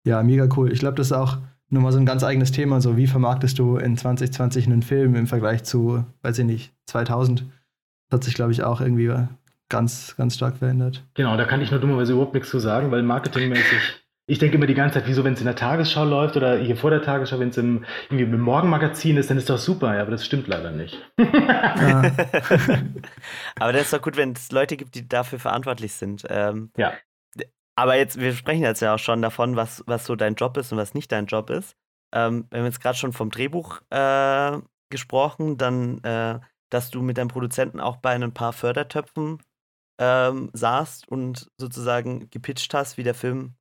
Ja, 0.06 0.22
mega 0.22 0.50
cool. 0.58 0.74
Ich 0.74 0.80
glaube, 0.80 0.96
das 0.96 1.08
ist 1.08 1.14
auch 1.14 1.38
nochmal 1.70 1.94
so 1.94 1.98
ein 1.98 2.06
ganz 2.06 2.26
eigenes 2.26 2.52
Thema. 2.52 2.82
So, 2.82 2.98
wie 2.98 3.08
vermarktest 3.08 3.58
du 3.58 3.78
in 3.78 3.96
2020 3.96 4.66
einen 4.66 4.82
Film 4.82 5.16
im 5.16 5.28
Vergleich 5.28 5.64
zu, 5.64 6.04
weiß 6.24 6.40
ich 6.40 6.46
nicht, 6.46 6.74
2000? 6.88 7.46
Das 8.10 8.18
hat 8.18 8.24
sich, 8.26 8.34
glaube 8.34 8.52
ich, 8.52 8.64
auch 8.64 8.82
irgendwie 8.82 9.14
ganz, 9.70 10.14
ganz 10.18 10.36
stark 10.36 10.58
verändert. 10.58 11.06
Genau, 11.14 11.38
da 11.38 11.46
kann 11.46 11.62
ich 11.62 11.72
nur 11.72 11.80
dummerweise 11.80 12.12
überhaupt 12.12 12.34
nichts 12.34 12.50
zu 12.50 12.60
sagen, 12.60 12.92
weil 12.92 13.02
marketingmäßig 13.02 13.80
ich 14.30 14.40
denke 14.40 14.58
immer 14.58 14.68
die 14.68 14.74
ganze 14.74 15.00
Zeit, 15.00 15.08
wieso, 15.08 15.24
wenn 15.24 15.34
es 15.34 15.40
in 15.40 15.46
der 15.46 15.56
Tagesschau 15.56 16.04
läuft 16.04 16.36
oder 16.36 16.58
hier 16.58 16.76
vor 16.76 16.90
der 16.90 17.02
Tagesschau, 17.02 17.40
wenn 17.40 17.48
es 17.48 17.58
im, 17.58 17.86
irgendwie 18.10 18.26
im 18.26 18.42
Morgenmagazin 18.42 19.16
ist, 19.16 19.30
dann 19.30 19.38
ist 19.38 19.50
das 19.50 19.64
super, 19.64 19.96
ja, 19.96 20.02
aber 20.02 20.12
das 20.12 20.26
stimmt 20.26 20.48
leider 20.48 20.72
nicht. 20.72 21.02
aber 23.56 23.72
das 23.72 23.84
ist 23.84 23.94
doch 23.94 24.02
gut, 24.02 24.18
wenn 24.18 24.34
es 24.34 24.52
Leute 24.52 24.76
gibt, 24.76 24.96
die 24.96 25.08
dafür 25.08 25.40
verantwortlich 25.40 25.94
sind. 25.94 26.26
Ähm, 26.30 26.72
ja. 26.76 26.94
Aber 27.76 27.96
jetzt, 27.96 28.20
wir 28.20 28.34
sprechen 28.34 28.64
jetzt 28.64 28.82
ja 28.82 28.96
auch 28.96 29.00
schon 29.00 29.22
davon, 29.22 29.56
was, 29.56 29.84
was 29.88 30.06
so 30.06 30.18
dein 30.18 30.36
Job 30.36 30.58
ist 30.58 30.74
und 30.74 30.78
was 30.78 30.94
nicht 30.94 31.10
dein 31.12 31.28
Job 31.28 31.50
ist. 31.50 31.78
Ähm, 32.14 32.48
wir 32.50 32.60
haben 32.60 32.66
jetzt 32.66 32.82
gerade 32.82 32.98
schon 32.98 33.14
vom 33.14 33.30
Drehbuch 33.30 33.80
äh, 33.92 34.58
gesprochen, 34.90 35.58
dann, 35.58 36.04
äh, 36.04 36.40
dass 36.70 36.90
du 36.90 37.02
mit 37.02 37.18
deinem 37.18 37.30
Produzenten 37.30 37.80
auch 37.80 37.96
bei 37.98 38.12
ein 38.12 38.34
paar 38.34 38.52
Fördertöpfen 38.52 39.42
ähm, 40.00 40.50
saßt 40.52 41.08
und 41.08 41.50
sozusagen 41.58 42.30
gepitcht 42.30 42.74
hast, 42.74 42.98
wie 42.98 43.04
der 43.04 43.16
Film 43.16 43.57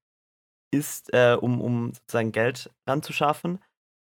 ist, 0.71 1.13
äh, 1.13 1.37
um, 1.41 1.61
um 1.61 1.93
sozusagen 1.93 2.33
Geld 2.33 2.71
ranzuschaffen. 2.87 3.59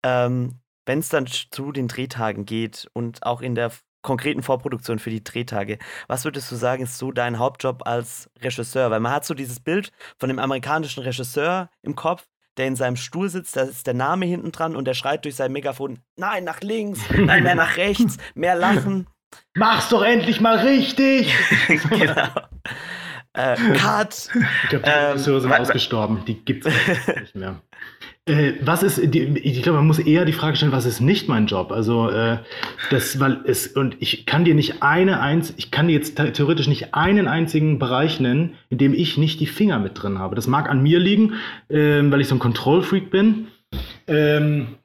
Ähm, 0.05 0.61
Wenn 0.87 1.01
es 1.01 1.09
dann 1.09 1.27
zu 1.27 1.73
den 1.73 1.89
Drehtagen 1.89 2.47
geht 2.47 2.89
und 2.93 3.25
auch 3.25 3.41
in 3.41 3.55
der 3.55 3.73
konkreten 4.03 4.43
Vorproduktion 4.43 4.99
für 4.99 5.11
die 5.11 5.25
Drehtage, 5.25 5.79
was 6.07 6.25
würdest 6.25 6.51
du 6.51 6.57
sagen, 6.57 6.85
ist 6.85 6.99
so 6.99 7.13
dein 7.13 7.39
Hauptjob 7.39 7.87
als 7.87 8.31
Regisseur? 8.41 8.91
Weil 8.91 9.01
man 9.01 9.13
hat 9.13 9.25
so 9.25 9.35
dieses 9.35 9.61
Bild 9.61 9.93
von 10.19 10.29
dem 10.29 10.39
amerikanischen 10.39 11.03
Regisseur 11.03 11.69
im 11.83 11.95
Kopf, 11.95 12.27
der 12.57 12.67
in 12.67 12.77
seinem 12.77 12.97
Stuhl 12.97 13.29
sitzt, 13.29 13.57
da 13.57 13.63
ist 13.63 13.87
der 13.87 13.95
Name 13.95 14.27
hinten 14.27 14.53
dran 14.53 14.77
und 14.77 14.85
der 14.85 14.95
schreit 14.95 15.25
durch 15.25 15.37
sein 15.37 15.53
Megafon, 15.53 16.01
nein, 16.17 16.45
nach 16.45 16.61
links, 16.61 17.01
nein, 17.17 17.45
mehr 17.45 17.55
nach 17.55 17.77
rechts, 17.77 18.19
mehr 18.35 18.57
lachen. 18.57 19.09
Mach's 19.55 19.91
doch 19.91 20.03
endlich 20.03 20.41
mal 20.41 20.59
richtig! 20.59 21.35
genau. 21.91 22.29
Äh, 23.35 23.57
Cut! 23.75 24.31
Ich 24.65 24.69
glaube, 24.71 24.85
die 24.85 24.91
ähm, 24.91 25.07
Regisseure 25.07 25.41
sind 25.41 25.53
ausgestorben. 25.53 26.25
Die 26.27 26.35
gibt 26.35 26.67
es 26.67 26.75
nicht 27.21 27.35
mehr. 27.35 27.61
Äh, 28.27 28.55
was 28.61 28.83
ist, 28.83 29.15
die, 29.15 29.21
ich 29.39 29.63
glaube, 29.63 29.79
man 29.79 29.87
muss 29.87 29.99
eher 29.99 30.25
die 30.25 30.33
Frage 30.33 30.57
stellen, 30.57 30.73
was 30.73 30.85
ist 30.85 31.01
nicht 31.01 31.29
mein 31.29 31.47
Job? 31.47 31.73
Also, 31.73 32.11
äh, 32.11 32.39
das, 32.91 33.19
weil 33.21 33.41
es, 33.45 33.69
und 33.69 33.97
ich 34.01 34.27
kann 34.27 34.45
dir 34.45 34.55
nicht 34.55 34.83
eine 34.83 35.21
eins, 35.21 35.55
ich 35.57 35.71
kann 35.71 35.89
dir 35.89 35.95
jetzt 35.95 36.17
theoretisch 36.17 36.69
nicht 36.69 36.95
einen 36.95 37.27
einzigen 37.27 37.79
Bereich 37.79 38.21
nennen, 38.21 38.57
in 38.69 38.79
dem 38.79 38.93
ich 38.93 39.17
nicht 39.17 39.41
die 39.41 39.47
Finger 39.47 39.79
mit 39.79 40.03
drin 40.03 40.19
habe. 40.19 40.35
Das 40.35 40.47
mag 40.47 40.69
an 40.69 40.83
mir 40.83 40.99
liegen, 40.99 41.35
äh, 41.69 42.03
weil 42.03 42.21
ich 42.21 42.29
so 42.29 42.35
ein 42.35 42.41
Control-Freak 42.41 43.11
bin. 43.11 43.49
Ähm, 44.07 44.77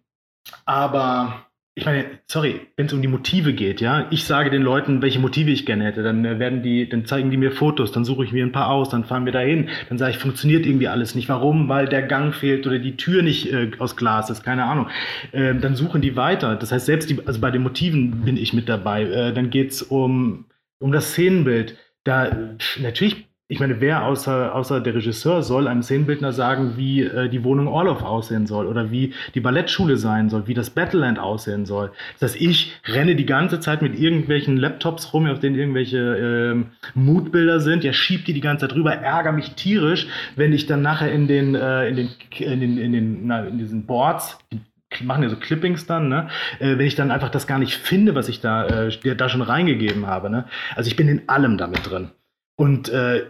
aber 0.65 1.45
ich 1.75 1.85
meine, 1.85 2.05
sorry, 2.27 2.61
wenn 2.77 2.85
es 2.85 2.93
um 2.93 3.01
die 3.01 3.07
Motive 3.07 3.53
geht, 3.53 3.81
ja, 3.81 4.05
ich 4.11 4.25
sage 4.25 4.51
den 4.51 4.61
Leuten, 4.61 5.01
welche 5.01 5.17
Motive 5.17 5.49
ich 5.49 5.65
gerne 5.65 5.85
hätte, 5.85 6.03
dann 6.03 6.23
äh, 6.23 6.37
werden 6.37 6.61
die, 6.61 6.87
dann 6.87 7.05
zeigen 7.05 7.31
die 7.31 7.37
mir 7.37 7.51
Fotos, 7.51 7.91
dann 7.91 8.05
suche 8.05 8.23
ich 8.23 8.31
mir 8.31 8.45
ein 8.45 8.51
paar 8.51 8.69
aus, 8.69 8.89
dann 8.89 9.05
fahren 9.05 9.25
wir 9.25 9.31
dahin, 9.31 9.69
dann 9.89 9.97
sage 9.97 10.11
ich, 10.11 10.19
funktioniert 10.19 10.67
irgendwie 10.67 10.87
alles 10.87 11.15
nicht. 11.15 11.29
Warum? 11.29 11.69
Weil 11.69 11.87
der 11.87 12.03
Gang 12.03 12.35
fehlt 12.35 12.67
oder 12.67 12.77
die 12.77 12.95
Tür 12.95 13.23
nicht 13.23 13.51
äh, 13.51 13.71
aus 13.79 13.95
Glas 13.95 14.29
ist, 14.29 14.43
keine 14.43 14.65
Ahnung. 14.65 14.87
Ähm, 15.33 15.61
dann 15.61 15.75
suchen 15.75 16.01
die 16.01 16.15
weiter. 16.15 16.55
Das 16.55 16.71
heißt, 16.71 16.85
selbst 16.85 17.09
die, 17.09 17.25
also 17.25 17.39
bei 17.39 17.49
den 17.49 17.63
Motiven 17.63 18.21
bin 18.23 18.37
ich 18.37 18.53
mit 18.53 18.69
dabei. 18.69 19.03
Äh, 19.03 19.33
dann 19.33 19.49
geht's 19.49 19.81
um, 19.81 20.45
um 20.79 20.91
das 20.91 21.11
Szenenbild. 21.11 21.75
Da 22.03 22.55
natürlich 22.79 23.25
ich 23.53 23.59
meine, 23.59 23.79
wer 23.79 24.03
außer, 24.05 24.55
außer 24.55 24.81
der 24.81 24.95
Regisseur 24.95 25.43
soll 25.43 25.67
einem 25.67 25.83
Szenenbildner 25.83 26.31
sagen, 26.31 26.73
wie 26.75 27.03
äh, 27.03 27.29
die 27.29 27.43
Wohnung 27.43 27.67
Orlov 27.67 28.01
aussehen 28.01 28.47
soll 28.47 28.65
oder 28.65 28.89
wie 28.89 29.13
die 29.35 29.41
Ballettschule 29.41 29.97
sein 29.97 30.29
soll, 30.29 30.47
wie 30.47 30.55
das 30.55 30.71
Battleland 30.71 31.19
aussehen 31.19 31.67
soll. 31.67 31.91
Das 32.19 32.31
heißt, 32.31 32.41
ich 32.41 32.73
renne 32.87 33.15
die 33.15 33.27
ganze 33.27 33.59
Zeit 33.59 33.83
mit 33.83 33.97
irgendwelchen 33.97 34.57
Laptops 34.57 35.13
rum, 35.13 35.27
auf 35.27 35.39
denen 35.39 35.55
irgendwelche 35.55 35.97
äh, 35.99 36.63
Moodbilder 36.95 37.59
sind, 37.59 37.83
ja, 37.83 37.93
schiebt 37.93 38.27
die 38.27 38.33
die 38.33 38.41
ganze 38.41 38.67
Zeit 38.67 38.75
rüber, 38.75 38.95
ärgere 38.95 39.33
mich 39.33 39.51
tierisch, 39.51 40.07
wenn 40.35 40.51
ich 40.51 40.65
dann 40.65 40.81
nachher 40.81 41.11
in 41.11 41.27
den, 41.27 41.53
äh, 41.53 41.89
in 41.89 41.95
den, 41.95 42.09
in 42.39 42.59
den, 42.59 42.77
in 42.79 42.91
den, 42.91 43.27
na, 43.27 43.43
in 43.45 43.59
diesen 43.59 43.85
Boards, 43.85 44.39
die 44.51 45.03
machen 45.03 45.21
ja 45.21 45.29
so 45.29 45.35
Clippings 45.35 45.85
dann, 45.85 46.09
ne? 46.09 46.27
Äh, 46.57 46.79
wenn 46.79 46.87
ich 46.87 46.95
dann 46.95 47.11
einfach 47.11 47.29
das 47.29 47.45
gar 47.45 47.59
nicht 47.59 47.75
finde, 47.75 48.15
was 48.15 48.29
ich 48.29 48.41
da, 48.41 48.87
äh, 48.87 49.15
da 49.15 49.29
schon 49.29 49.43
reingegeben 49.43 50.07
habe. 50.07 50.31
Ne? 50.31 50.45
Also 50.75 50.87
ich 50.87 50.95
bin 50.95 51.07
in 51.07 51.29
allem 51.29 51.59
damit 51.59 51.87
drin. 51.87 52.09
Und 52.55 52.89
äh, 52.89 53.25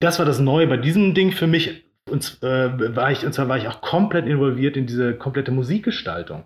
das 0.00 0.18
war 0.18 0.26
das 0.26 0.40
Neue 0.40 0.66
bei 0.66 0.76
diesem 0.76 1.14
Ding 1.14 1.32
für 1.32 1.46
mich. 1.46 1.84
Und, 2.08 2.38
äh, 2.42 2.96
war 2.96 3.10
ich, 3.10 3.26
und 3.26 3.32
zwar 3.32 3.48
war 3.48 3.58
ich 3.58 3.66
auch 3.66 3.80
komplett 3.80 4.26
involviert 4.26 4.76
in 4.76 4.86
diese 4.86 5.14
komplette 5.14 5.50
Musikgestaltung. 5.50 6.44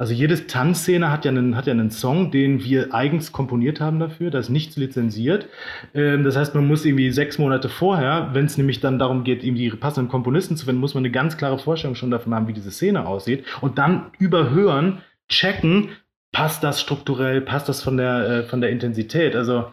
Also 0.00 0.14
jede 0.14 0.46
Tanzszene 0.46 1.10
hat 1.10 1.26
ja, 1.26 1.30
einen, 1.30 1.56
hat 1.56 1.66
ja 1.66 1.74
einen 1.74 1.90
Song, 1.90 2.30
den 2.30 2.64
wir 2.64 2.94
eigens 2.94 3.32
komponiert 3.32 3.80
haben 3.80 3.98
dafür. 3.98 4.30
Da 4.30 4.38
ist 4.38 4.48
nichts 4.48 4.78
lizenziert. 4.78 5.46
Ähm, 5.92 6.24
das 6.24 6.36
heißt, 6.36 6.54
man 6.54 6.66
muss 6.66 6.86
irgendwie 6.86 7.10
sechs 7.10 7.38
Monate 7.38 7.68
vorher, 7.68 8.30
wenn 8.32 8.46
es 8.46 8.56
nämlich 8.56 8.80
dann 8.80 8.98
darum 8.98 9.24
geht, 9.24 9.44
irgendwie 9.44 9.68
die 9.68 9.76
passenden 9.76 10.08
Komponisten 10.08 10.56
zu 10.56 10.64
finden, 10.64 10.80
muss 10.80 10.94
man 10.94 11.02
eine 11.02 11.10
ganz 11.10 11.36
klare 11.36 11.58
Vorstellung 11.58 11.96
schon 11.96 12.10
davon 12.10 12.34
haben, 12.34 12.48
wie 12.48 12.54
diese 12.54 12.70
Szene 12.70 13.06
aussieht. 13.06 13.44
Und 13.60 13.76
dann 13.76 14.06
überhören, 14.18 15.02
checken, 15.28 15.90
passt 16.32 16.64
das 16.64 16.80
strukturell, 16.80 17.42
passt 17.42 17.68
das 17.68 17.82
von 17.82 17.98
der, 17.98 18.26
äh, 18.26 18.42
von 18.44 18.62
der 18.62 18.70
Intensität. 18.70 19.36
Also 19.36 19.66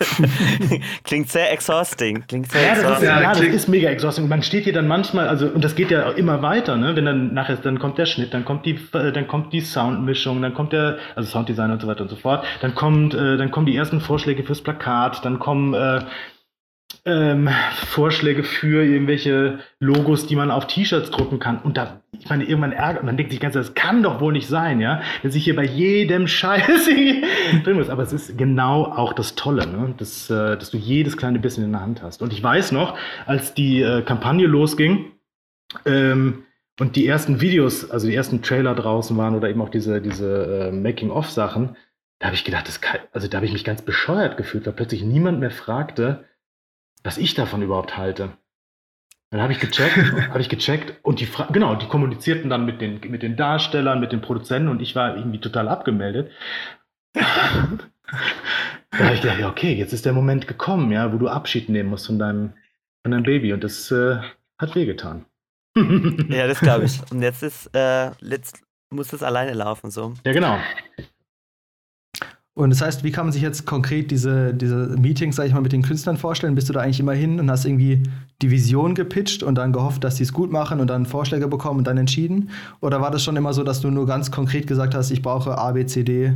Klingt 1.04 1.28
sehr 1.28 1.52
exhausting. 1.52 2.26
Klingt 2.26 2.50
sehr 2.50 2.62
ja, 2.62 2.68
exhausting. 2.72 3.08
Das 3.08 3.20
ist, 3.20 3.40
ja, 3.40 3.46
das 3.46 3.54
ist 3.54 3.68
mega 3.68 3.88
exhausting. 3.90 4.28
Man 4.28 4.42
steht 4.42 4.64
hier 4.64 4.72
dann 4.72 4.88
manchmal, 4.88 5.28
also, 5.28 5.46
und 5.46 5.62
das 5.62 5.74
geht 5.74 5.90
ja 5.90 6.10
immer 6.10 6.42
weiter, 6.42 6.76
ne? 6.76 6.96
Wenn 6.96 7.04
dann 7.04 7.34
nachher, 7.34 7.56
dann 7.56 7.78
kommt 7.78 7.98
der 7.98 8.06
Schnitt, 8.06 8.32
dann 8.32 8.44
kommt 8.44 8.64
die, 8.66 8.78
äh, 8.92 9.12
dann 9.12 9.28
kommt 9.28 9.52
die 9.52 9.60
Soundmischung, 9.60 10.40
dann 10.42 10.54
kommt 10.54 10.72
der, 10.72 10.98
also 11.16 11.28
Sounddesign 11.28 11.70
und 11.70 11.82
so 11.82 11.86
weiter 11.88 12.02
und 12.02 12.08
so 12.08 12.16
fort. 12.16 12.44
Dann 12.60 12.74
kommt, 12.74 13.14
äh, 13.14 13.36
dann 13.36 13.50
kommen 13.50 13.66
die 13.66 13.76
ersten 13.76 14.00
Vorschläge 14.00 14.42
fürs 14.42 14.62
Plakat, 14.62 15.24
dann 15.24 15.38
kommen, 15.38 15.74
äh, 15.74 16.00
ähm, 17.04 17.48
Vorschläge 17.86 18.42
für 18.42 18.84
irgendwelche 18.84 19.60
Logos, 19.78 20.26
die 20.26 20.36
man 20.36 20.50
auf 20.50 20.66
T-Shirts 20.66 21.10
drucken 21.10 21.38
kann. 21.38 21.58
Und 21.58 21.76
da, 21.76 22.00
ich 22.20 22.28
meine, 22.28 22.44
irgendwann 22.44 22.72
ärgert 22.72 23.02
man, 23.02 23.16
denkt 23.16 23.32
sich 23.32 23.40
ganz, 23.40 23.54
das 23.54 23.74
kann 23.74 24.02
doch 24.02 24.20
wohl 24.20 24.32
nicht 24.32 24.46
sein, 24.46 24.80
ja, 24.80 25.00
dass 25.22 25.34
ich 25.34 25.42
hier 25.42 25.56
bei 25.56 25.64
jedem 25.64 26.26
Scheiß 26.26 26.86
drin 27.64 27.76
muss. 27.76 27.88
Aber 27.88 28.02
es 28.02 28.12
ist 28.12 28.36
genau 28.36 28.84
auch 28.84 29.14
das 29.14 29.34
Tolle, 29.34 29.66
ne? 29.66 29.94
dass, 29.96 30.28
äh, 30.30 30.56
dass 30.56 30.70
du 30.70 30.76
jedes 30.76 31.16
kleine 31.16 31.38
bisschen 31.38 31.64
in 31.64 31.72
der 31.72 31.80
Hand 31.80 32.02
hast. 32.02 32.22
Und 32.22 32.32
ich 32.32 32.42
weiß 32.42 32.72
noch, 32.72 32.96
als 33.26 33.54
die 33.54 33.80
äh, 33.80 34.02
Kampagne 34.02 34.46
losging, 34.46 35.12
ähm, 35.84 36.44
und 36.78 36.96
die 36.96 37.06
ersten 37.06 37.40
Videos, 37.40 37.90
also 37.90 38.06
die 38.06 38.14
ersten 38.14 38.42
Trailer 38.42 38.74
draußen 38.74 39.16
waren 39.16 39.34
oder 39.34 39.50
eben 39.50 39.60
auch 39.60 39.68
diese, 39.68 40.00
diese 40.00 40.68
äh, 40.68 40.72
Making-of-Sachen, 40.72 41.76
da 42.18 42.26
habe 42.26 42.34
ich 42.34 42.44
gedacht, 42.44 42.68
das 42.68 42.80
kann, 42.80 43.00
also 43.12 43.28
da 43.28 43.36
habe 43.36 43.46
ich 43.46 43.52
mich 43.52 43.64
ganz 43.64 43.82
bescheuert 43.82 44.36
gefühlt, 44.36 44.66
weil 44.66 44.72
plötzlich 44.72 45.02
niemand 45.02 45.40
mehr 45.40 45.50
fragte, 45.50 46.24
was 47.02 47.18
ich 47.18 47.34
davon 47.34 47.62
überhaupt 47.62 47.96
halte. 47.96 48.30
Dann 49.30 49.40
habe 49.40 49.52
ich 49.52 49.60
gecheckt, 49.60 49.96
habe 50.28 50.40
ich 50.40 50.48
gecheckt 50.48 50.94
und 51.02 51.20
die 51.20 51.26
Fra 51.26 51.48
genau, 51.52 51.76
die 51.76 51.86
kommunizierten 51.86 52.50
dann 52.50 52.66
mit 52.66 52.80
den, 52.80 53.00
mit 53.08 53.22
den 53.22 53.36
Darstellern, 53.36 54.00
mit 54.00 54.12
den 54.12 54.20
Produzenten 54.20 54.68
und 54.68 54.82
ich 54.82 54.94
war 54.96 55.16
irgendwie 55.16 55.40
total 55.40 55.68
abgemeldet. 55.68 56.32
da 57.14 57.22
habe 58.98 59.14
ich 59.14 59.22
gedacht, 59.22 59.38
ja, 59.38 59.48
okay, 59.48 59.74
jetzt 59.74 59.92
ist 59.92 60.04
der 60.04 60.12
Moment 60.12 60.48
gekommen, 60.48 60.90
ja, 60.90 61.12
wo 61.12 61.18
du 61.18 61.28
Abschied 61.28 61.68
nehmen 61.68 61.90
musst 61.90 62.06
von 62.06 62.18
deinem, 62.18 62.52
von 63.02 63.12
deinem 63.12 63.22
Baby 63.22 63.52
und 63.52 63.62
das 63.62 63.90
äh, 63.90 64.18
hat 64.58 64.74
wehgetan. 64.74 65.26
ja, 65.76 66.48
das 66.48 66.60
glaube 66.60 66.84
ich. 66.84 67.00
Und 67.12 67.22
jetzt 67.22 67.44
ist, 67.44 67.70
äh, 67.74 68.10
jetzt 68.22 68.60
muss 68.90 69.12
es 69.12 69.22
alleine 69.22 69.52
laufen, 69.52 69.92
so. 69.92 70.14
Ja, 70.24 70.32
genau. 70.32 70.58
Und 72.60 72.68
das 72.68 72.82
heißt, 72.82 73.04
wie 73.04 73.10
kann 73.10 73.24
man 73.24 73.32
sich 73.32 73.40
jetzt 73.40 73.64
konkret 73.64 74.10
diese, 74.10 74.52
diese 74.52 74.94
Meetings, 74.98 75.36
sag 75.36 75.46
ich 75.46 75.54
mal, 75.54 75.62
mit 75.62 75.72
den 75.72 75.80
Künstlern 75.80 76.18
vorstellen? 76.18 76.54
Bist 76.54 76.68
du 76.68 76.74
da 76.74 76.80
eigentlich 76.80 77.00
immer 77.00 77.14
hin 77.14 77.40
und 77.40 77.50
hast 77.50 77.64
irgendwie 77.64 78.02
die 78.42 78.50
Vision 78.50 78.94
gepitcht 78.94 79.42
und 79.42 79.54
dann 79.54 79.72
gehofft, 79.72 80.04
dass 80.04 80.18
sie 80.18 80.24
es 80.24 80.34
gut 80.34 80.52
machen 80.52 80.78
und 80.78 80.88
dann 80.88 81.06
Vorschläge 81.06 81.48
bekommen 81.48 81.78
und 81.78 81.86
dann 81.86 81.96
entschieden? 81.96 82.50
Oder 82.82 83.00
war 83.00 83.10
das 83.10 83.24
schon 83.24 83.34
immer 83.36 83.54
so, 83.54 83.64
dass 83.64 83.80
du 83.80 83.90
nur 83.90 84.04
ganz 84.04 84.30
konkret 84.30 84.66
gesagt 84.66 84.94
hast, 84.94 85.10
ich 85.10 85.22
brauche 85.22 85.56
A, 85.56 85.72
B, 85.72 85.86
C, 85.86 86.04
D? 86.04 86.34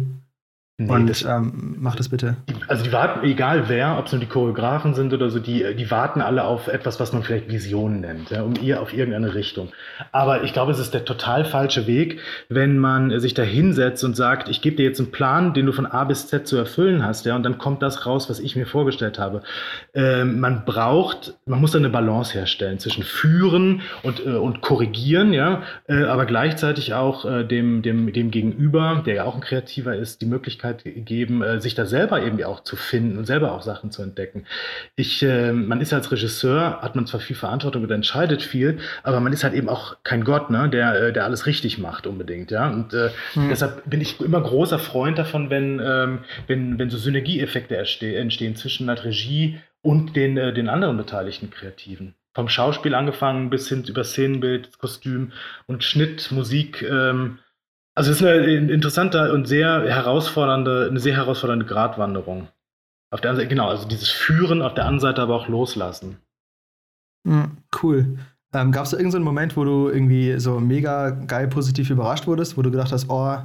Nee, 0.77 0.91
und 0.91 1.07
das, 1.07 1.23
ähm, 1.23 1.77
mach 1.79 1.95
das 1.95 2.09
bitte. 2.09 2.37
Also 2.67 2.83
die 2.83 2.91
warten, 2.91 3.25
egal 3.25 3.69
wer, 3.69 3.97
ob 3.97 4.07
es 4.07 4.13
nur 4.13 4.21
die 4.21 4.27
Choreografen 4.27 4.95
sind 4.95 5.13
oder 5.15 5.31
so, 5.31 5.39
die, 5.39 5.65
die 5.77 5.89
warten 5.93 6.21
alle 6.21 6.43
auf 6.43 6.67
etwas, 6.67 6.99
was 6.99 7.13
man 7.13 7.23
vielleicht 7.23 7.49
Vision 7.49 8.01
nennt, 8.01 8.31
ja, 8.31 8.43
um 8.43 8.55
ihr 8.61 8.83
auf 8.83 8.93
irgendeine 8.93 9.37
Richtung. 9.37 9.69
Aber 10.11 10.43
ich 10.43 10.53
glaube, 10.53 10.73
es 10.73 10.81
ist 10.81 10.93
der 10.93 11.05
total 11.05 11.45
falsche 11.45 11.87
Weg, 11.87 12.19
wenn 12.49 12.77
man 12.77 13.21
sich 13.21 13.35
da 13.35 13.45
hinsetzt 13.45 14.03
und 14.03 14.17
sagt, 14.17 14.49
ich 14.49 14.63
gebe 14.63 14.75
dir 14.75 14.85
jetzt 14.85 14.99
einen 14.99 15.13
Plan, 15.13 15.55
den 15.55 15.67
du 15.67 15.71
von 15.71 15.87
A 15.87 16.03
bis 16.03 16.27
Z 16.27 16.49
zu 16.49 16.57
erfüllen 16.57 17.05
hast, 17.05 17.25
ja, 17.25 17.37
und 17.37 17.45
dann 17.45 17.59
kommt 17.59 17.81
das 17.81 18.05
raus, 18.05 18.29
was 18.29 18.41
ich 18.41 18.57
mir 18.57 18.67
vorgestellt 18.67 19.21
habe. 19.21 19.43
Ähm, 19.95 20.41
man 20.41 20.65
braucht, 20.65 21.35
man 21.47 21.61
muss 21.61 21.71
da 21.71 21.79
eine 21.79 21.91
Balance 21.91 22.35
herstellen 22.35 22.81
zwischen 22.81 23.05
führen 23.05 23.83
und, 24.03 24.27
äh, 24.27 24.31
und 24.31 24.61
korrigieren, 24.61 25.33
ja, 25.33 25.63
äh, 25.87 26.03
aber 26.03 26.27
gleichzeitig 26.27 26.95
auch 26.95 27.25
äh, 27.25 27.45
dem, 27.45 27.83
dem, 27.83 28.13
dem 28.13 28.33
Gegenüber, 28.33 29.05
der 29.07 29.15
ja 29.15 29.25
auch 29.25 29.37
ein 29.37 29.41
Kreativer 29.41 29.95
ist, 29.95 30.21
die 30.21 30.27
Möglichkeit 30.27 30.64
Möglichkeit 30.65 31.07
geben, 31.07 31.43
äh, 31.43 31.61
sich 31.61 31.75
da 31.75 31.87
selber 31.87 32.21
irgendwie 32.23 32.45
auch 32.45 32.63
zu 32.63 32.77
finden 32.77 33.19
und 33.19 33.27
selber 33.27 33.53
auch 33.53 33.63
Sachen 33.63 33.91
zu 33.91 34.03
entdecken. 34.03 34.47
Ich, 34.97 35.23
äh, 35.23 35.53
man 35.53 35.81
ist 35.81 35.93
als 35.93 36.11
Regisseur, 36.11 36.81
hat 36.81 36.97
man 36.97 37.07
zwar 37.07 37.21
viel 37.21 37.37
Verantwortung 37.37 37.83
und 37.83 37.91
entscheidet 37.91 38.43
viel, 38.43 38.79
aber 39.03 39.21
man 39.21 39.33
ist 39.33 39.45
halt 39.45 39.55
eben 39.55 39.69
auch 39.69 39.97
kein 40.05 40.25
Gott, 40.25 40.51
ne, 40.51 40.69
der, 40.69 40.95
äh, 40.95 41.13
der 41.13 41.25
alles 41.25 41.47
richtig 41.47 41.79
macht 41.79 42.07
unbedingt, 42.07 42.51
ja. 42.51 42.71
Und 42.71 42.95
äh, 42.95 43.11
hm. 43.35 43.49
deshalb 43.49 43.83
bin 43.89 44.01
ich 44.01 44.21
immer 44.21 44.41
großer 44.41 44.79
Freund 44.79 45.19
davon, 45.19 45.51
wenn, 45.51 45.81
ähm, 45.85 46.19
wenn, 46.47 46.79
wenn 46.79 46.91
so 46.91 46.99
Synergieeffekte 46.99 47.77
entstehen 47.77 48.57
zwischen 48.57 48.87
der 48.87 49.05
Regie 49.05 49.59
und 49.83 50.17
den, 50.17 50.37
äh, 50.37 50.53
den 50.53 50.69
anderen 50.69 50.97
beteiligten 50.97 51.51
Kreativen 51.51 52.15
vom 52.35 52.49
Schauspiel 52.49 52.97
angefangen 52.97 53.49
bis 53.49 53.69
hin 53.69 53.85
über 53.87 54.03
Szenenbild, 54.03 54.79
Kostüm 54.79 55.31
und 55.67 55.85
Schnitt, 55.85 56.33
Musik. 56.33 56.83
Ähm, 56.83 57.39
also 57.95 58.11
es 58.11 58.21
ist 58.21 58.27
eine 58.27 58.73
interessante 58.73 59.33
und 59.33 59.47
sehr 59.47 59.83
herausfordernde, 59.89 60.89
eine 60.91 61.01
sehr 61.01 61.17
herausfordernde 61.17 61.65
Gratwanderung. 61.65 62.49
Auf 63.11 63.21
der 63.21 63.37
Seite, 63.37 63.49
genau, 63.49 63.69
also 63.69 63.87
dieses 63.87 64.11
Führen, 64.11 64.61
auf 64.63 64.75
der 64.75 64.87
anderen 64.87 65.01
Seite 65.01 65.23
aber 65.23 65.37
auch 65.37 65.49
loslassen. 65.49 66.19
Mhm, 67.25 67.59
cool. 67.83 68.19
Ähm, 68.53 68.73
Gab 68.73 68.85
es 68.85 68.91
da 68.91 68.97
irgendeinen 68.97 69.23
so 69.23 69.27
Moment, 69.27 69.57
wo 69.57 69.65
du 69.65 69.89
irgendwie 69.89 70.39
so 70.39 70.61
mega 70.61 71.11
geil 71.11 71.49
positiv 71.49 71.91
überrascht 71.91 72.27
wurdest, 72.27 72.57
wo 72.57 72.63
du 72.63 72.71
gedacht 72.71 72.93
hast, 72.93 73.09
oh, 73.09 73.39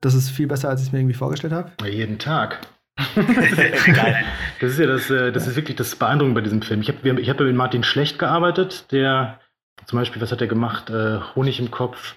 das 0.00 0.14
ist 0.14 0.30
viel 0.30 0.46
besser, 0.46 0.68
als 0.68 0.80
ich 0.80 0.88
es 0.88 0.92
mir 0.92 1.00
irgendwie 1.00 1.14
vorgestellt 1.14 1.52
habe? 1.52 1.72
Ja, 1.80 1.86
jeden 1.86 2.18
Tag. 2.18 2.60
das 3.16 4.70
ist 4.70 4.78
ja 4.78 4.86
das, 4.86 5.10
äh, 5.10 5.32
das 5.32 5.48
ist 5.48 5.56
wirklich 5.56 5.76
das 5.76 5.96
Beeindruckende 5.96 6.40
bei 6.40 6.44
diesem 6.44 6.62
Film. 6.62 6.80
Ich 6.80 6.88
habe 6.88 7.20
ich 7.20 7.28
hab 7.28 7.40
mit 7.40 7.56
Martin 7.56 7.82
Schlecht 7.82 8.18
gearbeitet, 8.18 8.92
der 8.92 9.40
zum 9.86 9.98
Beispiel, 9.98 10.22
was 10.22 10.30
hat 10.30 10.40
er 10.40 10.46
gemacht? 10.46 10.90
Äh, 10.90 11.18
Honig 11.34 11.58
im 11.58 11.72
Kopf, 11.72 12.14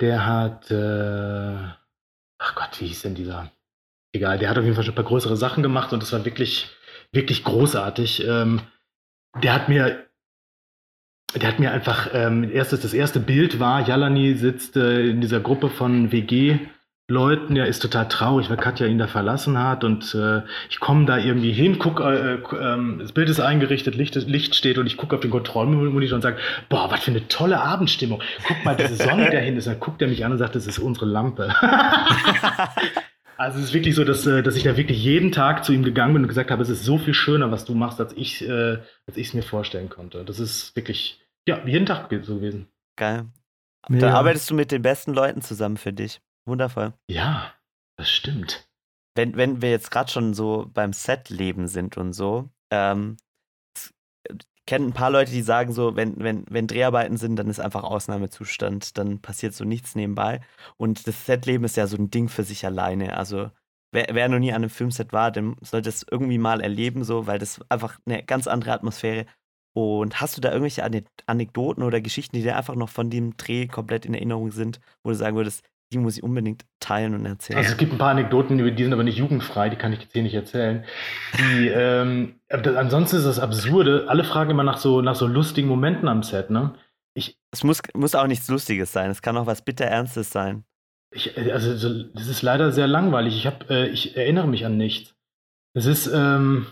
der 0.00 0.26
hat, 0.26 0.70
äh, 0.70 1.56
ach 2.38 2.54
Gott, 2.54 2.80
wie 2.80 2.86
hieß 2.86 3.02
denn 3.02 3.14
dieser? 3.14 3.50
Egal, 4.12 4.38
der 4.38 4.50
hat 4.50 4.58
auf 4.58 4.64
jeden 4.64 4.74
Fall 4.74 4.84
schon 4.84 4.92
ein 4.92 4.96
paar 4.96 5.04
größere 5.04 5.36
Sachen 5.36 5.62
gemacht 5.62 5.92
und 5.92 6.02
das 6.02 6.12
war 6.12 6.24
wirklich, 6.24 6.70
wirklich 7.12 7.44
großartig. 7.44 8.26
Ähm, 8.26 8.60
der 9.42 9.54
hat 9.54 9.68
mir, 9.68 10.06
der 11.34 11.48
hat 11.48 11.58
mir 11.58 11.72
einfach, 11.72 12.10
ähm, 12.12 12.50
erstes, 12.50 12.80
das 12.80 12.94
erste 12.94 13.20
Bild 13.20 13.60
war, 13.60 13.86
Jalani 13.86 14.34
sitzt 14.34 14.76
äh, 14.76 15.08
in 15.08 15.20
dieser 15.20 15.40
Gruppe 15.40 15.68
von 15.68 16.12
WG 16.12 16.58
Leuten, 17.08 17.54
ja, 17.54 17.64
ist 17.64 17.82
total 17.82 18.08
traurig, 18.08 18.50
weil 18.50 18.56
Katja 18.56 18.86
ihn 18.88 18.98
da 18.98 19.06
verlassen 19.06 19.56
hat 19.62 19.84
und 19.84 20.12
äh, 20.16 20.42
ich 20.68 20.80
komme 20.80 21.06
da 21.06 21.18
irgendwie 21.18 21.52
hin, 21.52 21.78
guck, 21.78 22.00
äh, 22.00 22.34
äh, 22.34 22.98
das 22.98 23.12
Bild 23.12 23.28
ist 23.28 23.38
eingerichtet, 23.38 23.94
Licht, 23.94 24.16
Licht 24.16 24.56
steht 24.56 24.76
und 24.76 24.86
ich 24.86 24.96
gucke 24.96 25.14
auf 25.14 25.20
den 25.20 25.30
Kontrollmonitor 25.30 26.16
und 26.16 26.22
sage, 26.22 26.38
boah, 26.68 26.90
was 26.90 27.04
für 27.04 27.12
eine 27.12 27.28
tolle 27.28 27.60
Abendstimmung. 27.60 28.22
Guck 28.44 28.64
mal, 28.64 28.74
diese 28.74 28.96
Sonne, 28.96 29.26
die 29.26 29.36
da 29.36 29.38
hinten 29.38 29.58
ist. 29.58 29.68
Dann 29.68 29.78
guckt 29.78 30.02
er 30.02 30.08
mich 30.08 30.24
an 30.24 30.32
und 30.32 30.38
sagt, 30.38 30.56
das 30.56 30.66
ist 30.66 30.80
unsere 30.80 31.06
Lampe. 31.06 31.54
also 33.36 33.58
es 33.60 33.66
ist 33.66 33.74
wirklich 33.74 33.94
so, 33.94 34.02
dass, 34.02 34.26
äh, 34.26 34.42
dass 34.42 34.56
ich 34.56 34.64
da 34.64 34.76
wirklich 34.76 35.00
jeden 35.00 35.30
Tag 35.30 35.64
zu 35.64 35.72
ihm 35.72 35.84
gegangen 35.84 36.14
bin 36.14 36.22
und 36.22 36.28
gesagt 36.28 36.50
habe, 36.50 36.62
es 36.62 36.68
ist 36.68 36.82
so 36.82 36.98
viel 36.98 37.14
schöner, 37.14 37.52
was 37.52 37.64
du 37.64 37.76
machst, 37.76 38.00
als 38.00 38.14
ich 38.16 38.42
äh, 38.48 38.78
als 39.06 39.16
ich 39.16 39.28
es 39.28 39.34
mir 39.34 39.42
vorstellen 39.42 39.90
konnte. 39.90 40.24
Das 40.24 40.40
ist 40.40 40.74
wirklich, 40.74 41.20
ja, 41.46 41.64
jeden 41.64 41.86
Tag 41.86 42.08
so 42.22 42.34
gewesen. 42.34 42.66
Geil. 42.96 43.26
Da 43.88 44.14
arbeitest 44.14 44.50
du 44.50 44.54
mit 44.56 44.72
den 44.72 44.82
besten 44.82 45.14
Leuten 45.14 45.40
zusammen 45.40 45.76
für 45.76 45.92
dich. 45.92 46.20
Wundervoll. 46.46 46.94
Ja, 47.10 47.52
das 47.96 48.10
stimmt. 48.10 48.68
Wenn, 49.14 49.36
wenn 49.36 49.62
wir 49.62 49.70
jetzt 49.70 49.90
gerade 49.90 50.10
schon 50.10 50.34
so 50.34 50.70
beim 50.72 50.92
Set-Leben 50.92 51.68
sind 51.68 51.96
und 51.96 52.12
so, 52.12 52.50
ähm, 52.70 53.16
kenne 54.66 54.86
ein 54.86 54.92
paar 54.92 55.10
Leute, 55.10 55.30
die 55.30 55.42
sagen 55.42 55.72
so, 55.72 55.96
wenn, 55.96 56.18
wenn, 56.18 56.44
wenn 56.50 56.66
Dreharbeiten 56.66 57.16
sind, 57.16 57.36
dann 57.36 57.48
ist 57.48 57.60
einfach 57.60 57.84
Ausnahmezustand, 57.84 58.98
dann 58.98 59.20
passiert 59.20 59.54
so 59.54 59.64
nichts 59.64 59.94
nebenbei. 59.94 60.40
Und 60.76 61.06
das 61.06 61.24
Setleben 61.24 61.64
ist 61.64 61.76
ja 61.76 61.86
so 61.86 61.96
ein 61.96 62.10
Ding 62.10 62.28
für 62.28 62.42
sich 62.42 62.66
alleine. 62.66 63.16
Also 63.16 63.50
wer, 63.92 64.08
wer 64.12 64.28
noch 64.28 64.40
nie 64.40 64.50
an 64.50 64.56
einem 64.56 64.70
Filmset 64.70 65.12
war, 65.12 65.30
dem 65.30 65.56
sollte 65.62 65.88
es 65.88 66.04
irgendwie 66.10 66.38
mal 66.38 66.60
erleben, 66.60 67.04
so, 67.04 67.26
weil 67.26 67.38
das 67.38 67.60
einfach 67.70 67.98
eine 68.06 68.24
ganz 68.24 68.48
andere 68.48 68.72
Atmosphäre. 68.72 69.26
Und 69.72 70.20
hast 70.20 70.36
du 70.36 70.40
da 70.40 70.50
irgendwelche 70.50 70.82
Anekdoten 71.26 71.82
oder 71.82 72.00
Geschichten, 72.00 72.36
die 72.36 72.42
dir 72.42 72.56
einfach 72.56 72.74
noch 72.74 72.88
von 72.88 73.10
dem 73.10 73.36
Dreh 73.36 73.66
komplett 73.66 74.06
in 74.06 74.14
Erinnerung 74.14 74.50
sind, 74.50 74.80
wo 75.04 75.10
du 75.10 75.16
sagen 75.16 75.36
würdest, 75.36 75.62
die 75.92 75.98
muss 75.98 76.16
ich 76.16 76.22
unbedingt 76.22 76.64
teilen 76.80 77.14
und 77.14 77.24
erzählen. 77.26 77.58
Also 77.58 77.72
es 77.72 77.76
gibt 77.76 77.92
ein 77.92 77.98
paar 77.98 78.10
Anekdoten, 78.10 78.58
die 78.58 78.82
sind 78.82 78.92
aber 78.92 79.04
nicht 79.04 79.18
jugendfrei, 79.18 79.68
die 79.68 79.76
kann 79.76 79.92
ich 79.92 80.00
jetzt 80.00 80.12
hier 80.12 80.22
nicht 80.22 80.34
erzählen. 80.34 80.84
Die, 81.38 81.68
ähm, 81.74 82.40
ansonsten 82.48 83.16
ist 83.16 83.26
das 83.26 83.38
Absurde, 83.38 84.06
alle 84.08 84.24
fragen 84.24 84.50
immer 84.50 84.64
nach 84.64 84.78
so, 84.78 85.00
nach 85.00 85.14
so 85.14 85.26
lustigen 85.26 85.68
Momenten 85.68 86.08
am 86.08 86.22
Set, 86.22 86.50
ne? 86.50 86.74
Ich, 87.14 87.38
es 87.50 87.64
muss, 87.64 87.80
muss 87.94 88.14
auch 88.14 88.26
nichts 88.26 88.48
Lustiges 88.48 88.92
sein, 88.92 89.10
es 89.10 89.22
kann 89.22 89.36
auch 89.36 89.46
was 89.46 89.62
bitter 89.62 89.86
Ernstes 89.86 90.30
sein. 90.30 90.64
Ich, 91.10 91.38
also 91.38 92.04
das 92.14 92.26
ist 92.26 92.42
leider 92.42 92.72
sehr 92.72 92.86
langweilig. 92.86 93.36
Ich, 93.36 93.46
hab, 93.46 93.70
äh, 93.70 93.86
ich 93.86 94.16
erinnere 94.16 94.48
mich 94.48 94.66
an 94.66 94.76
nichts. 94.76 95.14
Es 95.72 95.86
ist, 95.86 96.08
ähm, 96.08 96.66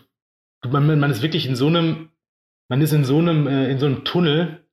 man, 0.67 0.99
man 0.99 1.11
ist 1.11 1.23
wirklich 1.23 1.47
in 1.47 1.57
so 1.57 1.69
einem, 1.69 2.11
man 2.69 2.81
ist 2.83 2.93
in 2.93 3.05
so 3.05 3.19
einem, 3.19 3.47
äh, 3.47 3.71
in 3.71 3.79
so 3.79 3.87
einem 3.87 4.05
Tunnel, 4.05 4.64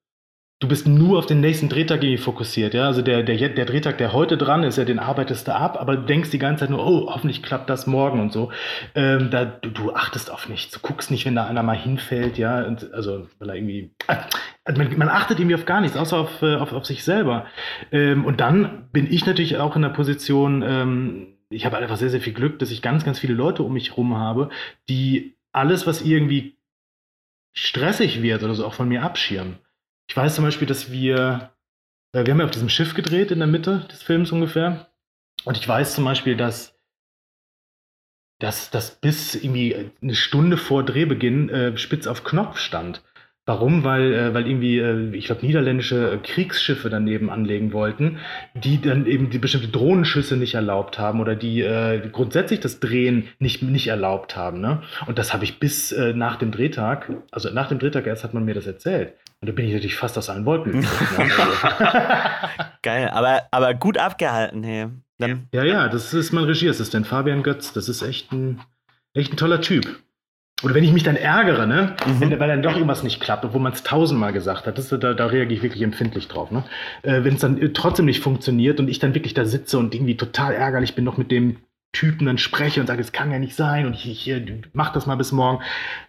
du 0.62 0.68
bist 0.68 0.88
nur 0.88 1.18
auf 1.18 1.26
den 1.26 1.41
nächsten 1.41 1.70
Drehtag 1.70 2.03
irgendwie 2.03 2.22
fokussiert, 2.22 2.76
ja. 2.76 2.86
Also 2.86 3.01
der, 3.01 3.24
der, 3.24 3.49
der 3.49 3.66
Drehtag, 3.66 3.97
der 3.97 4.14
heute 4.14 4.38
dran 4.38 4.64
ist, 4.64 4.78
ja, 4.78 4.86
den 4.86 4.99
arbeitest 4.99 5.47
du 5.47 5.55
ab, 5.55 5.76
aber 5.82 5.97
denkst 5.97 6.30
die 6.30 6.38
ganze 6.38 6.62
Zeit 6.62 6.70
nur, 6.70 6.86
oh, 6.86 7.12
hoffentlich 7.12 7.41
klappt 7.41 7.70
das 7.70 7.88
morgen 7.88 8.20
und 8.20 8.32
so. 8.32 8.51
Ähm, 8.93 9.32
da, 9.32 9.43
du, 9.43 9.72
du, 9.72 9.93
achtest 9.93 10.32
auf 10.32 10.47
nichts. 10.47 10.72
Du 10.72 10.80
guckst 10.80 11.09
nicht, 11.09 11.26
wenn 11.26 11.36
da 11.36 11.47
einer 11.47 11.64
mal 11.64 11.76
hinfällt, 11.76 12.38
ja. 12.38 12.64
Und, 12.64 12.93
also, 12.93 13.28
weil 13.39 13.49
er 13.49 13.55
irgendwie. 13.55 13.91
Äh, 14.07 14.74
man, 14.78 14.97
man, 14.97 15.09
achtet 15.09 15.39
irgendwie 15.39 15.55
auf 15.55 15.66
gar 15.66 15.82
nichts, 15.82 15.97
außer 15.97 16.18
auf, 16.18 16.41
äh, 16.43 16.55
auf, 16.55 16.74
auf 16.74 16.86
sich 16.86 17.03
selber. 17.03 17.47
Ähm, 17.91 18.24
und 18.24 18.39
dann 18.39 18.88
bin 18.93 19.12
ich 19.12 19.26
natürlich 19.26 19.57
auch 19.57 19.76
in 19.76 19.82
der 19.82 19.89
Position, 19.89 20.62
ähm, 20.62 21.28
ich 21.49 21.66
habe 21.66 21.78
einfach 21.78 21.97
sehr, 21.97 22.12
sehr 22.12 22.22
viel 22.22 22.34
Glück, 22.34 22.59
dass 22.59 22.70
ich 22.70 22.84
ganz, 22.84 23.03
ganz 23.03 23.18
viele 23.18 23.34
Leute 23.34 23.64
um 23.64 23.74
mich 23.74 23.89
herum 23.89 24.16
habe, 24.16 24.49
die 24.88 25.36
alles, 25.51 25.88
was 25.88 26.03
irgendwie 26.03 26.55
stressig 27.51 28.22
wird 28.22 28.43
oder 28.43 28.53
so, 28.53 28.66
auch 28.66 28.76
von 28.76 28.88
mir 28.88 29.01
abschirmen. 29.01 29.57
Ich 30.07 30.17
weiß 30.17 30.35
zum 30.35 30.45
Beispiel, 30.45 30.67
dass 30.67 30.91
wir, 30.91 31.51
äh, 32.13 32.25
wir 32.25 32.33
haben 32.33 32.39
ja 32.39 32.45
auf 32.45 32.51
diesem 32.51 32.69
Schiff 32.69 32.93
gedreht 32.93 33.31
in 33.31 33.39
der 33.39 33.47
Mitte 33.47 33.87
des 33.91 34.03
Films 34.03 34.31
ungefähr. 34.31 34.91
Und 35.45 35.57
ich 35.57 35.67
weiß 35.67 35.95
zum 35.95 36.05
Beispiel, 36.05 36.35
dass 36.35 36.75
dass 38.41 38.71
das 38.71 38.99
bis 38.99 39.35
irgendwie 39.35 39.91
eine 40.01 40.15
Stunde 40.15 40.57
vor 40.57 40.83
Drehbeginn 40.83 41.49
äh, 41.49 41.77
spitz 41.77 42.07
auf 42.07 42.23
Knopf 42.23 42.57
stand. 42.57 43.03
Warum? 43.45 43.83
Weil, 43.83 44.13
äh, 44.13 44.33
weil 44.33 44.47
irgendwie, 44.47 44.79
äh, 44.79 45.15
ich 45.15 45.25
glaube, 45.25 45.45
niederländische 45.45 46.19
Kriegsschiffe 46.23 46.89
daneben 46.89 47.29
anlegen 47.29 47.73
wollten, 47.73 48.17
die 48.53 48.81
dann 48.81 49.05
eben 49.05 49.29
die 49.29 49.39
bestimmte 49.39 49.67
Drohnenschüsse 49.67 50.37
nicht 50.37 50.55
erlaubt 50.55 50.99
haben 50.99 51.19
oder 51.19 51.35
die 51.35 51.61
äh, 51.61 52.07
grundsätzlich 52.11 52.59
das 52.59 52.79
Drehen 52.79 53.27
nicht, 53.39 53.61
nicht 53.61 53.87
erlaubt 53.87 54.35
haben. 54.35 54.61
Ne? 54.61 54.81
Und 55.07 55.19
das 55.19 55.33
habe 55.33 55.43
ich 55.43 55.59
bis 55.59 55.91
äh, 55.91 56.13
nach 56.13 56.37
dem 56.37 56.51
Drehtag, 56.51 57.11
also 57.31 57.49
nach 57.51 57.69
dem 57.69 57.79
Drehtag 57.79 58.07
erst 58.07 58.23
hat 58.23 58.33
man 58.33 58.45
mir 58.45 58.55
das 58.55 58.67
erzählt. 58.67 59.13
Und 59.41 59.47
da 59.47 59.53
bin 59.53 59.65
ich 59.65 59.73
natürlich 59.73 59.95
fast 59.95 60.17
aus 60.19 60.29
allen 60.29 60.45
Wolken 60.45 60.71
gekommen. 60.81 61.31
Geil, 62.83 63.09
aber, 63.09 63.47
aber 63.49 63.73
gut 63.73 63.97
abgehalten, 63.97 64.63
hey. 64.63 64.87
Dann 65.17 65.47
ja, 65.51 65.63
ja, 65.63 65.87
das 65.87 66.13
ist 66.13 66.31
mein 66.31 66.43
Regieassistent, 66.43 67.07
Fabian 67.07 67.41
Götz. 67.41 67.73
Das 67.73 67.89
ist 67.89 68.03
echt 68.03 68.31
ein, 68.31 68.61
echt 69.13 69.33
ein 69.33 69.37
toller 69.37 69.61
Typ. 69.61 69.99
Oder 70.63 70.75
wenn 70.75 70.83
ich 70.83 70.93
mich 70.93 71.01
dann 71.01 71.15
ärgere, 71.15 71.65
ne? 71.65 71.95
Mhm. 72.05 72.19
Wenn, 72.19 72.39
weil 72.39 72.47
dann 72.49 72.61
doch 72.61 72.73
irgendwas 72.73 73.01
nicht 73.01 73.19
klappt, 73.19 73.43
obwohl 73.45 73.61
man 73.61 73.73
es 73.73 73.81
tausendmal 73.81 74.31
gesagt 74.31 74.67
hat, 74.67 74.77
das, 74.77 74.89
da, 74.89 74.97
da 74.97 75.25
reagiere 75.25 75.57
ich 75.57 75.63
wirklich 75.63 75.81
empfindlich 75.81 76.27
drauf. 76.27 76.51
Ne? 76.51 76.63
Äh, 77.01 77.23
wenn 77.23 77.33
es 77.33 77.41
dann 77.41 77.59
äh, 77.59 77.69
trotzdem 77.69 78.05
nicht 78.05 78.21
funktioniert 78.21 78.79
und 78.79 78.89
ich 78.89 78.99
dann 78.99 79.15
wirklich 79.15 79.33
da 79.33 79.45
sitze 79.45 79.79
und 79.79 79.95
irgendwie 79.95 80.17
total 80.17 80.53
ärgerlich 80.53 80.93
bin, 80.93 81.03
noch 81.03 81.17
mit 81.17 81.31
dem 81.31 81.57
Typen 81.93 82.25
dann 82.25 82.37
spreche 82.37 82.79
und 82.79 82.87
sage, 82.87 83.01
es 83.01 83.11
kann 83.11 83.31
ja 83.31 83.39
nicht 83.39 83.55
sein 83.55 83.85
und 83.85 83.93
ich, 83.93 84.27
ich, 84.27 84.53
mach 84.73 84.93
das 84.93 85.07
mal 85.07 85.15
bis 85.15 85.31
morgen, 85.31 85.61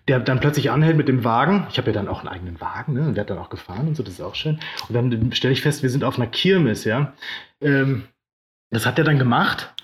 der 0.07 0.21
dann 0.21 0.39
plötzlich 0.39 0.71
anhält 0.71 0.97
mit 0.97 1.09
dem 1.09 1.25
Wagen. 1.25 1.67
Ich 1.71 1.79
habe 1.79 1.89
ja 1.91 1.93
dann 1.93 2.09
auch 2.09 2.21
einen 2.21 2.29
eigenen 2.29 2.61
Wagen, 2.61 2.93
ne? 2.93 3.03
Und 3.03 3.15
der 3.15 3.23
hat 3.23 3.31
dann 3.31 3.39
auch 3.39 3.51
gefahren 3.51 3.89
und 3.89 3.97
so, 3.97 4.03
das 4.03 4.15
ist 4.15 4.21
auch 4.21 4.37
schön. 4.37 4.61
Und 4.89 4.95
dann 4.95 5.33
stelle 5.33 5.53
ich 5.53 5.63
fest, 5.63 5.83
wir 5.83 5.91
sind 5.91 6.05
auf 6.05 6.17
einer 6.17 6.29
Kirmes, 6.29 6.85
ja. 6.85 7.13
Ähm, 7.61 8.05
das 8.71 8.87
hat 8.87 8.99
er 8.99 9.05
dann 9.05 9.19
gemacht. 9.19 9.75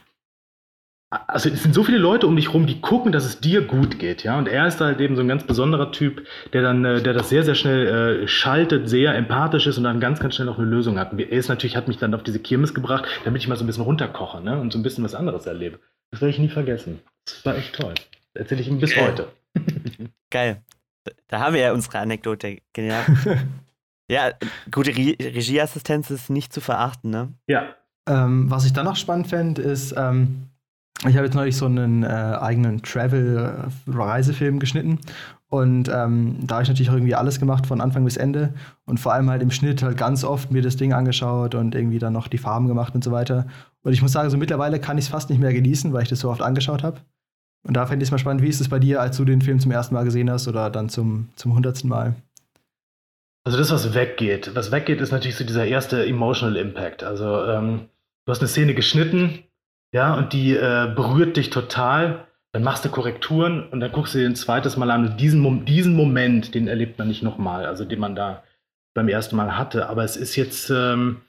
Also 1.10 1.48
es 1.48 1.62
sind 1.62 1.74
so 1.74 1.84
viele 1.84 1.96
Leute 1.96 2.26
um 2.26 2.36
dich 2.36 2.52
rum, 2.52 2.66
die 2.66 2.82
gucken, 2.82 3.12
dass 3.12 3.24
es 3.24 3.40
dir 3.40 3.62
gut 3.62 3.98
geht, 3.98 4.24
ja. 4.24 4.36
Und 4.36 4.46
er 4.46 4.66
ist 4.66 4.78
halt 4.80 5.00
eben 5.00 5.16
so 5.16 5.22
ein 5.22 5.28
ganz 5.28 5.42
besonderer 5.44 5.90
Typ, 5.90 6.26
der 6.52 6.60
dann, 6.60 6.84
äh, 6.84 7.02
der 7.02 7.14
das 7.14 7.30
sehr, 7.30 7.44
sehr 7.44 7.54
schnell 7.54 7.86
äh, 8.24 8.28
schaltet, 8.28 8.90
sehr 8.90 9.14
empathisch 9.14 9.66
ist 9.66 9.78
und 9.78 9.84
dann 9.84 10.00
ganz, 10.00 10.20
ganz 10.20 10.34
schnell 10.34 10.50
auch 10.50 10.58
eine 10.58 10.66
Lösung 10.66 10.98
hat. 10.98 11.12
Und 11.12 11.20
er 11.20 11.30
ist 11.30 11.48
natürlich, 11.48 11.76
hat 11.76 11.88
mich 11.88 11.96
dann 11.96 12.12
auf 12.14 12.24
diese 12.24 12.40
Kirmes 12.40 12.74
gebracht, 12.74 13.06
damit 13.24 13.40
ich 13.40 13.48
mal 13.48 13.56
so 13.56 13.64
ein 13.64 13.66
bisschen 13.66 13.84
runterkoche, 13.84 14.42
ne? 14.42 14.60
Und 14.60 14.70
so 14.70 14.78
ein 14.78 14.82
bisschen 14.82 15.02
was 15.02 15.14
anderes 15.14 15.46
erlebe. 15.46 15.80
Das 16.10 16.20
werde 16.20 16.30
ich 16.30 16.38
nie 16.38 16.50
vergessen. 16.50 17.00
Das 17.24 17.44
war 17.46 17.56
echt 17.56 17.74
toll. 17.74 17.94
Das 18.34 18.42
erzähle 18.42 18.60
ich 18.60 18.68
ihm 18.68 18.78
bis 18.78 18.94
heute. 18.94 19.28
Geil. 20.30 20.62
Da 21.28 21.40
haben 21.40 21.54
wir 21.54 21.62
ja 21.62 21.72
unsere 21.72 22.00
Anekdote. 22.00 22.58
Genial. 22.74 23.04
ja, 24.10 24.32
gute 24.70 24.90
Re 24.90 25.16
Regieassistenz 25.18 26.10
ist 26.10 26.28
nicht 26.28 26.52
zu 26.52 26.60
verachten, 26.60 27.10
ne? 27.10 27.32
Ja. 27.46 27.74
Ähm, 28.06 28.50
was 28.50 28.66
ich 28.66 28.74
dann 28.74 28.84
noch 28.84 28.96
spannend 28.96 29.28
fände, 29.28 29.62
ist, 29.62 29.94
ähm, 29.96 30.48
ich 31.06 31.16
habe 31.16 31.26
jetzt 31.26 31.34
neulich 31.34 31.56
so 31.56 31.66
einen 31.66 32.02
äh, 32.02 32.06
eigenen 32.06 32.82
Travel-Reisefilm 32.82 34.58
geschnitten. 34.58 34.98
Und 35.50 35.88
ähm, 35.88 36.36
da 36.42 36.56
habe 36.56 36.62
ich 36.64 36.68
natürlich 36.68 36.90
auch 36.90 36.94
irgendwie 36.94 37.14
alles 37.14 37.40
gemacht 37.40 37.66
von 37.66 37.80
Anfang 37.80 38.04
bis 38.04 38.18
Ende 38.18 38.52
und 38.84 39.00
vor 39.00 39.14
allem 39.14 39.30
halt 39.30 39.40
im 39.40 39.50
Schnitt 39.50 39.82
halt 39.82 39.96
ganz 39.96 40.22
oft 40.22 40.50
mir 40.50 40.60
das 40.60 40.76
Ding 40.76 40.92
angeschaut 40.92 41.54
und 41.54 41.74
irgendwie 41.74 41.98
dann 41.98 42.12
noch 42.12 42.28
die 42.28 42.36
Farben 42.36 42.68
gemacht 42.68 42.94
und 42.94 43.02
so 43.02 43.12
weiter. 43.12 43.46
Und 43.82 43.94
ich 43.94 44.02
muss 44.02 44.12
sagen, 44.12 44.28
so 44.28 44.36
mittlerweile 44.36 44.78
kann 44.78 44.98
ich 44.98 45.04
es 45.04 45.10
fast 45.10 45.30
nicht 45.30 45.38
mehr 45.38 45.54
genießen, 45.54 45.92
weil 45.92 46.02
ich 46.02 46.10
das 46.10 46.20
so 46.20 46.30
oft 46.30 46.42
angeschaut 46.42 46.82
habe. 46.82 47.00
Und 47.66 47.74
da 47.74 47.86
fände 47.86 48.02
ich 48.02 48.08
es 48.08 48.10
mal 48.10 48.18
spannend, 48.18 48.42
wie 48.42 48.48
ist 48.48 48.60
es 48.60 48.68
bei 48.68 48.78
dir, 48.78 49.00
als 49.00 49.16
du 49.16 49.24
den 49.24 49.40
Film 49.40 49.58
zum 49.58 49.72
ersten 49.72 49.94
Mal 49.94 50.04
gesehen 50.04 50.30
hast 50.30 50.48
oder 50.48 50.68
dann 50.68 50.90
zum, 50.90 51.28
zum 51.36 51.54
hundertsten 51.54 51.88
Mal? 51.88 52.14
Also 53.44 53.56
das, 53.56 53.70
was 53.70 53.94
weggeht. 53.94 54.50
Was 54.54 54.70
weggeht, 54.70 55.00
ist 55.00 55.12
natürlich 55.12 55.36
so 55.36 55.44
dieser 55.44 55.64
erste 55.64 56.04
Emotional 56.04 56.56
Impact. 56.56 57.02
Also 57.02 57.44
ähm, 57.46 57.88
du 58.26 58.32
hast 58.32 58.40
eine 58.40 58.48
Szene 58.48 58.74
geschnitten, 58.74 59.44
ja, 59.92 60.14
und 60.14 60.32
die 60.32 60.54
äh, 60.54 60.92
berührt 60.94 61.36
dich 61.36 61.50
total. 61.50 62.26
Dann 62.52 62.62
machst 62.62 62.84
du 62.84 62.88
Korrekturen 62.88 63.68
und 63.68 63.80
dann 63.80 63.92
guckst 63.92 64.14
du 64.14 64.18
dir 64.18 64.26
ein 64.26 64.36
zweites 64.36 64.76
Mal 64.76 64.90
an. 64.90 65.06
Und 65.06 65.20
diesen, 65.20 65.64
diesen 65.64 65.94
Moment, 65.94 66.54
den 66.54 66.68
erlebt 66.68 66.98
man 66.98 67.08
nicht 67.08 67.22
nochmal, 67.22 67.66
also 67.66 67.84
den 67.84 68.00
man 68.00 68.14
da 68.14 68.42
beim 68.94 69.08
ersten 69.08 69.36
Mal 69.36 69.56
hatte. 69.56 69.88
Aber 69.88 70.04
es 70.04 70.16
ist 70.16 70.36
jetzt, 70.36 70.70
ähm, 70.70 71.22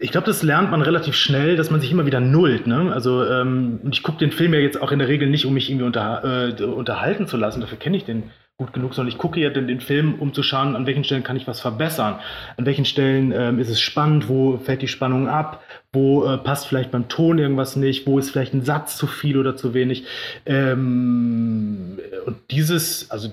ich 0.00 0.10
glaube, 0.10 0.26
das 0.26 0.42
lernt 0.42 0.70
man 0.70 0.82
relativ 0.82 1.14
schnell, 1.14 1.56
dass 1.56 1.70
man 1.70 1.80
sich 1.80 1.90
immer 1.90 2.06
wieder 2.06 2.20
nullt. 2.20 2.66
Ne? 2.66 2.92
Also 2.92 3.24
ähm, 3.24 3.80
ich 3.90 4.02
gucke 4.02 4.18
den 4.18 4.32
Film 4.32 4.54
ja 4.54 4.60
jetzt 4.60 4.80
auch 4.80 4.92
in 4.92 4.98
der 4.98 5.08
Regel 5.08 5.28
nicht, 5.28 5.46
um 5.46 5.54
mich 5.54 5.68
irgendwie 5.68 5.86
unter, 5.86 6.24
äh, 6.58 6.62
unterhalten 6.62 7.26
zu 7.26 7.36
lassen. 7.36 7.60
Dafür 7.60 7.78
kenne 7.78 7.96
ich 7.96 8.04
den 8.04 8.30
gut 8.56 8.72
genug, 8.72 8.94
sondern 8.94 9.12
ich 9.12 9.18
gucke 9.18 9.40
ja 9.40 9.50
den, 9.50 9.66
den 9.66 9.80
Film, 9.80 10.14
um 10.20 10.32
zu 10.32 10.44
schauen, 10.44 10.76
an 10.76 10.86
welchen 10.86 11.02
Stellen 11.02 11.24
kann 11.24 11.36
ich 11.36 11.48
was 11.48 11.60
verbessern. 11.60 12.20
An 12.56 12.66
welchen 12.66 12.84
Stellen 12.84 13.32
ähm, 13.32 13.58
ist 13.58 13.68
es 13.68 13.80
spannend, 13.80 14.28
wo 14.28 14.58
fällt 14.58 14.82
die 14.82 14.88
Spannung 14.88 15.28
ab, 15.28 15.62
wo 15.92 16.24
äh, 16.24 16.38
passt 16.38 16.68
vielleicht 16.68 16.92
beim 16.92 17.08
Ton 17.08 17.38
irgendwas 17.38 17.74
nicht, 17.74 18.06
wo 18.06 18.18
ist 18.18 18.30
vielleicht 18.30 18.54
ein 18.54 18.62
Satz 18.62 18.96
zu 18.96 19.08
viel 19.08 19.38
oder 19.38 19.56
zu 19.56 19.74
wenig. 19.74 20.06
Ähm, 20.46 21.98
und 22.26 22.36
dieses, 22.50 23.10
also 23.10 23.30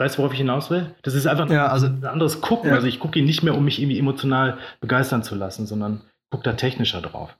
Weißt 0.00 0.14
du, 0.14 0.18
worauf 0.20 0.32
ich 0.32 0.38
hinaus 0.38 0.70
will? 0.70 0.94
Das 1.02 1.14
ist 1.14 1.26
einfach 1.26 1.50
ja, 1.50 1.66
also, 1.66 1.86
ein 1.86 2.04
anderes 2.04 2.40
Gucken. 2.40 2.70
Ja. 2.70 2.76
Also 2.76 2.86
ich 2.86 3.00
gucke 3.00 3.18
ihn 3.18 3.24
nicht 3.24 3.42
mehr, 3.42 3.56
um 3.56 3.64
mich 3.64 3.80
irgendwie 3.80 3.98
emotional 3.98 4.58
begeistern 4.80 5.24
zu 5.24 5.34
lassen, 5.34 5.66
sondern 5.66 6.02
gucke 6.30 6.44
da 6.44 6.52
technischer 6.52 7.00
drauf. 7.00 7.36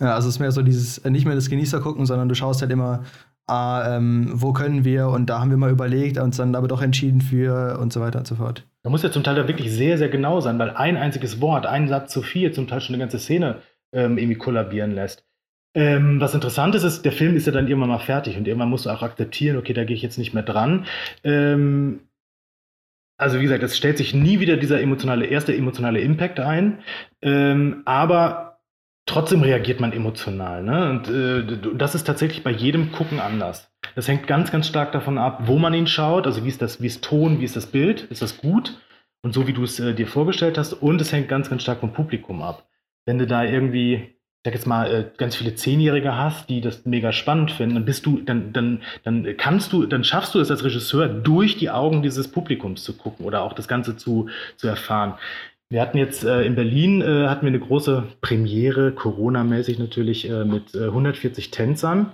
Ja, 0.00 0.14
also 0.14 0.28
es 0.28 0.36
ist 0.36 0.40
mehr 0.40 0.52
so 0.52 0.62
dieses, 0.62 0.98
äh, 0.98 1.10
nicht 1.10 1.26
mehr 1.26 1.34
das 1.34 1.50
Genießer 1.50 1.80
gucken, 1.80 2.06
sondern 2.06 2.30
du 2.30 2.34
schaust 2.34 2.62
halt 2.62 2.72
immer, 2.72 3.04
ah, 3.46 3.96
ähm, 3.96 4.30
wo 4.32 4.52
können 4.52 4.84
wir 4.84 5.08
und 5.08 5.26
da 5.26 5.40
haben 5.40 5.50
wir 5.50 5.56
mal 5.56 5.70
überlegt, 5.70 6.18
uns 6.18 6.36
dann 6.36 6.54
aber 6.54 6.68
doch 6.68 6.82
entschieden 6.82 7.20
für 7.20 7.78
und 7.80 7.92
so 7.92 8.00
weiter 8.00 8.18
und 8.18 8.26
so 8.26 8.36
fort. 8.36 8.66
Man 8.84 8.92
muss 8.92 9.02
ja 9.02 9.10
zum 9.10 9.22
Teil 9.22 9.36
da 9.36 9.48
wirklich 9.48 9.72
sehr, 9.72 9.98
sehr 9.98 10.08
genau 10.08 10.40
sein, 10.40 10.58
weil 10.58 10.70
ein 10.70 10.96
einziges 10.96 11.40
Wort, 11.40 11.66
ein 11.66 11.88
Satz 11.88 12.12
zu 12.12 12.22
viel, 12.22 12.52
zum 12.52 12.66
Teil 12.66 12.80
schon 12.80 12.94
eine 12.94 13.02
ganze 13.02 13.18
Szene 13.18 13.58
ähm, 13.92 14.18
irgendwie 14.18 14.38
kollabieren 14.38 14.92
lässt. 14.92 15.24
Ähm, 15.74 16.20
was 16.20 16.34
interessant 16.34 16.74
ist, 16.74 16.82
ist, 16.82 17.04
der 17.04 17.12
Film 17.12 17.34
ist 17.34 17.46
ja 17.46 17.52
dann 17.52 17.66
irgendwann 17.66 17.88
mal 17.88 17.98
fertig 17.98 18.36
und 18.36 18.46
irgendwann 18.46 18.68
musst 18.68 18.86
du 18.86 18.90
auch 18.90 19.02
akzeptieren, 19.02 19.56
okay, 19.56 19.72
da 19.72 19.84
gehe 19.84 19.96
ich 19.96 20.02
jetzt 20.02 20.18
nicht 20.18 20.34
mehr 20.34 20.42
dran. 20.42 20.86
Ähm, 21.24 22.00
also 23.16 23.38
wie 23.38 23.44
gesagt, 23.44 23.62
es 23.62 23.76
stellt 23.76 23.98
sich 23.98 24.14
nie 24.14 24.40
wieder 24.40 24.56
dieser 24.56 24.80
emotionale, 24.80 25.26
erste 25.26 25.56
emotionale 25.56 26.00
Impact 26.00 26.40
ein, 26.40 26.80
ähm, 27.22 27.82
aber 27.84 28.51
trotzdem 29.06 29.42
reagiert 29.42 29.80
man 29.80 29.92
emotional. 29.92 30.62
Ne? 30.62 30.90
Und 30.90 31.08
äh, 31.08 31.76
das 31.76 31.94
ist 31.94 32.04
tatsächlich 32.04 32.42
bei 32.42 32.50
jedem 32.50 32.92
Gucken 32.92 33.20
anders. 33.20 33.70
Das 33.94 34.08
hängt 34.08 34.26
ganz, 34.26 34.50
ganz 34.50 34.68
stark 34.68 34.92
davon 34.92 35.18
ab, 35.18 35.42
wo 35.46 35.58
man 35.58 35.74
ihn 35.74 35.86
schaut, 35.86 36.26
also 36.26 36.44
wie 36.44 36.48
ist 36.48 36.62
das, 36.62 36.80
wie 36.80 36.86
ist 36.86 37.04
Ton, 37.04 37.40
wie 37.40 37.44
ist 37.44 37.56
das 37.56 37.66
Bild, 37.66 38.02
ist 38.02 38.22
das 38.22 38.38
gut 38.38 38.80
und 39.22 39.34
so 39.34 39.46
wie 39.46 39.52
du 39.52 39.64
es 39.64 39.78
äh, 39.80 39.94
dir 39.94 40.06
vorgestellt 40.06 40.56
hast 40.56 40.72
und 40.72 41.00
es 41.00 41.12
hängt 41.12 41.28
ganz, 41.28 41.50
ganz 41.50 41.62
stark 41.62 41.80
vom 41.80 41.92
Publikum 41.92 42.42
ab. 42.42 42.66
Wenn 43.04 43.18
du 43.18 43.26
da 43.26 43.44
irgendwie 43.44 44.14
ich 44.44 44.50
sag 44.50 44.54
jetzt 44.54 44.66
mal, 44.66 44.92
äh, 44.92 45.04
ganz 45.18 45.36
viele 45.36 45.54
Zehnjährige 45.54 46.16
hast, 46.16 46.50
die 46.50 46.60
das 46.60 46.84
mega 46.84 47.12
spannend 47.12 47.52
finden, 47.52 47.76
dann 47.76 47.84
bist 47.84 48.04
du, 48.06 48.18
dann, 48.18 48.52
dann, 48.52 48.82
dann 49.04 49.36
kannst 49.36 49.72
du, 49.72 49.86
dann 49.86 50.02
schaffst 50.02 50.34
du 50.34 50.40
es 50.40 50.50
als 50.50 50.64
Regisseur, 50.64 51.08
durch 51.08 51.58
die 51.58 51.70
Augen 51.70 52.02
dieses 52.02 52.26
Publikums 52.26 52.82
zu 52.82 52.96
gucken 52.96 53.24
oder 53.24 53.42
auch 53.42 53.52
das 53.52 53.68
Ganze 53.68 53.96
zu, 53.96 54.28
zu 54.56 54.66
erfahren. 54.66 55.14
Wir 55.72 55.80
hatten 55.80 55.96
jetzt 55.96 56.22
äh, 56.22 56.42
in 56.42 56.54
Berlin 56.54 57.00
äh, 57.00 57.28
hatten 57.28 57.46
wir 57.46 57.48
eine 57.48 57.58
große 57.58 58.06
Premiere, 58.20 58.92
Corona-mäßig 58.92 59.78
natürlich, 59.78 60.28
äh, 60.28 60.44
mit 60.44 60.74
140 60.76 61.46
äh, 61.46 61.50
Tänzern. 61.50 62.12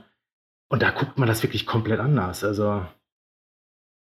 Und 0.71 0.81
da 0.81 0.93
guckt 0.93 1.19
man 1.19 1.27
das 1.27 1.43
wirklich 1.43 1.67
komplett 1.67 1.99
anders. 1.99 2.45
Also, 2.45 2.87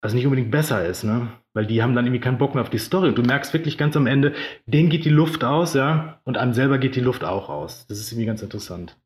was 0.03 0.14
nicht 0.14 0.24
unbedingt 0.24 0.53
besser 0.53 0.86
ist, 0.86 1.03
ne? 1.03 1.32
Weil 1.53 1.66
die 1.66 1.82
haben 1.82 1.96
dann 1.96 2.07
irgendwie 2.07 2.20
keinen 2.20 2.38
Bock 2.38 2.55
mehr 2.55 2.62
auf 2.62 2.70
die 2.70 2.78
Story. 2.78 3.09
Und 3.09 3.18
du 3.18 3.22
merkst 3.22 3.53
wirklich 3.53 3.76
ganz 3.76 3.96
am 3.96 4.07
Ende, 4.07 4.34
denen 4.66 4.88
geht 4.88 5.05
die 5.05 5.11
Luft 5.11 5.42
aus, 5.42 5.74
ja, 5.74 6.20
und 6.22 6.38
einem 6.38 6.53
selber 6.53 6.78
geht 6.78 6.94
die 6.94 7.01
Luft 7.01 7.24
auch 7.24 7.48
aus. 7.48 7.88
Das 7.88 7.98
ist 7.98 8.12
irgendwie 8.12 8.26
ganz 8.26 8.42
interessant. 8.42 8.96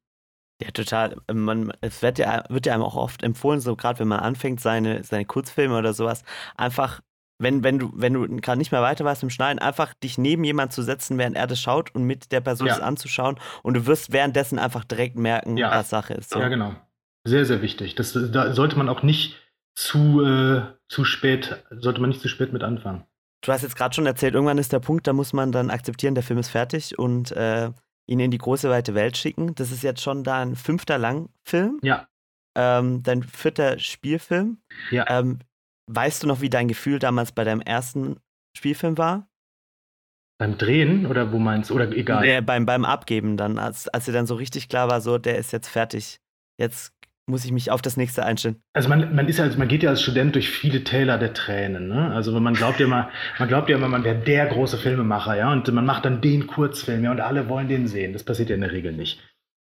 Ja, 0.61 0.70
total. 0.72 1.16
Man, 1.32 1.72
es 1.80 2.03
wird 2.03 2.18
ja, 2.18 2.45
wird 2.51 2.66
ja 2.66 2.74
einem 2.74 2.82
auch 2.82 2.97
oft 2.97 3.22
empfohlen, 3.22 3.61
so 3.61 3.76
gerade 3.76 3.99
wenn 4.01 4.09
man 4.09 4.20
anfängt, 4.20 4.61
seine, 4.61 5.05
seine 5.05 5.24
Kurzfilme 5.24 5.78
oder 5.78 5.95
sowas, 5.95 6.22
einfach, 6.55 7.01
wenn, 7.39 7.64
wenn 7.64 7.78
du, 7.78 7.91
wenn 7.95 8.12
du 8.14 8.26
gerade 8.37 8.59
nicht 8.59 8.72
mehr 8.72 8.82
weiter 8.82 9.05
weißt 9.05 9.22
im 9.22 9.30
Schneiden, 9.30 9.59
einfach 9.59 9.95
dich 9.95 10.18
neben 10.18 10.45
jemand 10.45 10.72
zu 10.72 10.82
setzen, 10.82 11.18
während 11.18 11.37
er 11.37 11.47
das 11.47 11.61
schaut 11.61 11.95
und 11.95 12.05
mit 12.05 12.32
der 12.32 12.41
Person 12.41 12.68
ja. 12.68 12.74
das 12.74 12.82
anzuschauen 12.82 13.39
und 13.62 13.74
du 13.74 13.87
wirst 13.87 14.12
währenddessen 14.12 14.59
einfach 14.59 14.85
direkt 14.85 15.16
merken, 15.16 15.57
ja. 15.57 15.70
was 15.70 15.91
Sache 15.91 16.14
ist. 16.14 16.30
So. 16.30 16.39
Ja, 16.39 16.49
genau. 16.49 16.74
Sehr, 17.24 17.45
sehr 17.45 17.62
wichtig. 17.62 17.95
Das, 17.95 18.12
da 18.12 18.53
sollte 18.53 18.76
man 18.76 18.89
auch 18.89 19.03
nicht 19.03 19.37
zu, 19.74 20.22
äh, 20.22 20.62
zu 20.89 21.05
spät, 21.05 21.64
sollte 21.70 22.01
man 22.01 22.11
nicht 22.11 22.20
zu 22.20 22.28
spät 22.28 22.53
mit 22.53 22.62
anfangen. 22.62 23.05
Du 23.41 23.53
hast 23.53 23.62
jetzt 23.62 23.76
gerade 23.76 23.95
schon 23.95 24.07
erzählt, 24.07 24.35
irgendwann 24.35 24.59
ist 24.59 24.72
der 24.72 24.80
Punkt, 24.80 25.07
da 25.07 25.12
muss 25.12 25.32
man 25.32 25.53
dann 25.53 25.70
akzeptieren, 25.70 26.14
der 26.14 26.24
Film 26.24 26.39
ist 26.39 26.49
fertig 26.49 26.99
und 26.99 27.32
äh, 27.32 27.70
ihn 28.07 28.20
in 28.20 28.30
die 28.30 28.39
große 28.39 28.70
weite 28.70 28.95
Welt 28.95 29.16
schicken. 29.16 29.55
Das 29.55 29.70
ist 29.70 29.82
jetzt 29.82 30.03
schon 30.03 30.24
dein 30.24 30.57
fünfter 30.57 30.99
Langfilm. 30.99 31.78
Ja. 31.82 32.09
Ähm, 32.55 33.03
dein 33.03 33.22
vierter 33.22 33.78
Spielfilm. 33.78 34.59
Ja. 34.91 35.07
Ähm, 35.09 35.41
weißt 35.87 36.22
du 36.22 36.26
noch, 36.26 36.41
wie 36.41 36.51
dein 36.51 36.68
Gefühl 36.68 36.99
damals 36.99 37.32
bei 37.32 37.45
deinem 37.45 37.61
ersten 37.61 38.16
Spielfilm 38.57 38.99
war? 38.99 39.28
Beim 40.39 40.59
Drehen 40.59 41.07
oder 41.07 41.32
wo 41.32 41.39
meinst 41.39 41.70
du? 41.70 41.74
Oder 41.74 41.91
egal? 41.93 42.24
Äh, 42.24 42.43
beim, 42.43 42.66
beim 42.66 42.85
Abgeben 42.85 43.37
dann, 43.37 43.59
als, 43.59 43.89
als 43.89 44.07
dir 44.07 44.12
dann 44.12 44.26
so 44.26 44.35
richtig 44.35 44.68
klar 44.68 44.89
war, 44.89 45.01
so, 45.01 45.18
der 45.18 45.39
ist 45.39 45.53
jetzt 45.53 45.68
fertig. 45.68 46.18
Jetzt 46.59 46.93
muss 47.26 47.45
ich 47.45 47.53
mich 47.53 47.70
auf 47.70 47.80
das 47.80 47.97
nächste 47.97 48.24
einstellen. 48.24 48.61
Also 48.74 48.89
man, 48.89 49.14
man 49.14 49.28
ist 49.28 49.39
ja, 49.39 49.45
also 49.45 49.59
man 49.59 49.68
geht 49.68 49.82
ja 49.82 49.91
als 49.91 50.03
Student 50.03 50.35
durch 50.35 50.51
viele 50.51 50.85
Täler 50.85 51.18
der 51.18 51.32
Tränen. 51.32 51.89
Ne? 51.89 52.12
Also 52.12 52.39
man 52.39 52.55
glaubt 52.55 52.80
ja 52.80 52.87
immer, 52.87 53.11
man 53.39 53.49
glaubt 53.49 53.70
ja 53.70 53.76
immer, 53.76 53.89
man 53.89 54.05
wäre 54.05 54.16
der 54.16 54.47
große 54.47 54.76
Filmemacher, 54.76 55.37
ja, 55.37 55.53
und 55.53 55.72
man 55.72 55.87
macht 55.87 56.05
dann 56.05 56.20
den 56.20 56.47
Kurzfilm, 56.47 57.05
ja, 57.05 57.11
und 57.11 57.20
alle 57.20 57.49
wollen 57.49 57.68
den 57.68 57.87
sehen. 57.87 58.12
Das 58.12 58.24
passiert 58.24 58.51
ja 58.51 58.57
in 58.57 58.61
der 58.61 58.72
Regel 58.72 58.93
nicht. 58.93 59.20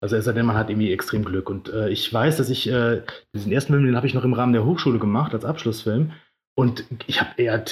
Also 0.00 0.16
es 0.16 0.24
sei 0.24 0.32
denn, 0.32 0.46
man 0.46 0.56
hat 0.56 0.70
irgendwie 0.70 0.92
extrem 0.92 1.24
Glück. 1.24 1.50
Und 1.50 1.68
äh, 1.72 1.88
ich 1.88 2.12
weiß, 2.12 2.36
dass 2.36 2.50
ich 2.50 2.70
äh, 2.70 3.02
diesen 3.34 3.52
ersten 3.52 3.72
Film, 3.72 3.84
den 3.84 3.96
habe 3.96 4.06
ich 4.06 4.14
noch 4.14 4.24
im 4.24 4.32
Rahmen 4.32 4.52
der 4.52 4.64
Hochschule 4.64 4.98
gemacht 4.98 5.34
als 5.34 5.44
Abschlussfilm. 5.44 6.12
Und 6.54 6.84
ich 7.06 7.20
habe 7.20 7.30
eher 7.36 7.64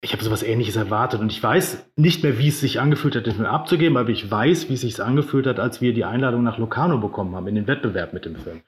ich 0.00 0.12
habe 0.12 0.22
sowas 0.22 0.42
ähnliches 0.42 0.76
erwartet 0.76 1.20
und 1.20 1.32
ich 1.32 1.42
weiß 1.42 1.90
nicht 1.96 2.22
mehr, 2.22 2.38
wie 2.38 2.48
es 2.48 2.60
sich 2.60 2.80
angefühlt 2.80 3.16
hat, 3.16 3.26
den 3.26 3.34
Film 3.34 3.46
abzugeben, 3.46 3.96
aber 3.96 4.10
ich 4.10 4.30
weiß, 4.30 4.68
wie 4.68 4.74
es 4.74 4.82
sich 4.82 5.02
angefühlt 5.02 5.46
hat, 5.46 5.58
als 5.58 5.80
wir 5.80 5.92
die 5.92 6.04
Einladung 6.04 6.44
nach 6.44 6.58
Locarno 6.58 6.98
bekommen 6.98 7.34
haben, 7.34 7.48
in 7.48 7.56
den 7.56 7.66
Wettbewerb 7.66 8.12
mit 8.12 8.24
dem 8.24 8.36
Film. 8.36 8.62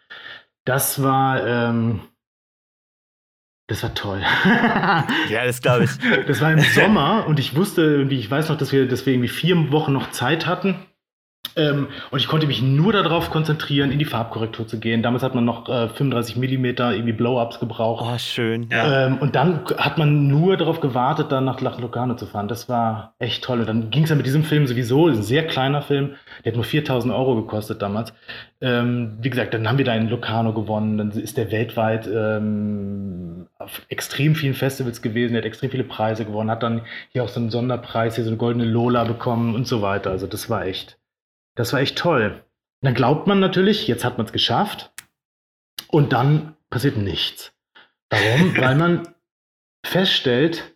Das 0.65 1.03
war, 1.03 1.47
ähm, 1.47 2.01
das 3.69 3.85
war 3.85 3.95
toll. 3.95 4.21
ja, 5.31 5.45
das 5.45 5.63
glaube 5.63 5.85
ich. 5.85 5.91
Das 6.27 6.41
war 6.41 6.53
im 6.53 6.59
Sommer 6.61 7.27
und 7.29 7.39
ich 7.39 7.55
wusste 7.55 7.83
irgendwie, 7.83 8.19
ich 8.19 8.29
weiß 8.29 8.49
noch, 8.49 8.59
dass 8.59 8.73
wir, 8.73 8.89
dass 8.89 9.07
wir 9.07 9.13
irgendwie 9.13 9.29
vier 9.29 9.71
Wochen 9.71 9.93
noch 9.93 10.11
Zeit 10.11 10.47
hatten 10.47 10.75
ähm, 11.57 11.89
und 12.11 12.19
ich 12.19 12.29
konnte 12.29 12.47
mich 12.47 12.63
nur 12.63 12.93
darauf 12.93 13.31
konzentrieren, 13.31 13.91
in 13.91 13.99
die 13.99 14.05
Farbkorrektur 14.05 14.67
zu 14.67 14.79
gehen. 14.79 15.03
Damals 15.03 15.23
hat 15.23 15.35
man 15.35 15.45
noch 15.45 15.69
äh, 15.69 15.89
35 15.89 16.37
mm 16.37 16.65
irgendwie 16.65 17.13
Blow-ups 17.13 17.61
gebraucht. 17.61 18.05
Oh, 18.07 18.19
schön. 18.19 18.69
Ja. 18.71 19.07
Ähm, 19.07 19.19
und 19.19 19.35
dann 19.35 19.61
hat 19.77 19.99
man 19.99 20.29
nur 20.29 20.57
darauf 20.57 20.81
gewartet, 20.81 21.33
dann 21.33 21.45
nach 21.45 21.61
Locarno 21.61 22.15
zu 22.15 22.27
fahren. 22.27 22.49
Das 22.49 22.69
war 22.69 23.15
echt 23.19 23.45
toll. 23.45 23.61
Und 23.61 23.69
dann 23.69 23.91
ging 23.91 24.05
es 24.05 24.11
ja 24.11 24.17
mit 24.17 24.27
diesem 24.27 24.45
Film 24.45 24.67
sowieso, 24.67 25.09
ein 25.09 25.23
sehr 25.23 25.47
kleiner 25.47 25.83
Film, 25.83 26.15
der 26.45 26.53
hat 26.53 26.57
nur 26.57 26.65
4000 26.65 27.13
Euro 27.13 27.37
gekostet 27.37 27.83
damals. 27.83 28.13
Ähm, 28.63 29.17
wie 29.21 29.31
gesagt, 29.31 29.55
dann 29.55 29.69
haben 29.69 29.79
wir 29.79 29.85
da 29.85 29.95
in 29.95 30.09
Locarno 30.09 30.53
gewonnen. 30.53 30.99
Dann 30.99 31.11
ist 31.11 31.37
der 31.37 31.51
weltweit 31.51 32.07
ähm, 32.07 33.47
auf 33.59 33.83
extrem 33.89 34.35
vielen 34.35 34.55
Festivals 34.55 35.03
gewesen. 35.03 35.33
Der 35.33 35.43
hat 35.43 35.47
extrem 35.47 35.71
viele 35.71 35.85
Preise 35.85 36.25
gewonnen. 36.25 36.51
Hat 36.51 36.63
dann 36.63 36.83
hier 37.13 37.25
auch 37.25 37.29
so 37.29 37.41
einen 37.41 37.51
Sonderpreis, 37.51 38.17
hier 38.17 38.25
so 38.25 38.31
eine 38.31 38.37
goldene 38.37 38.67
Lola 38.67 39.05
bekommen 39.05 39.55
und 39.55 39.67
so 39.67 39.81
weiter. 39.83 40.11
Also 40.11 40.27
das 40.27 40.51
war 40.51 40.67
echt 40.67 41.00
das 41.61 41.73
war 41.73 41.81
echt 41.81 41.99
toll. 41.99 42.43
Und 42.83 42.87
dann 42.87 42.95
glaubt 42.95 43.27
man 43.27 43.39
natürlich, 43.39 43.87
jetzt 43.87 44.05
hat 44.05 44.17
man 44.17 44.27
es 44.27 44.33
geschafft. 44.33 44.93
Und 45.89 46.13
dann 46.13 46.57
passiert 46.71 46.97
nichts. 46.97 47.53
Warum? 48.09 48.57
Weil 48.61 48.75
man 48.77 49.15
feststellt, 49.85 50.75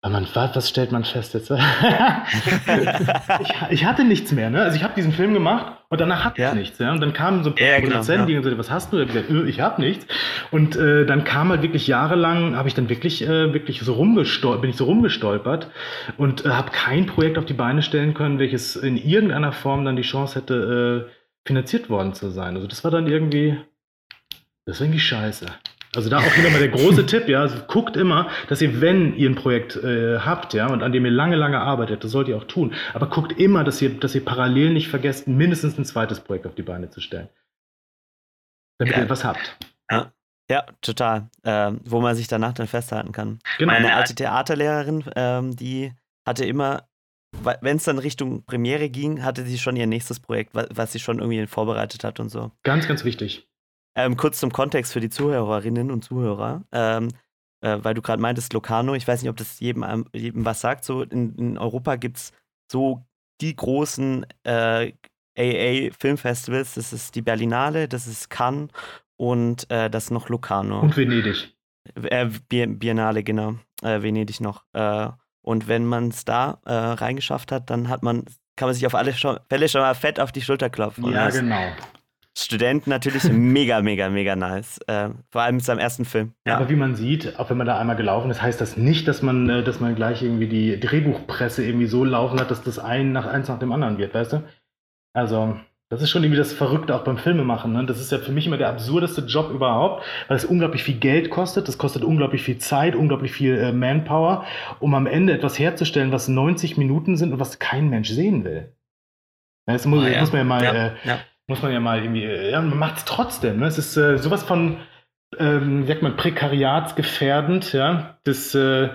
weil 0.00 0.12
man, 0.12 0.28
was 0.32 0.68
stellt 0.68 0.92
man 0.92 1.02
fest 1.02 1.34
jetzt? 1.34 1.50
ich, 3.40 3.54
ich, 3.70 3.84
hatte 3.84 4.04
nichts 4.04 4.30
mehr, 4.30 4.48
ne? 4.48 4.62
Also 4.62 4.76
ich 4.76 4.84
habe 4.84 4.94
diesen 4.94 5.12
Film 5.12 5.34
gemacht 5.34 5.72
und 5.88 6.00
danach 6.00 6.24
hatte 6.24 6.40
ja. 6.40 6.50
ich 6.50 6.54
nichts, 6.54 6.78
ja. 6.78 6.92
Und 6.92 7.00
dann 7.00 7.12
kamen 7.12 7.42
so 7.42 7.50
ein 7.50 7.56
paar 7.56 7.66
ja, 7.66 7.80
genau, 7.80 7.90
Produzenten, 7.90 8.20
ja. 8.20 8.26
die 8.26 8.34
gesagt, 8.34 8.58
was 8.58 8.70
hast 8.70 8.92
du? 8.92 9.00
Ich 9.00 9.08
gesagt, 9.08 9.28
äh, 9.28 9.48
ich 9.48 9.60
habe 9.60 9.80
nichts. 9.80 10.06
Und 10.52 10.76
äh, 10.76 11.04
dann 11.04 11.24
kam 11.24 11.48
halt 11.48 11.62
wirklich 11.62 11.88
jahrelang, 11.88 12.54
habe 12.54 12.68
ich 12.68 12.74
dann 12.74 12.88
wirklich, 12.88 13.22
äh, 13.22 13.52
wirklich 13.52 13.80
so 13.80 13.94
rumgestolpert, 13.94 14.60
bin 14.60 14.70
ich 14.70 14.76
so 14.76 14.84
rumgestolpert 14.84 15.68
und 16.16 16.46
äh, 16.46 16.50
habe 16.50 16.70
kein 16.70 17.06
Projekt 17.06 17.36
auf 17.36 17.46
die 17.46 17.54
Beine 17.54 17.82
stellen 17.82 18.14
können, 18.14 18.38
welches 18.38 18.76
in 18.76 18.96
irgendeiner 18.96 19.50
Form 19.50 19.84
dann 19.84 19.96
die 19.96 20.02
Chance 20.02 20.36
hätte, 20.36 21.08
äh, 21.08 21.12
finanziert 21.44 21.90
worden 21.90 22.14
zu 22.14 22.30
sein. 22.30 22.54
Also 22.54 22.68
das 22.68 22.84
war 22.84 22.92
dann 22.92 23.08
irgendwie, 23.08 23.58
das 24.64 24.78
war 24.78 24.86
irgendwie 24.86 25.00
scheiße. 25.00 25.46
Also 25.94 26.10
da 26.10 26.18
auch 26.18 26.36
wieder 26.36 26.50
mal 26.50 26.58
der 26.58 26.68
große 26.68 27.06
Tipp, 27.06 27.28
ja, 27.28 27.40
also 27.40 27.56
guckt 27.66 27.96
immer, 27.96 28.28
dass 28.48 28.60
ihr, 28.60 28.80
wenn 28.80 29.16
ihr 29.16 29.30
ein 29.30 29.34
Projekt 29.34 29.76
äh, 29.76 30.18
habt, 30.18 30.52
ja, 30.52 30.66
und 30.68 30.82
an 30.82 30.92
dem 30.92 31.04
ihr 31.06 31.10
lange, 31.10 31.36
lange 31.36 31.60
arbeitet, 31.60 32.04
das 32.04 32.10
sollt 32.10 32.28
ihr 32.28 32.36
auch 32.36 32.44
tun, 32.44 32.74
aber 32.92 33.08
guckt 33.08 33.38
immer, 33.38 33.64
dass 33.64 33.80
ihr, 33.80 33.98
dass 33.98 34.14
ihr 34.14 34.24
parallel 34.24 34.70
nicht 34.72 34.88
vergesst, 34.88 35.26
mindestens 35.28 35.78
ein 35.78 35.86
zweites 35.86 36.20
Projekt 36.20 36.46
auf 36.46 36.54
die 36.54 36.62
Beine 36.62 36.90
zu 36.90 37.00
stellen. 37.00 37.28
Damit 38.78 38.94
ja. 38.94 39.02
ihr 39.02 39.10
was 39.10 39.24
habt. 39.24 39.56
Ja. 39.90 40.12
Ja, 40.50 40.64
total. 40.80 41.28
Ähm, 41.44 41.80
wo 41.84 42.00
man 42.00 42.16
sich 42.16 42.26
danach 42.26 42.54
dann 42.54 42.66
festhalten 42.66 43.12
kann. 43.12 43.38
Genau. 43.58 43.72
Meine 43.72 43.94
alte 43.94 44.14
Theaterlehrerin, 44.14 45.04
ähm, 45.14 45.54
die 45.54 45.92
hatte 46.26 46.46
immer, 46.46 46.88
wenn 47.42 47.76
es 47.76 47.84
dann 47.84 47.98
Richtung 47.98 48.44
Premiere 48.46 48.88
ging, 48.88 49.22
hatte 49.22 49.44
sie 49.44 49.58
schon 49.58 49.76
ihr 49.76 49.86
nächstes 49.86 50.20
Projekt, 50.20 50.54
was, 50.54 50.68
was 50.70 50.92
sie 50.92 51.00
schon 51.00 51.18
irgendwie 51.18 51.46
vorbereitet 51.46 52.02
hat 52.02 52.18
und 52.18 52.30
so. 52.30 52.50
Ganz, 52.62 52.88
ganz 52.88 53.04
wichtig. 53.04 53.47
Ähm, 53.98 54.16
kurz 54.16 54.38
zum 54.38 54.52
Kontext 54.52 54.92
für 54.92 55.00
die 55.00 55.10
Zuhörerinnen 55.10 55.90
und 55.90 56.04
Zuhörer. 56.04 56.62
Ähm, 56.70 57.08
äh, 57.60 57.78
weil 57.82 57.94
du 57.94 58.02
gerade 58.02 58.22
meintest, 58.22 58.52
Locarno, 58.52 58.94
ich 58.94 59.08
weiß 59.08 59.22
nicht, 59.22 59.30
ob 59.30 59.36
das 59.36 59.58
jedem, 59.58 60.04
jedem 60.12 60.44
was 60.44 60.60
sagt. 60.60 60.84
So 60.84 61.02
in, 61.02 61.34
in 61.34 61.58
Europa 61.58 61.96
gibt 61.96 62.18
es 62.18 62.32
so 62.70 63.04
die 63.40 63.56
großen 63.56 64.24
äh, 64.44 64.92
AA-Filmfestivals. 65.36 66.74
Das 66.74 66.92
ist 66.92 67.16
die 67.16 67.22
Berlinale, 67.22 67.88
das 67.88 68.06
ist 68.06 68.30
Cannes 68.30 68.70
und 69.16 69.68
äh, 69.68 69.90
das 69.90 70.04
ist 70.04 70.10
noch 70.12 70.28
Locarno. 70.28 70.80
Und 70.80 70.96
Venedig. 70.96 71.56
Äh, 71.94 72.26
Biennale, 72.48 73.24
genau. 73.24 73.56
Äh, 73.82 74.00
Venedig 74.00 74.40
noch. 74.40 74.64
Äh, 74.74 75.08
und 75.42 75.66
wenn 75.66 75.84
man 75.84 76.10
es 76.10 76.24
da 76.24 76.60
äh, 76.66 76.72
reingeschafft 76.72 77.50
hat, 77.50 77.68
dann 77.70 77.88
hat 77.88 78.04
man, 78.04 78.26
kann 78.54 78.68
man 78.68 78.74
sich 78.74 78.86
auf 78.86 78.94
alle 78.94 79.12
Fälle 79.12 79.68
schon 79.68 79.80
mal 79.80 79.94
fett 79.94 80.20
auf 80.20 80.30
die 80.30 80.42
Schulter 80.42 80.70
klopfen. 80.70 81.10
Ja, 81.10 81.30
genau. 81.30 81.72
Studenten 82.44 82.90
natürlich 82.90 83.24
mega, 83.32 83.80
mega, 83.80 84.08
mega 84.08 84.36
nice. 84.36 84.78
Äh, 84.86 85.10
vor 85.30 85.42
allem 85.42 85.56
mit 85.56 85.64
seinem 85.64 85.78
ersten 85.78 86.04
Film. 86.04 86.32
Ja. 86.46 86.56
Aber 86.56 86.68
wie 86.68 86.76
man 86.76 86.94
sieht, 86.94 87.38
auch 87.38 87.50
wenn 87.50 87.56
man 87.56 87.66
da 87.66 87.78
einmal 87.78 87.96
gelaufen 87.96 88.30
ist, 88.30 88.42
heißt 88.42 88.60
das 88.60 88.76
nicht, 88.76 89.08
dass 89.08 89.22
man, 89.22 89.48
äh, 89.48 89.64
dass 89.64 89.80
man 89.80 89.94
gleich 89.94 90.22
irgendwie 90.22 90.48
die 90.48 90.78
Drehbuchpresse 90.78 91.64
irgendwie 91.64 91.86
so 91.86 92.04
laufen 92.04 92.38
hat, 92.40 92.50
dass 92.50 92.62
das 92.62 92.78
ein 92.78 93.12
nach 93.12 93.26
eins 93.26 93.48
nach 93.48 93.58
dem 93.58 93.72
anderen 93.72 93.98
wird, 93.98 94.14
weißt 94.14 94.34
du? 94.34 94.42
Also, 95.14 95.58
das 95.90 96.02
ist 96.02 96.10
schon 96.10 96.22
irgendwie 96.22 96.38
das 96.38 96.52
Verrückte 96.52 96.94
auch 96.94 97.02
beim 97.02 97.16
Filmemachen. 97.16 97.72
Ne? 97.72 97.86
Das 97.86 97.98
ist 97.98 98.12
ja 98.12 98.18
für 98.18 98.30
mich 98.30 98.46
immer 98.46 98.58
der 98.58 98.68
absurdeste 98.68 99.22
Job 99.22 99.50
überhaupt, 99.50 100.04
weil 100.28 100.36
es 100.36 100.44
unglaublich 100.44 100.82
viel 100.82 100.98
Geld 100.98 101.30
kostet, 101.30 101.66
das 101.66 101.78
kostet 101.78 102.04
unglaublich 102.04 102.42
viel 102.42 102.58
Zeit, 102.58 102.94
unglaublich 102.94 103.32
viel 103.32 103.56
äh, 103.56 103.72
Manpower, 103.72 104.44
um 104.80 104.94
am 104.94 105.06
Ende 105.06 105.32
etwas 105.32 105.58
herzustellen, 105.58 106.12
was 106.12 106.28
90 106.28 106.76
Minuten 106.76 107.16
sind 107.16 107.32
und 107.32 107.40
was 107.40 107.58
kein 107.58 107.88
Mensch 107.88 108.10
sehen 108.10 108.44
will. 108.44 108.74
Das 109.66 109.86
muss, 109.86 110.04
oh, 110.04 110.06
ja. 110.06 110.20
muss 110.20 110.32
man 110.32 110.40
ja 110.40 110.44
mal, 110.44 110.64
ja. 110.64 110.72
Äh, 110.72 110.92
ja. 111.04 111.18
Muss 111.48 111.62
man 111.62 111.72
ja 111.72 111.80
mal 111.80 112.00
irgendwie, 112.00 112.24
äh, 112.24 112.52
ja, 112.52 112.60
man 112.60 112.78
macht 112.78 112.98
es 112.98 113.04
trotzdem. 113.04 113.58
Ne? 113.58 113.66
Es 113.66 113.78
ist 113.78 113.96
äh, 113.96 114.18
sowas 114.18 114.44
von, 114.44 114.76
ähm, 115.38 115.86
sagt 115.86 116.02
man, 116.02 116.16
prekariatsgefährdend, 116.16 117.72
ja. 117.72 118.18
Das, 118.24 118.54
äh, 118.54 118.90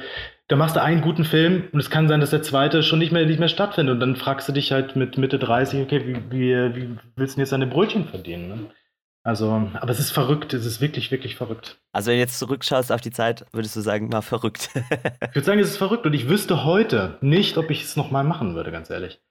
da 0.48 0.56
machst 0.56 0.76
du 0.76 0.82
einen 0.82 1.02
guten 1.02 1.26
Film 1.26 1.64
und 1.72 1.80
es 1.80 1.90
kann 1.90 2.08
sein, 2.08 2.20
dass 2.20 2.30
der 2.30 2.44
zweite 2.44 2.84
schon 2.84 3.00
nicht 3.00 3.12
mehr, 3.12 3.26
nicht 3.26 3.40
mehr 3.40 3.50
stattfindet. 3.50 3.96
Und 3.96 4.00
dann 4.00 4.16
fragst 4.16 4.48
du 4.48 4.54
dich 4.54 4.72
halt 4.72 4.96
mit 4.96 5.18
Mitte 5.18 5.40
30, 5.40 5.82
okay, 5.82 6.06
wie, 6.06 6.32
wie, 6.32 6.76
wie 6.76 6.98
willst 7.16 7.38
du 7.38 7.42
jetzt 7.42 7.52
deine 7.52 7.68
Brötchen 7.68 8.06
verdienen? 8.06 8.48
Ne? 8.48 8.70
Also, 9.26 9.70
aber 9.74 9.90
es 9.90 10.00
ist 10.00 10.12
verrückt, 10.12 10.54
es 10.54 10.66
ist 10.66 10.82
wirklich, 10.82 11.10
wirklich 11.10 11.38
verrückt. 11.38 11.80
Also, 11.94 12.12
wenn 12.12 12.18
du 12.18 12.20
jetzt 12.20 12.40
zurückschaust 12.40 12.92
auf 12.92 13.00
die 13.00 13.12
Zeit, 13.12 13.46
würdest 13.54 13.76
du 13.76 13.80
sagen, 13.80 14.12
war 14.12 14.22
verrückt. 14.22 14.70
ich 14.76 15.36
würde 15.36 15.46
sagen, 15.46 15.60
es 15.60 15.70
ist 15.70 15.78
verrückt 15.78 16.06
und 16.06 16.14
ich 16.14 16.28
wüsste 16.28 16.66
heute 16.66 17.18
nicht, 17.22 17.58
ob 17.58 17.72
ich 17.72 17.84
es 17.84 17.96
nochmal 17.96 18.26
machen 18.26 18.54
würde, 18.54 18.72
ganz 18.72 18.90
ehrlich. 18.90 19.22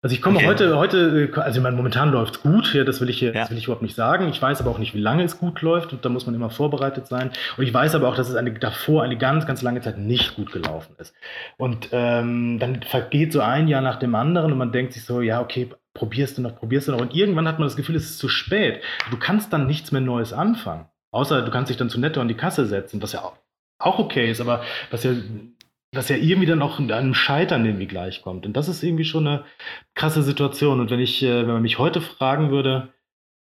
Also 0.00 0.14
ich 0.14 0.22
komme 0.22 0.36
okay. 0.36 0.46
heute, 0.46 0.76
heute, 0.76 1.32
also 1.42 1.58
ich 1.58 1.62
meine, 1.62 1.74
momentan 1.74 2.12
läuft 2.12 2.36
es 2.36 2.42
gut, 2.42 2.72
ja, 2.72 2.84
das 2.84 3.00
will 3.00 3.10
ich 3.10 3.18
hier, 3.18 3.34
ja. 3.34 3.40
das 3.40 3.50
will 3.50 3.58
ich 3.58 3.64
überhaupt 3.64 3.82
nicht 3.82 3.96
sagen. 3.96 4.28
Ich 4.28 4.40
weiß 4.40 4.60
aber 4.60 4.70
auch 4.70 4.78
nicht, 4.78 4.94
wie 4.94 5.00
lange 5.00 5.24
es 5.24 5.38
gut 5.38 5.60
läuft 5.60 5.92
und 5.92 6.04
da 6.04 6.08
muss 6.08 6.24
man 6.24 6.36
immer 6.36 6.50
vorbereitet 6.50 7.08
sein. 7.08 7.32
Und 7.56 7.64
ich 7.64 7.74
weiß 7.74 7.96
aber 7.96 8.08
auch, 8.08 8.14
dass 8.14 8.28
es 8.28 8.36
eine, 8.36 8.52
davor 8.52 9.02
eine 9.02 9.18
ganz, 9.18 9.44
ganz 9.44 9.60
lange 9.60 9.80
Zeit 9.80 9.98
nicht 9.98 10.36
gut 10.36 10.52
gelaufen 10.52 10.94
ist. 10.98 11.14
Und 11.56 11.88
ähm, 11.90 12.60
dann 12.60 12.82
vergeht 12.82 13.32
so 13.32 13.40
ein 13.40 13.66
Jahr 13.66 13.80
nach 13.80 13.98
dem 13.98 14.14
anderen 14.14 14.52
und 14.52 14.58
man 14.58 14.70
denkt 14.70 14.92
sich 14.92 15.04
so, 15.04 15.20
ja, 15.20 15.40
okay, 15.40 15.68
probierst 15.94 16.38
du 16.38 16.42
noch, 16.42 16.54
probierst 16.54 16.86
du 16.86 16.92
noch. 16.92 17.00
Und 17.00 17.12
irgendwann 17.12 17.48
hat 17.48 17.58
man 17.58 17.66
das 17.66 17.74
Gefühl, 17.74 17.96
es 17.96 18.04
ist 18.04 18.18
zu 18.20 18.28
spät. 18.28 18.80
Du 19.10 19.16
kannst 19.16 19.52
dann 19.52 19.66
nichts 19.66 19.90
mehr 19.90 20.00
Neues 20.00 20.32
anfangen. 20.32 20.86
Außer 21.10 21.42
du 21.42 21.50
kannst 21.50 21.70
dich 21.70 21.76
dann 21.76 21.90
zu 21.90 21.98
netto 21.98 22.20
an 22.20 22.28
die 22.28 22.36
Kasse 22.36 22.66
setzen, 22.66 23.02
was 23.02 23.12
ja 23.12 23.32
auch 23.80 23.98
okay 23.98 24.30
ist, 24.30 24.40
aber 24.40 24.62
was 24.90 25.02
ja 25.02 25.12
dass 25.92 26.08
ja 26.08 26.16
irgendwie 26.16 26.46
dann 26.46 26.62
auch 26.62 26.78
einem 26.78 27.14
Scheitern 27.14 27.64
irgendwie 27.64 27.86
gleichkommt. 27.86 28.44
Und 28.46 28.56
das 28.56 28.68
ist 28.68 28.82
irgendwie 28.82 29.04
schon 29.04 29.26
eine 29.26 29.44
krasse 29.94 30.22
Situation. 30.22 30.80
Und 30.80 30.90
wenn 30.90 31.00
ich, 31.00 31.22
äh, 31.22 31.40
wenn 31.40 31.54
man 31.54 31.62
mich 31.62 31.78
heute 31.78 32.00
fragen 32.00 32.50
würde, 32.50 32.92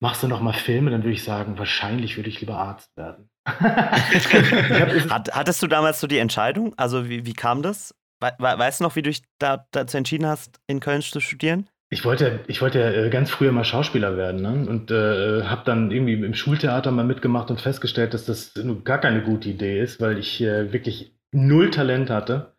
machst 0.01 0.23
du 0.23 0.29
noch 0.29 0.41
mal 0.41 0.53
Filme, 0.53 0.91
dann 0.91 1.03
würde 1.03 1.15
ich 1.15 1.25
sagen, 1.25 1.59
wahrscheinlich 1.59 2.17
würde 2.17 2.29
ich 2.29 2.41
lieber 2.41 2.59
Arzt 2.59 2.97
werden. 2.97 3.31
hab, 3.47 5.35
Hattest 5.35 5.63
du 5.63 5.67
damals 5.67 6.01
so 6.01 6.07
die 6.07 6.19
Entscheidung? 6.19 6.75
Also 6.77 7.09
wie, 7.09 7.25
wie 7.25 7.33
kam 7.33 7.63
das? 7.63 7.95
We 8.21 8.33
weißt 8.39 8.81
du 8.81 8.85
noch, 8.85 8.97
wie 8.97 9.03
du 9.03 9.11
dich 9.11 9.23
da, 9.39 9.67
dazu 9.71 9.97
entschieden 9.97 10.27
hast, 10.27 10.61
in 10.67 10.81
Köln 10.81 11.03
zu 11.03 11.21
studieren? 11.21 11.69
Ich 11.91 12.05
wollte, 12.05 12.41
ich 12.49 12.61
wollte 12.61 12.81
ja 12.81 12.91
äh, 12.91 13.11
ganz 13.11 13.31
früher 13.31 13.53
mal 13.53 13.65
Schauspieler 13.65 14.19
werden 14.19 14.43
ne? 14.43 14.69
und 14.69 14.91
äh, 14.91 15.45
habe 15.45 15.63
dann 15.65 15.91
irgendwie 15.91 16.15
im 16.15 16.35
Schultheater 16.35 16.91
mal 16.91 17.05
mitgemacht 17.05 17.51
und 17.51 17.61
festgestellt, 17.61 18.13
dass 18.13 18.27
das 18.27 18.53
gar 18.85 18.99
keine 18.99 19.23
gute 19.23 19.49
Idee 19.49 19.81
ist, 19.81 19.99
weil 20.01 20.19
ich 20.19 20.43
äh, 20.43 20.71
wirklich 20.73 21.18
null 21.33 21.71
Talent 21.71 22.11
hatte 22.11 22.55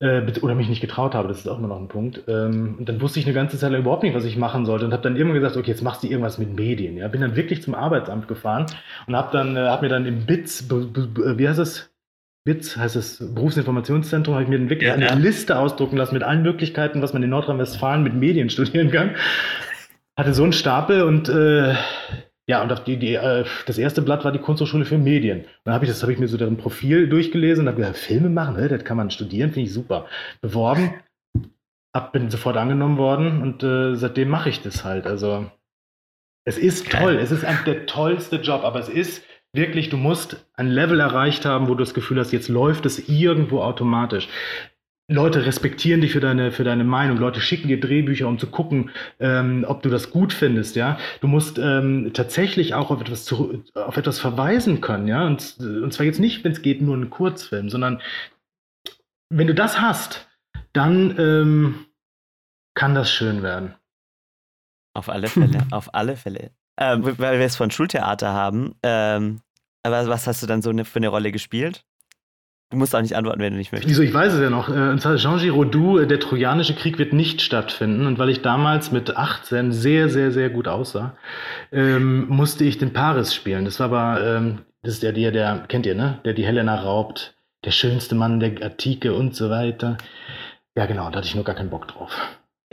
äh, 0.00 0.22
oder 0.40 0.54
mich 0.54 0.68
nicht 0.68 0.80
getraut 0.80 1.14
habe, 1.14 1.28
das 1.28 1.38
ist 1.38 1.48
auch 1.48 1.58
immer 1.58 1.68
noch 1.68 1.80
ein 1.80 1.88
Punkt. 1.88 2.24
Ähm, 2.28 2.76
und 2.78 2.88
dann 2.88 3.00
wusste 3.00 3.18
ich 3.18 3.26
eine 3.26 3.34
ganze 3.34 3.58
Zeit 3.58 3.72
lang 3.72 3.80
überhaupt 3.80 4.02
nicht, 4.02 4.14
was 4.14 4.24
ich 4.24 4.36
machen 4.36 4.66
sollte 4.66 4.84
und 4.84 4.92
habe 4.92 5.02
dann 5.02 5.16
irgendwann 5.16 5.40
gesagt, 5.40 5.56
okay, 5.56 5.70
jetzt 5.70 5.82
machst 5.82 6.02
du 6.02 6.08
irgendwas 6.08 6.38
mit 6.38 6.54
Medien. 6.54 6.96
Ja, 6.96 7.08
bin 7.08 7.20
dann 7.22 7.36
wirklich 7.36 7.62
zum 7.62 7.74
Arbeitsamt 7.74 8.28
gefahren 8.28 8.66
und 9.06 9.16
habe 9.16 9.30
dann, 9.32 9.56
äh, 9.56 9.60
habe 9.60 9.86
mir 9.86 9.88
dann 9.88 10.06
im 10.06 10.26
BITS, 10.26 10.68
wie 10.70 11.48
heißt 11.48 11.58
es? 11.58 11.90
BITS 12.44 12.76
heißt 12.76 12.94
es 12.94 13.34
Berufsinformationszentrum, 13.34 14.34
habe 14.34 14.44
ich 14.44 14.48
mir 14.48 14.58
dann 14.58 14.70
wirklich 14.70 14.88
ja, 14.88 14.94
eine 14.94 15.06
ja. 15.06 15.14
Liste 15.14 15.58
ausdrucken 15.58 15.96
lassen 15.96 16.14
mit 16.14 16.22
allen 16.22 16.42
Möglichkeiten, 16.42 17.02
was 17.02 17.12
man 17.12 17.22
in 17.22 17.30
Nordrhein-Westfalen 17.30 18.02
mit 18.04 18.14
Medien 18.14 18.50
studieren 18.50 18.90
kann. 18.90 19.16
Hatte 20.16 20.32
so 20.32 20.44
einen 20.44 20.52
Stapel 20.52 21.02
und 21.02 21.28
äh, 21.28 21.74
ja, 22.48 22.62
und 22.62 22.86
die, 22.86 22.96
die, 22.96 23.14
äh, 23.14 23.44
das 23.66 23.76
erste 23.76 24.02
Blatt 24.02 24.24
war 24.24 24.30
die 24.30 24.38
Kunsthochschule 24.38 24.84
für 24.84 24.98
Medien. 24.98 25.40
Und 25.40 25.48
dann 25.64 25.74
habe 25.74 25.84
ich 25.84 25.90
das 25.90 26.02
habe 26.02 26.12
ich 26.12 26.18
mir 26.18 26.28
so 26.28 26.36
deren 26.36 26.56
Profil 26.56 27.08
durchgelesen 27.08 27.64
und 27.64 27.68
habe 27.68 27.78
gesagt, 27.78 27.98
Filme 27.98 28.28
machen, 28.28 28.56
ne? 28.56 28.68
das 28.68 28.84
kann 28.84 28.96
man 28.96 29.10
studieren, 29.10 29.50
finde 29.50 29.68
ich 29.68 29.74
super. 29.74 30.06
Beworben, 30.40 30.94
hab, 31.92 32.12
bin 32.12 32.30
sofort 32.30 32.56
angenommen 32.56 32.98
worden 32.98 33.42
und 33.42 33.64
äh, 33.64 33.96
seitdem 33.96 34.28
mache 34.28 34.48
ich 34.48 34.62
das 34.62 34.84
halt. 34.84 35.06
Also 35.06 35.50
es 36.44 36.56
ist 36.56 36.88
toll, 36.90 37.16
es 37.16 37.32
ist 37.32 37.44
ein, 37.44 37.58
der 37.66 37.86
tollste 37.86 38.36
Job, 38.36 38.62
aber 38.62 38.78
es 38.78 38.88
ist 38.88 39.24
wirklich, 39.52 39.88
du 39.88 39.96
musst 39.96 40.46
ein 40.54 40.68
Level 40.68 41.00
erreicht 41.00 41.44
haben, 41.44 41.66
wo 41.66 41.74
du 41.74 41.82
das 41.82 41.94
Gefühl 41.94 42.20
hast, 42.20 42.30
jetzt 42.30 42.48
läuft 42.48 42.86
es 42.86 43.08
irgendwo 43.08 43.60
automatisch. 43.62 44.28
Leute 45.08 45.46
respektieren 45.46 46.00
dich 46.00 46.12
für 46.12 46.20
deine, 46.20 46.50
für 46.50 46.64
deine 46.64 46.82
Meinung. 46.82 47.18
Leute 47.18 47.40
schicken 47.40 47.68
dir 47.68 47.78
Drehbücher, 47.78 48.26
um 48.26 48.40
zu 48.40 48.48
gucken, 48.48 48.90
ähm, 49.20 49.64
ob 49.68 49.82
du 49.82 49.88
das 49.88 50.10
gut 50.10 50.32
findest, 50.32 50.74
ja. 50.74 50.98
Du 51.20 51.28
musst 51.28 51.58
ähm, 51.58 52.10
tatsächlich 52.12 52.74
auch 52.74 52.90
auf 52.90 53.00
etwas, 53.00 53.24
zu, 53.24 53.62
auf 53.74 53.96
etwas 53.96 54.18
verweisen 54.18 54.80
können, 54.80 55.06
ja. 55.06 55.24
Und, 55.24 55.58
und 55.60 55.92
zwar 55.92 56.06
jetzt 56.06 56.18
nicht, 56.18 56.42
wenn 56.42 56.52
es 56.52 56.62
geht, 56.62 56.82
nur 56.82 56.96
ein 56.96 57.10
Kurzfilm, 57.10 57.68
sondern 57.68 58.02
wenn 59.30 59.46
du 59.46 59.54
das 59.54 59.80
hast, 59.80 60.28
dann 60.72 61.16
ähm, 61.18 61.86
kann 62.74 62.96
das 62.96 63.10
schön 63.10 63.44
werden. 63.44 63.74
Auf 64.92 65.08
alle 65.08 65.28
Fälle, 65.28 65.66
auf 65.70 65.94
alle 65.94 66.16
Fälle. 66.16 66.50
Ähm, 66.78 67.04
weil 67.04 67.38
wir 67.38 67.46
es 67.46 67.56
von 67.56 67.70
Schultheater 67.70 68.32
haben, 68.32 68.74
ähm, 68.82 69.40
aber 69.84 70.08
was 70.08 70.26
hast 70.26 70.42
du 70.42 70.48
dann 70.48 70.62
so 70.62 70.70
eine, 70.70 70.84
für 70.84 70.98
eine 70.98 71.08
Rolle 71.08 71.30
gespielt? 71.30 71.84
Du 72.70 72.76
musst 72.76 72.96
auch 72.96 73.00
nicht 73.00 73.14
antworten, 73.14 73.40
wenn 73.40 73.52
du 73.52 73.58
nicht 73.58 73.70
möchtest. 73.70 73.88
Wieso, 73.88 74.02
ich 74.02 74.12
weiß 74.12 74.32
es 74.32 74.40
ja 74.40 74.50
noch. 74.50 74.68
Äh, 74.68 74.90
und 74.90 75.00
zwar 75.00 75.16
Jean 75.16 75.38
Giraudoux, 75.38 75.98
äh, 75.98 76.06
der 76.06 76.18
Trojanische 76.18 76.74
Krieg 76.74 76.98
wird 76.98 77.12
nicht 77.12 77.40
stattfinden. 77.40 78.06
Und 78.06 78.18
weil 78.18 78.28
ich 78.28 78.42
damals 78.42 78.90
mit 78.90 79.16
18 79.16 79.70
sehr, 79.72 80.08
sehr, 80.08 80.32
sehr 80.32 80.50
gut 80.50 80.66
aussah, 80.66 81.16
ähm, 81.70 82.26
musste 82.28 82.64
ich 82.64 82.78
den 82.78 82.92
Paris 82.92 83.32
spielen. 83.34 83.64
Das 83.64 83.78
war 83.78 83.86
aber, 83.86 84.20
ähm, 84.26 84.58
das 84.82 84.94
ist 84.94 85.04
der, 85.04 85.12
der, 85.12 85.30
der, 85.30 85.64
kennt 85.68 85.86
ihr, 85.86 85.94
ne? 85.94 86.18
Der 86.24 86.32
die 86.32 86.44
Helena 86.44 86.74
raubt, 86.74 87.36
der 87.64 87.70
schönste 87.70 88.16
Mann 88.16 88.40
der 88.40 88.60
Antike 88.62 89.14
und 89.14 89.36
so 89.36 89.48
weiter. 89.48 89.96
Ja, 90.76 90.86
genau, 90.86 91.08
da 91.10 91.18
hatte 91.18 91.28
ich 91.28 91.36
nur 91.36 91.44
gar 91.44 91.54
keinen 91.54 91.70
Bock 91.70 91.86
drauf. 91.86 92.10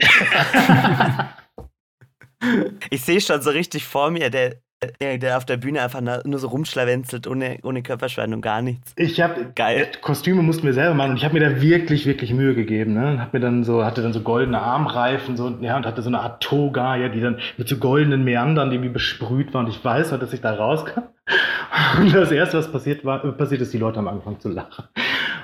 ich 2.90 3.02
sehe 3.02 3.20
schon 3.20 3.40
so 3.42 3.50
richtig 3.50 3.84
vor 3.84 4.10
mir, 4.10 4.28
der, 4.30 4.56
der, 5.00 5.18
der 5.18 5.36
auf 5.36 5.44
der 5.44 5.56
Bühne 5.56 5.82
einfach 5.82 6.00
nur 6.00 6.38
so 6.38 6.48
rumschlawenzelt, 6.48 7.26
ohne, 7.26 7.58
ohne 7.62 7.82
Körperspannung, 7.82 8.40
gar 8.40 8.62
nichts. 8.62 8.92
Ich 8.96 9.20
habe 9.20 9.52
geil. 9.54 9.88
Kostüme 10.00 10.42
mussten 10.42 10.64
wir 10.66 10.74
selber 10.74 10.94
machen 10.94 11.12
und 11.12 11.16
ich 11.16 11.24
habe 11.24 11.34
mir 11.34 11.48
da 11.48 11.60
wirklich, 11.60 12.06
wirklich 12.06 12.32
Mühe 12.32 12.54
gegeben. 12.54 12.94
Ne? 12.94 13.20
Hab 13.20 13.32
mir 13.32 13.40
dann 13.40 13.64
so, 13.64 13.84
hatte 13.84 14.02
dann 14.02 14.12
so 14.12 14.20
goldene 14.20 14.60
Armreifen 14.60 15.36
so, 15.36 15.48
ja, 15.60 15.76
und 15.76 15.86
hatte 15.86 16.02
so 16.02 16.08
eine 16.08 16.20
Art 16.20 16.42
Toga, 16.42 16.96
ja, 16.96 17.08
die 17.08 17.20
dann 17.20 17.38
mit 17.56 17.68
so 17.68 17.76
goldenen 17.76 18.24
Meandern, 18.24 18.70
die 18.70 18.82
wie 18.82 18.88
besprüht 18.88 19.52
waren. 19.54 19.66
Und 19.66 19.72
ich 19.72 19.84
weiß 19.84 20.12
halt, 20.12 20.22
dass 20.22 20.32
ich 20.32 20.40
da 20.40 20.54
rauskam. 20.54 21.02
Und 21.98 22.14
das 22.14 22.30
erste, 22.30 22.58
was 22.58 22.70
passiert 22.70 23.04
war, 23.04 23.20
passiert 23.32 23.60
ist, 23.62 23.72
die 23.72 23.78
Leute 23.78 23.98
haben 23.98 24.08
angefangen 24.08 24.40
zu 24.40 24.48
lachen. 24.48 24.84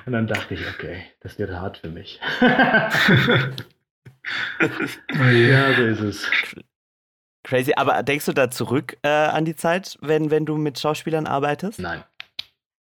Und 0.05 0.13
dann 0.13 0.27
dachte 0.27 0.53
ich, 0.53 0.61
okay, 0.67 1.03
das 1.21 1.39
wird 1.39 1.51
hart 1.51 1.77
für 1.77 1.89
mich. 1.89 2.19
ja, 5.19 5.73
so 5.73 5.83
ist 5.83 6.01
es. 6.01 6.29
Crazy. 7.43 7.73
Aber 7.75 8.03
denkst 8.03 8.25
du 8.25 8.33
da 8.33 8.51
zurück 8.51 8.97
äh, 9.03 9.09
an 9.09 9.45
die 9.45 9.55
Zeit, 9.55 9.97
wenn, 10.01 10.31
wenn 10.31 10.45
du 10.45 10.57
mit 10.57 10.79
Schauspielern 10.79 11.27
arbeitest? 11.27 11.79
Nein. 11.79 12.03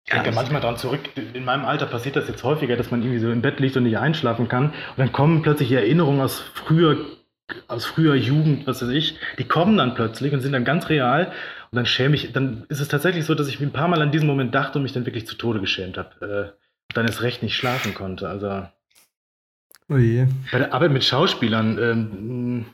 Ich 0.06 0.14
denke 0.14 0.32
manchmal 0.32 0.62
daran 0.62 0.78
zurück, 0.78 1.02
in 1.16 1.46
meinem 1.46 1.64
Alter 1.64 1.86
passiert 1.86 2.16
das 2.16 2.28
jetzt 2.28 2.44
häufiger, 2.44 2.76
dass 2.76 2.92
man 2.92 3.02
irgendwie 3.02 3.20
so 3.20 3.32
im 3.32 3.42
Bett 3.42 3.60
liegt 3.60 3.78
und 3.78 3.84
nicht 3.84 3.98
einschlafen 3.98 4.48
kann. 4.48 4.66
Und 4.66 4.98
dann 4.98 5.12
kommen 5.12 5.42
plötzlich 5.42 5.72
Erinnerungen 5.72 6.22
aus 6.22 6.40
früher, 6.40 6.98
aus 7.68 7.86
früher 7.86 8.16
Jugend, 8.16 8.68
was 8.68 8.82
weiß 8.82 8.90
ich, 8.90 9.18
die 9.38 9.48
kommen 9.48 9.78
dann 9.78 9.94
plötzlich 9.94 10.34
und 10.34 10.42
sind 10.42 10.54
dann 10.54 10.66
ganz 10.66 10.90
real. 10.90 11.28
Und 11.72 11.76
dann 11.76 11.86
schäme 11.86 12.16
ich, 12.16 12.34
dann 12.34 12.66
ist 12.68 12.82
es 12.82 12.88
tatsächlich 12.88 13.26
so, 13.26 13.36
dass 13.36 13.48
ich 13.48 13.62
ein 13.62 13.72
paar 13.72 13.88
Mal 13.88 14.02
an 14.02 14.12
diesen 14.12 14.28
Moment 14.28 14.54
dachte 14.54 14.80
und 14.80 14.84
mich 14.84 14.92
dann 14.92 15.06
wirklich 15.06 15.28
zu 15.28 15.36
Tode 15.36 15.62
geschämt 15.62 15.98
habe. 15.98 16.10
Äh, 16.20 16.62
und 16.90 16.98
dann 16.98 17.06
erst 17.06 17.22
recht 17.22 17.44
nicht 17.44 17.56
schlafen 17.56 17.94
konnte. 17.94 18.28
Also. 18.28 18.68
Oh 19.88 19.98
je. 19.98 20.28
Bei 20.52 20.58
der 20.58 20.74
Arbeit 20.74 20.92
mit 20.92 21.06
Schauspielern, 21.06 21.78
ähm, 21.80 22.66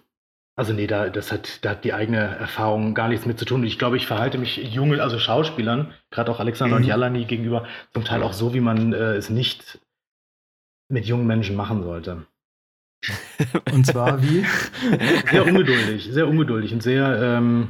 also 0.57 0.73
nee, 0.73 0.87
da, 0.87 1.09
das 1.09 1.31
hat, 1.31 1.63
da 1.63 1.69
hat 1.71 1.83
die 1.83 1.93
eigene 1.93 2.17
Erfahrung 2.17 2.95
gar 2.95 3.07
nichts 3.07 3.27
mit 3.27 3.37
zu 3.37 3.45
tun. 3.45 3.63
Ich 3.63 3.77
glaube, 3.77 3.95
ich 3.95 4.07
verhalte 4.07 4.39
mich 4.39 4.57
jungen, 4.57 4.99
also 4.99 5.19
Schauspielern, 5.19 5.93
gerade 6.09 6.31
auch 6.31 6.39
Alexander 6.39 6.77
mhm. 6.77 6.81
und 6.81 6.87
Jalani 6.87 7.25
gegenüber, 7.25 7.67
zum 7.93 8.03
Teil 8.03 8.23
auch 8.23 8.33
so, 8.33 8.55
wie 8.55 8.59
man 8.59 8.91
äh, 8.91 9.13
es 9.13 9.29
nicht 9.29 9.79
mit 10.89 11.05
jungen 11.05 11.27
Menschen 11.27 11.55
machen 11.55 11.83
sollte. 11.83 12.25
und 13.71 13.85
zwar 13.85 14.23
wie? 14.23 14.43
Sehr 15.29 15.45
ungeduldig, 15.45 16.09
sehr 16.11 16.27
ungeduldig 16.27 16.73
und 16.73 16.81
sehr, 16.81 17.21
ähm, 17.21 17.69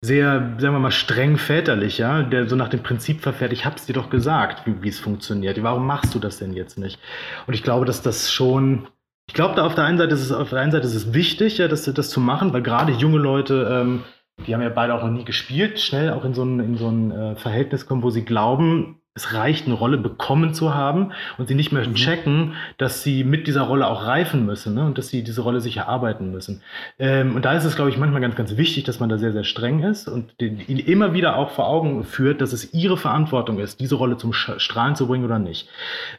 sehr, 0.00 0.54
sagen 0.58 0.74
wir 0.74 0.78
mal, 0.78 0.92
streng 0.92 1.38
väterlich, 1.38 1.98
ja, 1.98 2.22
der 2.22 2.48
so 2.48 2.54
nach 2.54 2.68
dem 2.68 2.84
Prinzip 2.84 3.20
verfährt, 3.20 3.52
ich 3.52 3.64
hab's 3.64 3.86
dir 3.86 3.94
doch 3.94 4.10
gesagt, 4.10 4.64
wie, 4.64 4.80
wie 4.80 4.88
es 4.88 5.00
funktioniert. 5.00 5.60
Warum 5.64 5.84
machst 5.84 6.14
du 6.14 6.20
das 6.20 6.38
denn 6.38 6.52
jetzt 6.52 6.78
nicht? 6.78 7.00
Und 7.48 7.54
ich 7.54 7.64
glaube, 7.64 7.84
dass 7.84 8.00
das 8.00 8.30
schon 8.30 8.86
ich 9.28 9.34
glaube, 9.34 9.54
da 9.54 9.64
auf 9.64 9.74
der 9.74 9.84
einen 9.84 9.98
Seite 9.98 10.14
ist 10.14 10.22
es, 10.22 10.32
auf 10.32 10.50
der 10.50 10.60
einen 10.60 10.72
Seite 10.72 10.86
ist 10.86 10.94
es 10.94 11.12
wichtig, 11.12 11.58
ja, 11.58 11.68
das, 11.68 11.84
das 11.84 12.10
zu 12.10 12.18
machen, 12.18 12.52
weil 12.52 12.62
gerade 12.62 12.92
junge 12.92 13.18
Leute, 13.18 13.68
ähm, 13.70 14.02
die 14.46 14.54
haben 14.54 14.62
ja 14.62 14.70
beide 14.70 14.94
auch 14.94 15.02
noch 15.02 15.10
nie 15.10 15.24
gespielt, 15.24 15.78
schnell 15.78 16.12
auch 16.12 16.24
in 16.24 16.32
so 16.32 16.44
ein, 16.44 16.60
in 16.60 16.76
so 16.76 16.88
ein 16.88 17.10
äh, 17.12 17.36
Verhältnis 17.36 17.86
kommen, 17.86 18.02
wo 18.02 18.10
sie 18.10 18.24
glauben, 18.24 19.02
es 19.18 19.34
reicht, 19.34 19.66
eine 19.66 19.74
Rolle 19.74 19.98
bekommen 19.98 20.54
zu 20.54 20.74
haben 20.74 21.12
und 21.36 21.48
sie 21.48 21.54
nicht 21.54 21.72
mehr 21.72 21.86
mhm. 21.86 21.94
checken, 21.94 22.54
dass 22.78 23.02
sie 23.02 23.24
mit 23.24 23.46
dieser 23.46 23.62
Rolle 23.62 23.86
auch 23.86 24.06
reifen 24.06 24.46
müssen 24.46 24.74
ne? 24.74 24.84
und 24.84 24.98
dass 24.98 25.08
sie 25.08 25.22
diese 25.22 25.42
Rolle 25.42 25.60
sich 25.60 25.76
erarbeiten 25.76 26.30
müssen. 26.30 26.62
Ähm, 26.98 27.36
und 27.36 27.44
da 27.44 27.52
ist 27.52 27.64
es, 27.64 27.76
glaube 27.76 27.90
ich, 27.90 27.98
manchmal 27.98 28.20
ganz, 28.20 28.36
ganz 28.36 28.56
wichtig, 28.56 28.84
dass 28.84 29.00
man 29.00 29.08
da 29.08 29.18
sehr, 29.18 29.32
sehr 29.32 29.44
streng 29.44 29.82
ist 29.82 30.08
und 30.08 30.40
den, 30.40 30.60
ihnen 30.66 30.80
immer 30.80 31.12
wieder 31.12 31.36
auch 31.36 31.50
vor 31.50 31.68
Augen 31.68 32.04
führt, 32.04 32.40
dass 32.40 32.52
es 32.52 32.72
ihre 32.72 32.96
Verantwortung 32.96 33.58
ist, 33.58 33.80
diese 33.80 33.96
Rolle 33.96 34.16
zum 34.16 34.32
Strahlen 34.32 34.96
zu 34.96 35.06
bringen 35.06 35.24
oder 35.24 35.38
nicht. 35.38 35.68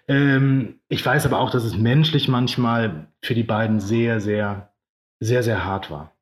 Ähm, 0.07 0.75
ich 0.87 1.05
weiß 1.05 1.25
aber 1.25 1.39
auch, 1.39 1.49
dass 1.49 1.63
es 1.63 1.77
menschlich 1.77 2.27
manchmal 2.27 3.07
für 3.21 3.35
die 3.35 3.43
beiden 3.43 3.79
sehr, 3.79 4.19
sehr 4.19 4.69
sehr, 5.19 5.43
sehr 5.43 5.65
hart 5.65 5.91
war. 5.91 6.15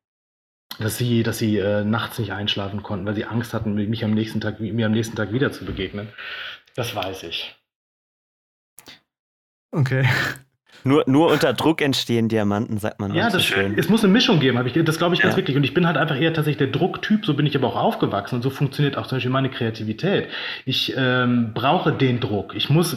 Dass 0.78 0.98
sie, 0.98 1.22
dass 1.22 1.38
sie 1.38 1.58
äh, 1.58 1.84
nachts 1.84 2.18
nicht 2.18 2.32
einschlafen 2.32 2.82
konnten, 2.82 3.06
weil 3.06 3.14
sie 3.14 3.24
Angst 3.24 3.54
hatten, 3.54 3.74
mich 3.74 4.04
am 4.04 4.12
nächsten 4.12 4.40
Tag, 4.40 4.60
mir 4.60 4.86
am 4.86 4.92
nächsten 4.92 5.16
Tag 5.16 5.32
wieder 5.32 5.50
zu 5.50 5.64
begegnen. 5.64 6.08
Das 6.78 6.94
weiß 6.94 7.24
ich. 7.24 7.56
Okay. 9.72 10.08
Nur, 10.84 11.02
nur 11.08 11.32
unter 11.32 11.52
Druck 11.52 11.82
entstehen 11.82 12.28
Diamanten, 12.28 12.78
sagt 12.78 13.00
man. 13.00 13.12
Ja, 13.16 13.30
das, 13.30 13.44
schön. 13.44 13.76
es 13.76 13.88
muss 13.88 14.04
eine 14.04 14.12
Mischung 14.12 14.38
geben, 14.38 14.64
ich, 14.64 14.74
das 14.84 14.96
glaube 14.96 15.16
ich 15.16 15.20
ganz 15.20 15.32
ja. 15.32 15.38
wirklich. 15.38 15.56
Und 15.56 15.64
ich 15.64 15.74
bin 15.74 15.88
halt 15.88 15.96
einfach 15.96 16.16
eher 16.16 16.32
tatsächlich 16.32 16.58
der 16.58 16.68
Drucktyp, 16.68 17.26
so 17.26 17.34
bin 17.34 17.46
ich 17.46 17.56
aber 17.56 17.66
auch 17.66 17.74
aufgewachsen 17.74 18.36
und 18.36 18.42
so 18.42 18.50
funktioniert 18.50 18.96
auch 18.96 19.08
zum 19.08 19.16
Beispiel 19.16 19.32
meine 19.32 19.50
Kreativität. 19.50 20.28
Ich 20.66 20.94
ähm, 20.96 21.50
brauche 21.52 21.90
den 21.90 22.20
Druck. 22.20 22.54
Ich 22.54 22.70
muss, 22.70 22.96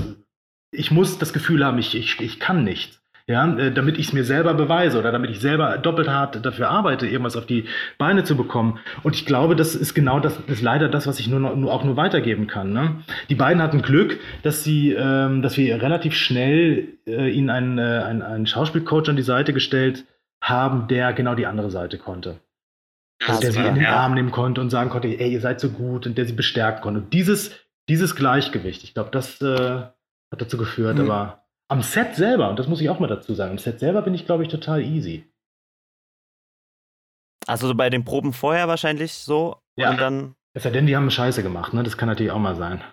ich 0.70 0.92
muss 0.92 1.18
das 1.18 1.34
Gefühl 1.34 1.66
haben, 1.66 1.80
ich, 1.80 1.96
ich, 1.96 2.20
ich 2.20 2.40
kann 2.40 2.64
nichts 2.64 3.01
ja, 3.32 3.58
äh, 3.58 3.72
damit 3.72 3.98
ich 3.98 4.08
es 4.08 4.14
mir 4.14 4.24
selber 4.24 4.54
beweise 4.54 5.00
oder 5.00 5.12
damit 5.12 5.32
ich 5.32 5.40
selber 5.40 5.78
doppelt 5.78 6.10
hart 6.10 6.46
dafür 6.46 6.70
arbeite, 6.70 7.08
irgendwas 7.08 7.36
auf 7.36 7.46
die 7.46 7.66
Beine 7.98 8.24
zu 8.24 8.36
bekommen. 8.36 8.80
Und 9.04 9.16
ich 9.16 9.26
glaube, 9.26 9.56
das 9.56 9.76
ist 9.76 9.94
genau 9.94 10.20
das, 10.20 10.38
ist 10.48 10.62
leider 10.62 10.90
das, 10.90 11.08
was 11.08 11.20
ich 11.20 11.28
nur, 11.28 11.40
noch, 11.40 11.56
nur 11.56 11.74
auch 11.74 11.84
nur 11.84 11.98
weitergeben 11.98 12.48
kann. 12.48 12.74
Ne? 12.74 12.98
Die 13.30 13.36
beiden 13.36 13.62
hatten 13.62 13.82
Glück, 13.82 14.20
dass 14.44 14.64
sie, 14.64 14.92
ähm, 14.92 15.42
dass 15.42 15.58
wir 15.58 15.82
relativ 15.82 16.14
schnell 16.14 16.90
äh, 17.08 17.30
ihnen 17.30 17.50
einen, 17.50 17.78
äh, 17.78 17.82
einen, 17.82 18.22
einen 18.22 18.46
Schauspielcoach 18.46 19.10
an 19.10 19.16
die 19.16 19.22
Seite 19.24 19.54
gestellt 19.54 20.06
haben, 20.42 20.88
der 20.88 21.14
genau 21.14 21.36
die 21.36 21.46
andere 21.46 21.72
Seite 21.72 21.98
konnte. 21.98 22.40
Also 23.28 23.42
der 23.42 23.52
sie 23.52 23.60
in 23.60 23.76
den 23.76 23.84
ja. 23.84 23.96
Arm 23.96 24.16
nehmen 24.16 24.32
konnte 24.32 24.62
und 24.62 24.72
sagen 24.72 24.90
konnte, 24.90 25.08
ey, 25.08 25.32
ihr 25.32 25.42
seid 25.42 25.60
so 25.60 25.70
gut 25.70 26.08
und 26.08 26.18
der 26.18 26.26
sie 26.26 26.34
bestärken 26.34 26.82
konnte. 26.82 27.02
Und 27.02 27.14
dieses, 27.14 27.52
dieses 27.88 28.16
Gleichgewicht, 28.16 28.84
ich 28.84 28.94
glaube, 28.94 29.12
das 29.12 29.42
äh, 29.42 29.82
hat 30.32 30.42
dazu 30.42 30.58
geführt, 30.58 30.98
mhm. 30.98 31.10
aber 31.10 31.44
am 31.72 31.82
Set 31.82 32.16
selber, 32.16 32.50
und 32.50 32.60
das 32.60 32.68
muss 32.68 32.82
ich 32.82 32.90
auch 32.90 33.00
mal 33.00 33.08
dazu 33.08 33.34
sagen, 33.34 33.52
am 33.52 33.58
Set 33.58 33.80
selber 33.80 34.02
bin 34.02 34.14
ich, 34.14 34.26
glaube 34.26 34.44
ich, 34.44 34.50
total 34.50 34.82
easy. 34.82 35.26
Also 37.48 37.68
so 37.68 37.76
bei 37.76 37.90
den 37.90 38.04
Proben 38.04 38.34
vorher 38.34 38.68
wahrscheinlich 38.68 39.14
so 39.14 39.56
ja. 39.78 39.90
und 39.90 39.98
dann. 39.98 40.36
Es 40.54 40.64
sei 40.64 40.70
denn, 40.70 40.86
die 40.86 40.96
haben 40.96 41.10
Scheiße 41.10 41.42
gemacht, 41.42 41.74
ne? 41.74 41.84
Das 41.84 41.98
kann 41.98 42.10
natürlich 42.10 42.32
auch 42.34 42.40
mal 42.40 42.56
sein. 42.56 42.84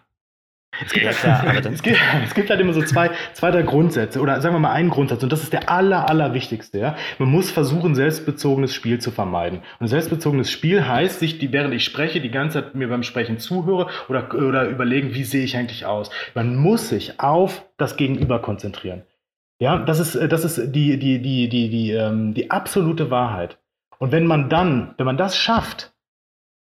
Es 0.85 0.93
gibt, 0.93 1.07
ja, 1.07 1.13
klar, 1.13 1.45
es, 1.57 1.83
gibt, 1.83 1.99
es 2.25 2.35
gibt, 2.35 2.51
halt 2.51 2.61
immer 2.61 2.73
so 2.73 2.83
zwei, 2.83 3.11
zwei 3.33 3.51
drei 3.51 3.63
Grundsätze 3.63 4.21
oder 4.21 4.41
sagen 4.41 4.55
wir 4.55 4.61
mal 4.61 4.73
einen 4.73 4.91
Grundsatz 4.91 5.23
und 5.23 5.33
das 5.33 5.43
ist 5.43 5.53
der 5.53 5.71
aller, 5.71 6.09
allerwichtigste. 6.09 6.79
Ja? 6.79 6.97
Man 7.19 7.31
muss 7.31 7.51
versuchen, 7.51 7.95
selbstbezogenes 7.95 8.75
Spiel 8.75 8.99
zu 9.01 9.11
vermeiden. 9.11 9.61
Und 9.81 9.89
selbstbezogenes 9.89 10.51
Spiel 10.51 10.87
heißt, 10.87 11.19
sich, 11.19 11.39
die, 11.39 11.53
während 11.53 11.75
ich 11.75 11.85
spreche, 11.85 12.21
die 12.21 12.31
ganze 12.31 12.63
Zeit 12.63 12.75
mir 12.75 12.89
beim 12.89 13.03
Sprechen 13.03 13.39
zuhöre 13.39 13.89
oder, 14.09 14.33
oder 14.35 14.69
überlegen, 14.69 15.15
wie 15.15 15.25
sehe 15.25 15.45
ich 15.45 15.57
eigentlich 15.57 15.87
aus. 15.87 16.11
Man 16.35 16.57
muss 16.57 16.89
sich 16.89 17.21
auf 17.21 17.65
das 17.77 17.97
Gegenüber 17.97 18.41
konzentrieren. 18.41 19.03
Ja, 19.61 19.79
das 19.79 19.99
ist, 19.99 20.33
das 20.33 20.45
ist 20.45 20.73
die, 20.73 20.99
die, 20.99 21.21
die, 21.21 21.49
die, 21.49 21.69
die, 21.69 21.91
ähm, 21.91 22.35
die 22.35 22.51
absolute 22.51 23.11
Wahrheit. 23.11 23.59
Und 23.99 24.13
wenn 24.13 24.27
man 24.27 24.49
dann, 24.49 24.95
wenn 24.97 25.07
man 25.07 25.17
das 25.17 25.37
schafft, 25.37 25.93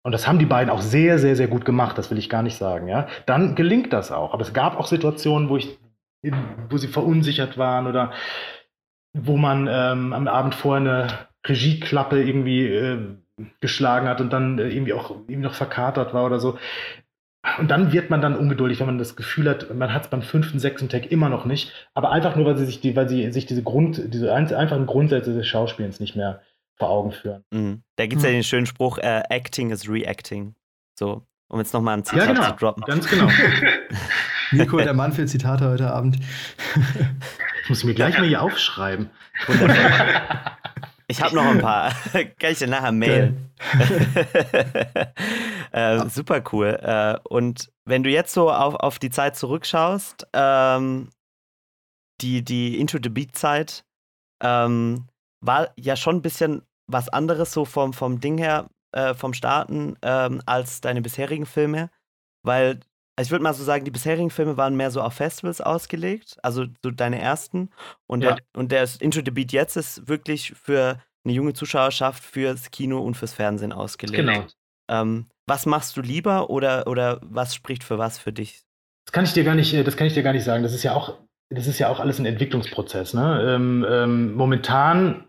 und 0.07 0.13
das 0.13 0.25
haben 0.25 0.39
die 0.39 0.45
beiden 0.45 0.69
auch 0.69 0.79
sehr, 0.79 1.19
sehr, 1.19 1.35
sehr 1.35 1.49
gut 1.49 1.65
gemacht, 1.65 1.97
das 1.97 2.09
will 2.09 2.17
ich 2.17 2.29
gar 2.29 2.41
nicht 2.41 2.55
sagen, 2.55 2.87
ja, 2.87 3.09
dann 3.25 3.55
gelingt 3.55 3.91
das 3.91 4.09
auch. 4.09 4.33
Aber 4.33 4.41
es 4.41 4.53
gab 4.53 4.79
auch 4.79 4.87
Situationen, 4.87 5.49
wo 5.49 5.57
ich, 5.57 5.77
wo 6.69 6.77
sie 6.77 6.87
verunsichert 6.87 7.57
waren 7.57 7.87
oder 7.87 8.13
wo 9.11 9.35
man 9.35 9.67
ähm, 9.69 10.13
am 10.13 10.29
Abend 10.29 10.55
vorher 10.55 10.79
eine 10.79 11.07
Regieklappe 11.45 12.23
irgendwie 12.23 12.67
äh, 12.67 13.17
geschlagen 13.59 14.07
hat 14.07 14.21
und 14.21 14.31
dann 14.31 14.59
äh, 14.59 14.69
irgendwie 14.69 14.93
auch 14.93 15.11
irgendwie 15.11 15.43
noch 15.43 15.55
verkatert 15.55 16.13
war 16.13 16.25
oder 16.25 16.39
so. 16.39 16.57
Und 17.59 17.69
dann 17.69 17.91
wird 17.91 18.09
man 18.09 18.21
dann 18.21 18.37
ungeduldig, 18.37 18.79
wenn 18.79 18.87
man 18.87 18.99
das 18.99 19.17
Gefühl 19.17 19.49
hat, 19.49 19.75
man 19.75 19.93
hat 19.93 20.03
es 20.03 20.09
beim 20.09 20.21
fünften, 20.21 20.59
sechsten 20.59 20.87
Tag 20.87 21.11
immer 21.11 21.27
noch 21.27 21.43
nicht. 21.43 21.73
Aber 21.93 22.13
einfach 22.13 22.37
nur, 22.37 22.45
weil 22.45 22.55
sie 22.55 22.65
sich 22.65 22.79
die, 22.79 22.95
weil 22.95 23.09
sie 23.09 23.29
sich 23.33 23.45
diese 23.45 23.61
Grund, 23.61 24.01
diese 24.13 24.33
einfachen 24.33 24.85
Grundsätze 24.85 25.33
des 25.33 25.45
Schauspielens 25.45 25.99
nicht 25.99 26.15
mehr 26.15 26.39
vor 26.78 26.89
Augen 26.89 27.11
führen. 27.11 27.43
Mhm. 27.51 27.84
Da 27.95 28.05
gibt 28.05 28.19
es 28.19 28.23
mhm. 28.23 28.30
ja 28.30 28.34
den 28.34 28.43
schönen 28.43 28.65
Spruch, 28.65 28.97
äh, 28.99 29.23
Acting 29.30 29.71
is 29.71 29.89
Reacting. 29.89 30.55
So, 30.97 31.25
um 31.49 31.59
jetzt 31.59 31.73
nochmal 31.73 31.97
ein 31.97 32.03
Zitat 32.03 32.28
ja, 32.28 32.34
genau. 32.34 32.49
zu 32.49 32.55
droppen. 32.55 32.84
Ganz 32.86 33.07
genau. 33.07 33.30
Nico, 34.51 34.78
der 34.78 34.93
Mann 34.93 35.11
für 35.13 35.25
Zitate 35.25 35.69
heute 35.69 35.91
Abend. 35.91 36.17
ich 37.63 37.69
muss 37.69 37.84
mir 37.84 37.93
gleich 37.93 38.17
mal 38.17 38.28
hier 38.28 38.41
aufschreiben. 38.41 39.09
Ich 41.07 41.21
habe 41.21 41.36
noch 41.36 41.45
ein 41.45 41.59
paar. 41.59 41.93
Kann 42.11 42.51
ich 42.51 42.59
dir 42.59 42.67
nachher 42.67 42.91
mailen. 42.91 43.51
äh, 45.71 46.07
super 46.09 46.43
cool. 46.51 46.78
Äh, 46.82 47.17
und 47.28 47.71
wenn 47.86 48.03
du 48.03 48.09
jetzt 48.09 48.34
so 48.34 48.51
auf, 48.51 48.75
auf 48.75 48.99
die 48.99 49.09
Zeit 49.09 49.36
zurückschaust, 49.36 50.28
ähm, 50.34 51.09
die, 52.21 52.43
die 52.43 52.80
Into 52.80 52.99
the 53.01 53.09
Beat-Zeit, 53.09 53.86
ähm, 54.41 55.07
war 55.39 55.69
ja 55.78 55.95
schon 55.95 56.17
ein 56.17 56.21
bisschen 56.21 56.63
was 56.88 57.09
anderes 57.09 57.51
so 57.51 57.65
vom, 57.65 57.93
vom 57.93 58.19
Ding 58.19 58.38
her, 58.38 58.67
äh, 58.91 59.13
vom 59.13 59.33
Starten, 59.33 59.97
ähm, 60.01 60.41
als 60.45 60.81
deine 60.81 61.01
bisherigen 61.01 61.45
Filme. 61.45 61.89
Weil, 62.43 62.79
also 63.15 63.27
ich 63.27 63.31
würde 63.31 63.43
mal 63.43 63.53
so 63.53 63.63
sagen, 63.63 63.85
die 63.85 63.91
bisherigen 63.91 64.29
Filme 64.29 64.57
waren 64.57 64.75
mehr 64.75 64.91
so 64.91 65.01
auf 65.01 65.13
Festivals 65.13 65.61
ausgelegt, 65.61 66.38
also 66.43 66.65
so 66.83 66.91
deine 66.91 67.19
ersten. 67.19 67.69
Und, 68.07 68.23
ja. 68.23 68.35
der, 68.35 68.43
und 68.55 68.71
der 68.71 68.88
Intro 68.99 69.21
the 69.23 69.31
Beat 69.31 69.51
jetzt 69.51 69.75
ist 69.75 70.07
wirklich 70.07 70.53
für 70.53 71.01
eine 71.25 71.33
junge 71.33 71.53
Zuschauerschaft, 71.53 72.23
fürs 72.23 72.71
Kino 72.71 72.99
und 72.99 73.15
fürs 73.15 73.33
Fernsehen 73.33 73.73
ausgelegt. 73.73 74.17
Genau. 74.17 74.45
Ähm, 74.89 75.27
was 75.45 75.65
machst 75.65 75.97
du 75.97 76.01
lieber 76.01 76.49
oder, 76.49 76.88
oder 76.88 77.19
was 77.21 77.53
spricht 77.53 77.83
für 77.83 77.97
was 77.97 78.17
für 78.17 78.31
dich? 78.31 78.63
Das 79.05 79.13
kann 79.13 79.25
ich 79.25 79.33
dir 79.33 79.43
gar 79.43 79.55
nicht, 79.55 79.73
äh, 79.73 79.83
das 79.83 79.97
kann 79.97 80.07
ich 80.07 80.13
dir 80.13 80.23
gar 80.23 80.33
nicht 80.33 80.43
sagen. 80.43 80.63
Das 80.63 80.73
ist 80.73 80.83
ja 80.83 80.93
auch, 80.93 81.17
das 81.49 81.67
ist 81.67 81.79
ja 81.79 81.89
auch 81.89 81.99
alles 81.99 82.19
ein 82.19 82.25
Entwicklungsprozess. 82.25 83.13
Ne? 83.13 83.55
Ähm, 83.55 83.85
ähm, 83.89 84.33
momentan 84.33 85.26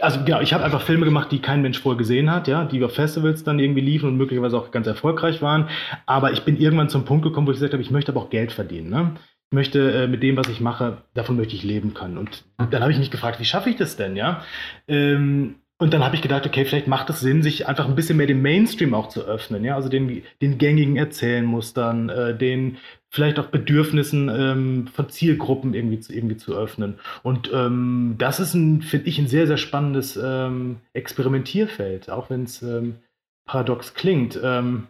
also 0.00 0.22
genau, 0.24 0.40
ich 0.40 0.52
habe 0.52 0.64
einfach 0.64 0.82
Filme 0.82 1.06
gemacht, 1.06 1.32
die 1.32 1.40
kein 1.40 1.62
Mensch 1.62 1.80
vorher 1.80 1.98
gesehen 1.98 2.30
hat, 2.30 2.46
ja, 2.46 2.64
die 2.64 2.82
auf 2.84 2.94
Festivals 2.94 3.42
dann 3.42 3.58
irgendwie 3.58 3.80
liefen 3.80 4.08
und 4.08 4.16
möglicherweise 4.16 4.58
auch 4.58 4.70
ganz 4.70 4.86
erfolgreich 4.86 5.40
waren. 5.40 5.68
Aber 6.06 6.32
ich 6.32 6.44
bin 6.44 6.58
irgendwann 6.58 6.90
zum 6.90 7.04
Punkt 7.04 7.24
gekommen, 7.24 7.46
wo 7.46 7.52
ich 7.52 7.56
gesagt 7.56 7.72
habe, 7.72 7.82
ich 7.82 7.90
möchte 7.90 8.12
aber 8.12 8.22
auch 8.22 8.30
Geld 8.30 8.52
verdienen. 8.52 8.90
Ne? 8.90 9.14
Ich 9.50 9.54
möchte 9.54 9.92
äh, 9.92 10.06
mit 10.08 10.22
dem, 10.22 10.36
was 10.36 10.48
ich 10.48 10.60
mache, 10.60 10.98
davon 11.14 11.36
möchte 11.36 11.54
ich 11.54 11.62
leben 11.62 11.94
können. 11.94 12.18
Und 12.18 12.44
dann 12.58 12.82
habe 12.82 12.92
ich 12.92 12.98
mich 12.98 13.10
gefragt, 13.10 13.40
wie 13.40 13.44
schaffe 13.44 13.70
ich 13.70 13.76
das 13.76 13.96
denn, 13.96 14.16
ja? 14.16 14.42
Ähm, 14.88 15.56
und 15.78 15.92
dann 15.92 16.04
habe 16.04 16.14
ich 16.14 16.22
gedacht, 16.22 16.46
okay, 16.46 16.64
vielleicht 16.64 16.86
macht 16.86 17.10
es 17.10 17.20
Sinn, 17.20 17.42
sich 17.42 17.66
einfach 17.66 17.88
ein 17.88 17.96
bisschen 17.96 18.16
mehr 18.16 18.28
dem 18.28 18.40
Mainstream 18.40 18.94
auch 18.94 19.08
zu 19.08 19.22
öffnen, 19.22 19.64
ja, 19.64 19.74
also 19.74 19.88
den, 19.88 20.22
den 20.40 20.56
gängigen 20.56 20.96
Erzählmustern, 20.96 22.08
äh, 22.08 22.38
den 22.38 22.78
vielleicht 23.12 23.38
auch 23.38 23.48
Bedürfnissen 23.48 24.30
ähm, 24.30 24.88
von 24.88 25.10
Zielgruppen 25.10 25.74
irgendwie 25.74 26.00
zu, 26.00 26.14
irgendwie 26.14 26.38
zu 26.38 26.56
öffnen. 26.56 26.98
Und 27.22 27.50
ähm, 27.52 28.14
das 28.16 28.40
ist, 28.40 28.52
finde 28.52 29.02
ich, 29.04 29.18
ein 29.18 29.28
sehr, 29.28 29.46
sehr 29.46 29.58
spannendes 29.58 30.16
ähm, 30.20 30.78
Experimentierfeld, 30.94 32.08
auch 32.10 32.30
wenn 32.30 32.44
es 32.44 32.62
ähm, 32.62 32.96
paradox 33.44 33.92
klingt. 33.92 34.40
Ähm, 34.42 34.88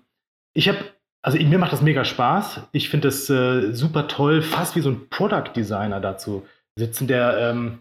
ich 0.54 0.68
habe, 0.68 0.78
also 1.20 1.36
mir 1.36 1.58
macht 1.58 1.72
das 1.72 1.82
mega 1.82 2.04
Spaß. 2.04 2.68
Ich 2.70 2.90
finde 2.90 3.08
es 3.08 3.28
äh, 3.28 3.72
super 3.72 4.06
toll, 4.06 4.40
fast 4.40 4.76
wie 4.76 4.82
so 4.82 4.90
ein 4.90 5.08
Product 5.08 5.50
Designer 5.56 6.00
dazu 6.00 6.46
sitzen, 6.76 7.08
der 7.08 7.38
ähm, 7.38 7.80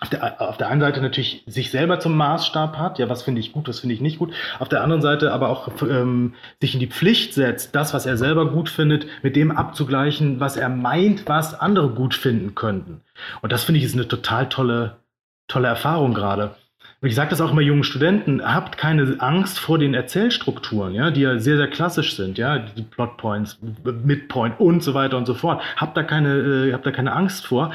auf 0.00 0.10
der, 0.10 0.40
auf 0.40 0.56
der 0.56 0.68
einen 0.68 0.80
Seite 0.80 1.00
natürlich 1.00 1.44
sich 1.46 1.70
selber 1.70 2.00
zum 2.00 2.16
Maßstab 2.16 2.78
hat, 2.78 2.98
ja, 2.98 3.08
was 3.08 3.22
finde 3.22 3.40
ich 3.40 3.52
gut, 3.52 3.68
was 3.68 3.80
finde 3.80 3.94
ich 3.94 4.00
nicht 4.00 4.18
gut. 4.18 4.32
Auf 4.58 4.68
der 4.68 4.82
anderen 4.82 5.02
Seite 5.02 5.32
aber 5.32 5.48
auch 5.48 5.68
ähm, 5.82 6.34
sich 6.60 6.74
in 6.74 6.80
die 6.80 6.86
Pflicht 6.86 7.34
setzt, 7.34 7.74
das, 7.74 7.94
was 7.94 8.06
er 8.06 8.16
selber 8.16 8.50
gut 8.50 8.68
findet, 8.68 9.06
mit 9.22 9.36
dem 9.36 9.50
abzugleichen, 9.50 10.40
was 10.40 10.56
er 10.56 10.68
meint, 10.68 11.28
was 11.28 11.58
andere 11.58 11.90
gut 11.90 12.14
finden 12.14 12.54
könnten. 12.54 13.02
Und 13.40 13.52
das 13.52 13.64
finde 13.64 13.78
ich 13.78 13.84
ist 13.84 13.94
eine 13.94 14.08
total 14.08 14.48
tolle, 14.48 14.96
tolle 15.48 15.68
Erfahrung 15.68 16.14
gerade. 16.14 16.56
Und 17.02 17.08
ich 17.08 17.16
sage 17.16 17.30
das 17.30 17.40
auch 17.40 17.50
immer 17.50 17.62
jungen 17.62 17.82
Studenten, 17.82 18.42
habt 18.44 18.78
keine 18.78 19.16
Angst 19.18 19.58
vor 19.58 19.76
den 19.76 19.92
Erzählstrukturen, 19.92 20.94
ja, 20.94 21.10
die 21.10 21.22
ja 21.22 21.36
sehr, 21.40 21.56
sehr 21.56 21.66
klassisch 21.66 22.14
sind, 22.14 22.38
ja, 22.38 22.60
die 22.60 22.82
Plotpoints, 22.82 23.58
Midpoint 24.04 24.60
und 24.60 24.84
so 24.84 24.94
weiter 24.94 25.16
und 25.16 25.26
so 25.26 25.34
fort. 25.34 25.60
Habt 25.76 25.96
da 25.96 26.04
keine, 26.04 26.36
äh, 26.68 26.72
habt 26.72 26.86
da 26.86 26.92
keine 26.92 27.12
Angst 27.12 27.44
vor 27.44 27.72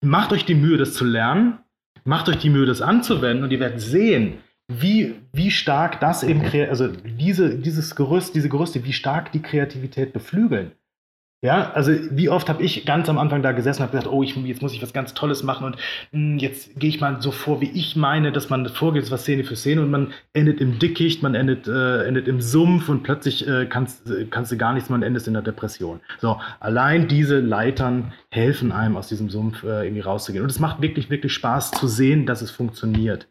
macht 0.00 0.32
euch 0.32 0.44
die 0.44 0.54
Mühe, 0.54 0.76
das 0.76 0.94
zu 0.94 1.04
lernen, 1.04 1.58
macht 2.04 2.28
euch 2.28 2.38
die 2.38 2.50
Mühe, 2.50 2.66
das 2.66 2.82
anzuwenden 2.82 3.44
und 3.44 3.50
ihr 3.50 3.60
werdet 3.60 3.80
sehen, 3.80 4.38
wie, 4.68 5.14
wie 5.32 5.50
stark 5.50 6.00
das 6.00 6.22
eben, 6.22 6.42
also 6.68 6.88
diese, 6.88 7.58
dieses 7.58 7.94
Gerüst, 7.94 8.34
diese 8.34 8.48
Gerüste, 8.48 8.84
wie 8.84 8.92
stark 8.92 9.32
die 9.32 9.42
Kreativität 9.42 10.12
beflügeln. 10.12 10.72
Ja, 11.40 11.70
also 11.70 11.92
wie 12.10 12.28
oft 12.30 12.48
habe 12.48 12.64
ich 12.64 12.84
ganz 12.84 13.08
am 13.08 13.16
Anfang 13.16 13.42
da 13.42 13.52
gesessen 13.52 13.82
und 13.82 13.88
habe 13.88 13.98
gedacht, 13.98 14.12
oh, 14.12 14.24
ich, 14.24 14.34
jetzt 14.34 14.60
muss 14.60 14.72
ich 14.72 14.82
was 14.82 14.92
ganz 14.92 15.14
Tolles 15.14 15.44
machen 15.44 15.66
und 15.66 15.76
mh, 15.76 15.80
hm, 16.10 16.38
jetzt 16.38 16.80
gehe 16.80 16.90
ich 16.90 17.00
mal 17.00 17.22
so 17.22 17.30
vor, 17.30 17.60
wie 17.60 17.70
ich 17.70 17.94
meine, 17.94 18.32
dass 18.32 18.50
man 18.50 18.68
vorgeht, 18.68 19.08
was 19.12 19.22
Szene 19.22 19.44
für 19.44 19.54
Szene 19.54 19.82
und 19.82 19.90
man 19.90 20.12
endet 20.32 20.60
im 20.60 20.80
Dickicht, 20.80 21.22
man 21.22 21.36
endet, 21.36 21.68
äh, 21.68 22.02
endet 22.08 22.26
im 22.26 22.40
Sumpf 22.40 22.88
und 22.88 23.04
plötzlich 23.04 23.46
äh, 23.46 23.66
kannst, 23.66 24.12
kannst 24.30 24.50
du 24.50 24.56
gar 24.56 24.72
nichts, 24.72 24.90
man 24.90 25.04
endet 25.04 25.28
in 25.28 25.34
der 25.34 25.42
Depression. 25.42 26.00
So, 26.20 26.40
allein 26.58 27.06
diese 27.06 27.38
Leitern 27.38 28.12
helfen 28.30 28.72
einem 28.72 28.96
aus 28.96 29.06
diesem 29.06 29.30
Sumpf 29.30 29.62
äh, 29.62 29.84
irgendwie 29.84 30.00
rauszugehen. 30.00 30.42
Und 30.42 30.50
es 30.50 30.58
macht 30.58 30.82
wirklich, 30.82 31.08
wirklich 31.08 31.32
Spaß 31.34 31.70
zu 31.70 31.86
sehen, 31.86 32.26
dass 32.26 32.42
es 32.42 32.50
funktioniert. 32.50 33.28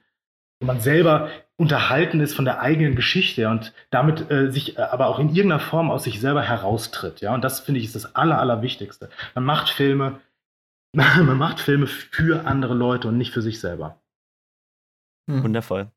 Und 0.61 0.67
man 0.67 0.79
selber 0.79 1.29
unterhalten 1.57 2.19
ist 2.19 2.35
von 2.35 2.45
der 2.45 2.61
eigenen 2.61 2.95
Geschichte 2.95 3.49
und 3.49 3.73
damit 3.89 4.29
äh, 4.31 4.51
sich 4.51 4.77
äh, 4.77 4.81
aber 4.81 5.07
auch 5.07 5.19
in 5.19 5.29
irgendeiner 5.29 5.59
Form 5.59 5.89
aus 5.89 6.03
sich 6.03 6.21
selber 6.21 6.43
heraustritt. 6.43 7.19
Ja? 7.21 7.33
Und 7.33 7.43
das 7.43 7.59
finde 7.59 7.79
ich 7.79 7.87
ist 7.87 7.95
das 7.95 8.15
Aller, 8.15 8.39
Allerwichtigste. 8.39 9.09
Man 9.33 9.43
macht 9.43 9.69
Filme, 9.69 10.19
man 10.93 11.37
macht 11.37 11.59
Filme 11.59 11.87
für 11.87 12.45
andere 12.45 12.75
Leute 12.75 13.07
und 13.07 13.17
nicht 13.17 13.33
für 13.33 13.41
sich 13.41 13.59
selber. 13.59 13.99
Hm. 15.29 15.43
Wundervoll. 15.43 15.91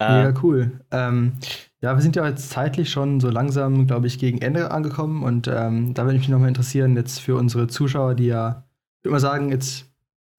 Mega 0.00 0.30
äh, 0.30 0.34
cool. 0.42 0.80
Ähm, 0.90 1.34
ja, 1.80 1.94
wir 1.94 2.02
sind 2.02 2.16
ja 2.16 2.26
jetzt 2.26 2.50
zeitlich 2.50 2.90
schon 2.90 3.20
so 3.20 3.30
langsam, 3.30 3.86
glaube 3.86 4.08
ich, 4.08 4.18
gegen 4.18 4.42
Ende 4.42 4.72
angekommen. 4.72 5.22
Und 5.22 5.46
ähm, 5.46 5.94
da 5.94 6.04
würde 6.04 6.18
mich 6.18 6.28
nochmal 6.28 6.48
interessieren, 6.48 6.96
jetzt 6.96 7.20
für 7.20 7.36
unsere 7.36 7.68
Zuschauer, 7.68 8.14
die 8.14 8.26
ja, 8.26 8.64
ich 8.98 9.04
würde 9.04 9.12
mal 9.12 9.20
sagen, 9.20 9.50
jetzt 9.50 9.90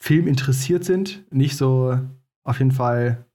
Film 0.02 0.28
interessiert 0.28 0.84
sind, 0.84 1.24
nicht 1.32 1.56
so 1.56 1.98
auf 2.44 2.60
jeden 2.60 2.72
Fall 2.72 3.26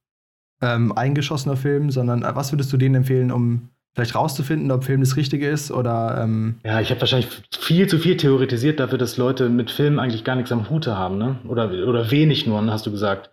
ähm, 0.60 0.92
eingeschossener 0.92 1.56
Film, 1.56 1.90
sondern 1.90 2.22
äh, 2.22 2.34
was 2.34 2.52
würdest 2.52 2.72
du 2.72 2.76
denen 2.76 2.96
empfehlen, 2.96 3.30
um 3.30 3.70
vielleicht 3.94 4.14
rauszufinden, 4.14 4.70
ob 4.70 4.84
Film 4.84 5.00
das 5.00 5.16
Richtige 5.16 5.48
ist 5.48 5.70
oder. 5.70 6.20
Ähm 6.22 6.60
ja, 6.64 6.80
ich 6.80 6.90
habe 6.90 7.00
wahrscheinlich 7.00 7.28
viel 7.58 7.88
zu 7.88 7.98
viel 7.98 8.16
theoretisiert 8.16 8.78
dafür, 8.80 8.98
dass 8.98 9.16
Leute 9.16 9.48
mit 9.48 9.70
Filmen 9.70 9.98
eigentlich 9.98 10.24
gar 10.24 10.36
nichts 10.36 10.52
am 10.52 10.70
Hute 10.70 10.96
haben, 10.96 11.18
ne? 11.18 11.36
Oder, 11.48 11.70
oder 11.86 12.10
wenig 12.10 12.46
nur, 12.46 12.64
hast 12.70 12.86
du 12.86 12.92
gesagt. 12.92 13.30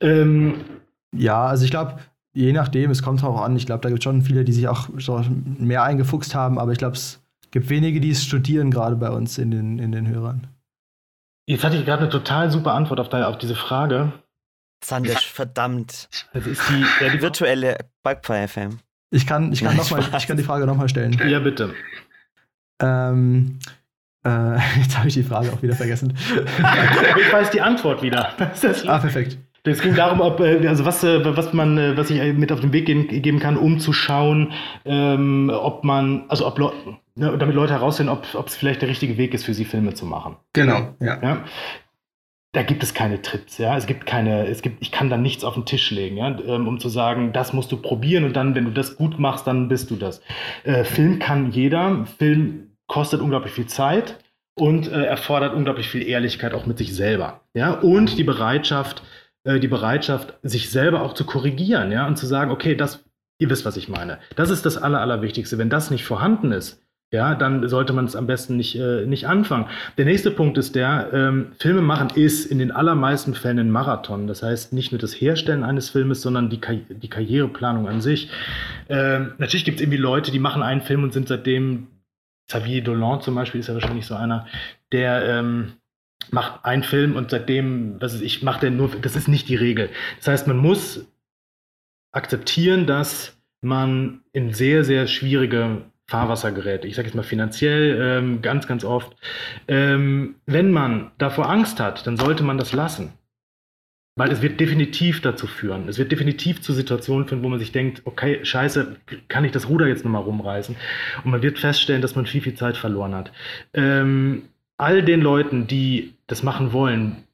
Ähm, 0.00 0.54
ja, 1.14 1.44
also 1.46 1.64
ich 1.64 1.70
glaube, 1.70 1.98
je 2.32 2.52
nachdem, 2.52 2.90
es 2.90 3.02
kommt 3.02 3.22
auch 3.22 3.40
an. 3.42 3.56
Ich 3.56 3.66
glaube, 3.66 3.82
da 3.82 3.88
gibt 3.88 4.00
es 4.00 4.04
schon 4.04 4.22
viele, 4.22 4.44
die 4.44 4.52
sich 4.52 4.68
auch 4.68 4.88
mehr 5.58 5.82
eingefuchst 5.82 6.34
haben, 6.34 6.58
aber 6.58 6.72
ich 6.72 6.78
glaube, 6.78 6.96
es 6.96 7.22
gibt 7.50 7.68
wenige, 7.68 8.00
die 8.00 8.10
es 8.10 8.24
studieren, 8.24 8.70
gerade 8.70 8.96
bei 8.96 9.10
uns 9.10 9.38
in 9.38 9.50
den, 9.50 9.78
in 9.78 9.92
den 9.92 10.08
Hörern. 10.08 10.46
Jetzt 11.46 11.64
hatte 11.64 11.76
ich 11.76 11.84
gerade 11.84 12.02
eine 12.02 12.10
total 12.10 12.50
super 12.50 12.72
Antwort 12.72 13.00
auf, 13.00 13.08
deine, 13.08 13.26
auf 13.28 13.36
diese 13.36 13.54
Frage. 13.54 14.12
Sandisch, 14.84 15.30
verdammt. 15.30 16.08
Das 16.32 16.46
ist 16.46 16.62
die, 16.68 17.04
ja, 17.04 17.10
die 17.10 17.20
virtuelle 17.20 17.78
Bugfire-FM. 18.02 18.78
Ich 19.10 19.26
kann, 19.26 19.52
ich 19.52 19.62
kann, 19.62 19.76
noch 19.76 19.90
mal, 19.90 20.02
ich 20.18 20.26
kann 20.26 20.36
die 20.36 20.42
Frage 20.42 20.66
nochmal 20.66 20.88
stellen. 20.88 21.20
Ja, 21.28 21.38
bitte. 21.38 21.74
Ähm, 22.80 23.58
äh, 24.24 24.56
jetzt 24.80 24.98
habe 24.98 25.08
ich 25.08 25.14
die 25.14 25.22
Frage 25.22 25.52
auch 25.52 25.62
wieder 25.62 25.74
vergessen. 25.74 26.16
ich 27.20 27.32
weiß 27.32 27.50
die 27.50 27.60
Antwort 27.60 28.02
wieder. 28.02 28.34
ah, 28.86 28.98
perfekt. 28.98 29.38
Es 29.64 29.80
ging 29.80 29.94
darum, 29.94 30.20
ob, 30.20 30.40
äh, 30.40 30.66
also 30.66 30.84
was, 30.84 31.04
äh, 31.04 31.24
was 31.24 31.52
man, 31.52 31.78
äh, 31.78 31.96
was 31.96 32.10
ich 32.10 32.20
mit 32.34 32.50
auf 32.50 32.60
den 32.60 32.72
Weg 32.72 32.86
geben, 32.86 33.38
kann, 33.38 33.56
um 33.56 33.78
zu 33.78 33.92
schauen, 33.92 34.52
ähm, 34.84 35.52
ob 35.54 35.84
man, 35.84 36.24
also 36.28 36.46
ob 36.46 36.58
Le 36.58 36.72
ne, 37.14 37.36
damit 37.38 37.54
Leute 37.54 37.74
herausfinden, 37.74 38.10
ob 38.10 38.46
es 38.46 38.56
vielleicht 38.56 38.82
der 38.82 38.88
richtige 38.88 39.18
Weg 39.18 39.34
ist, 39.34 39.44
für 39.44 39.54
sie 39.54 39.64
Filme 39.64 39.94
zu 39.94 40.04
machen. 40.04 40.36
Genau, 40.52 40.94
ja. 40.98 41.22
ja? 41.22 41.44
Da 42.54 42.62
gibt 42.62 42.82
es 42.82 42.92
keine 42.92 43.22
Trips, 43.22 43.56
ja. 43.56 43.76
Es 43.78 43.86
gibt 43.86 44.04
keine, 44.04 44.46
es 44.46 44.60
gibt, 44.60 44.82
ich 44.82 44.92
kann 44.92 45.08
da 45.08 45.16
nichts 45.16 45.42
auf 45.42 45.54
den 45.54 45.64
Tisch 45.64 45.90
legen, 45.90 46.18
ja, 46.18 46.38
ähm, 46.40 46.68
um 46.68 46.78
zu 46.78 46.90
sagen, 46.90 47.32
das 47.32 47.54
musst 47.54 47.72
du 47.72 47.78
probieren 47.78 48.24
und 48.24 48.36
dann, 48.36 48.54
wenn 48.54 48.66
du 48.66 48.70
das 48.70 48.96
gut 48.96 49.18
machst, 49.18 49.46
dann 49.46 49.68
bist 49.68 49.90
du 49.90 49.96
das. 49.96 50.20
Äh, 50.64 50.84
Film 50.84 51.18
kann 51.18 51.50
jeder. 51.50 52.04
Film 52.18 52.76
kostet 52.88 53.22
unglaublich 53.22 53.54
viel 53.54 53.66
Zeit 53.66 54.18
und 54.54 54.86
äh, 54.92 55.04
erfordert 55.04 55.54
unglaublich 55.54 55.88
viel 55.88 56.06
Ehrlichkeit 56.06 56.52
auch 56.52 56.66
mit 56.66 56.76
sich 56.76 56.94
selber, 56.94 57.40
ja. 57.54 57.72
Und 57.72 58.18
die 58.18 58.24
Bereitschaft, 58.24 59.02
äh, 59.44 59.58
die 59.58 59.68
Bereitschaft, 59.68 60.34
sich 60.42 60.70
selber 60.70 61.02
auch 61.02 61.14
zu 61.14 61.24
korrigieren, 61.24 61.90
ja, 61.90 62.06
und 62.06 62.16
zu 62.18 62.26
sagen, 62.26 62.50
okay, 62.50 62.74
das, 62.74 63.02
ihr 63.38 63.48
wisst, 63.48 63.64
was 63.64 63.78
ich 63.78 63.88
meine. 63.88 64.18
Das 64.36 64.50
ist 64.50 64.66
das 64.66 64.76
Aller, 64.76 65.00
Allerwichtigste. 65.00 65.56
Wenn 65.56 65.70
das 65.70 65.90
nicht 65.90 66.04
vorhanden 66.04 66.52
ist, 66.52 66.81
ja, 67.12 67.34
dann 67.34 67.68
sollte 67.68 67.92
man 67.92 68.06
es 68.06 68.16
am 68.16 68.26
besten 68.26 68.56
nicht, 68.56 68.74
äh, 68.74 69.04
nicht 69.04 69.28
anfangen. 69.28 69.66
Der 69.98 70.06
nächste 70.06 70.30
Punkt 70.30 70.56
ist 70.56 70.74
der, 70.74 71.10
ähm, 71.12 71.52
Filme 71.58 71.82
machen 71.82 72.08
ist 72.14 72.46
in 72.46 72.58
den 72.58 72.72
allermeisten 72.72 73.34
Fällen 73.34 73.58
ein 73.58 73.70
Marathon. 73.70 74.26
Das 74.26 74.42
heißt, 74.42 74.72
nicht 74.72 74.92
nur 74.92 74.98
das 74.98 75.12
Herstellen 75.12 75.62
eines 75.62 75.90
Filmes, 75.90 76.22
sondern 76.22 76.48
die, 76.48 76.58
Ka 76.58 76.72
die 76.72 77.10
Karriereplanung 77.10 77.86
an 77.86 78.00
sich. 78.00 78.30
Ähm, 78.88 79.34
natürlich 79.36 79.66
gibt 79.66 79.76
es 79.76 79.82
irgendwie 79.82 79.98
Leute, 79.98 80.32
die 80.32 80.38
machen 80.38 80.62
einen 80.62 80.80
Film 80.80 81.04
und 81.04 81.12
sind 81.12 81.28
seitdem, 81.28 81.88
Xavier 82.48 82.82
Dolan 82.82 83.20
zum 83.20 83.34
Beispiel 83.34 83.60
ist 83.60 83.68
ja 83.68 83.74
wahrscheinlich 83.74 84.06
so 84.06 84.14
einer, 84.14 84.46
der 84.90 85.22
ähm, 85.22 85.74
macht 86.30 86.64
einen 86.64 86.82
Film 86.82 87.14
und 87.16 87.30
seitdem, 87.30 88.00
was 88.00 88.14
ist 88.14 88.22
ich, 88.22 88.42
macht 88.42 88.64
er 88.64 88.70
nur, 88.70 88.88
das 89.02 89.16
ist 89.16 89.28
nicht 89.28 89.50
die 89.50 89.56
Regel. 89.56 89.90
Das 90.16 90.28
heißt, 90.28 90.46
man 90.46 90.56
muss 90.56 91.06
akzeptieren, 92.10 92.86
dass 92.86 93.36
man 93.60 94.20
in 94.32 94.54
sehr, 94.54 94.82
sehr 94.84 95.06
schwierige 95.06 95.82
Fahrwasser 96.08 96.52
gerät. 96.52 96.84
Ich 96.84 96.96
sage 96.96 97.08
jetzt 97.08 97.14
mal 97.14 97.22
finanziell 97.22 97.98
ähm, 98.00 98.42
ganz, 98.42 98.66
ganz 98.66 98.84
oft. 98.84 99.16
Ähm, 99.68 100.36
wenn 100.46 100.70
man 100.70 101.10
davor 101.18 101.48
Angst 101.48 101.80
hat, 101.80 102.06
dann 102.06 102.16
sollte 102.16 102.42
man 102.42 102.58
das 102.58 102.72
lassen. 102.72 103.12
Weil 104.14 104.30
es 104.30 104.42
wird 104.42 104.60
definitiv 104.60 105.22
dazu 105.22 105.46
führen. 105.46 105.88
Es 105.88 105.96
wird 105.98 106.12
definitiv 106.12 106.60
zu 106.60 106.74
Situationen 106.74 107.26
führen, 107.26 107.42
wo 107.42 107.48
man 107.48 107.58
sich 107.58 107.72
denkt, 107.72 108.02
okay, 108.04 108.44
scheiße, 108.44 108.96
kann 109.28 109.44
ich 109.46 109.52
das 109.52 109.70
Ruder 109.70 109.86
jetzt 109.86 110.04
nochmal 110.04 110.22
rumreißen? 110.22 110.76
Und 111.24 111.30
man 111.30 111.42
wird 111.42 111.58
feststellen, 111.58 112.02
dass 112.02 112.14
man 112.14 112.26
viel, 112.26 112.42
viel 112.42 112.54
Zeit 112.54 112.76
verloren 112.76 113.14
hat. 113.14 113.32
Ähm, 113.72 114.42
all 114.76 115.02
den 115.02 115.22
Leuten, 115.22 115.66
die 115.66 116.12
das 116.26 116.42
machen 116.42 116.74
wollen, 116.74 117.24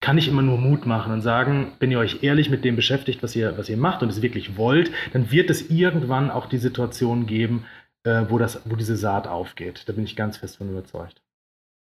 kann 0.00 0.18
ich 0.18 0.28
immer 0.28 0.42
nur 0.42 0.58
Mut 0.58 0.84
machen 0.84 1.12
und 1.12 1.22
sagen, 1.22 1.72
wenn 1.80 1.90
ihr 1.90 1.98
euch 1.98 2.22
ehrlich 2.22 2.50
mit 2.50 2.64
dem 2.64 2.76
beschäftigt, 2.76 3.22
was 3.22 3.34
ihr, 3.34 3.56
was 3.56 3.68
ihr 3.68 3.78
macht 3.78 4.02
und 4.02 4.10
es 4.10 4.22
wirklich 4.22 4.56
wollt, 4.56 4.90
dann 5.12 5.30
wird 5.30 5.48
es 5.48 5.70
irgendwann 5.70 6.30
auch 6.30 6.46
die 6.46 6.58
Situation 6.58 7.26
geben, 7.26 7.64
äh, 8.06 8.30
wo, 8.30 8.38
das, 8.38 8.60
wo 8.64 8.76
diese 8.76 8.96
Saat 8.96 9.26
aufgeht. 9.26 9.82
Da 9.86 9.92
bin 9.92 10.04
ich 10.04 10.16
ganz 10.16 10.38
fest 10.38 10.56
von 10.56 10.70
überzeugt. 10.70 11.20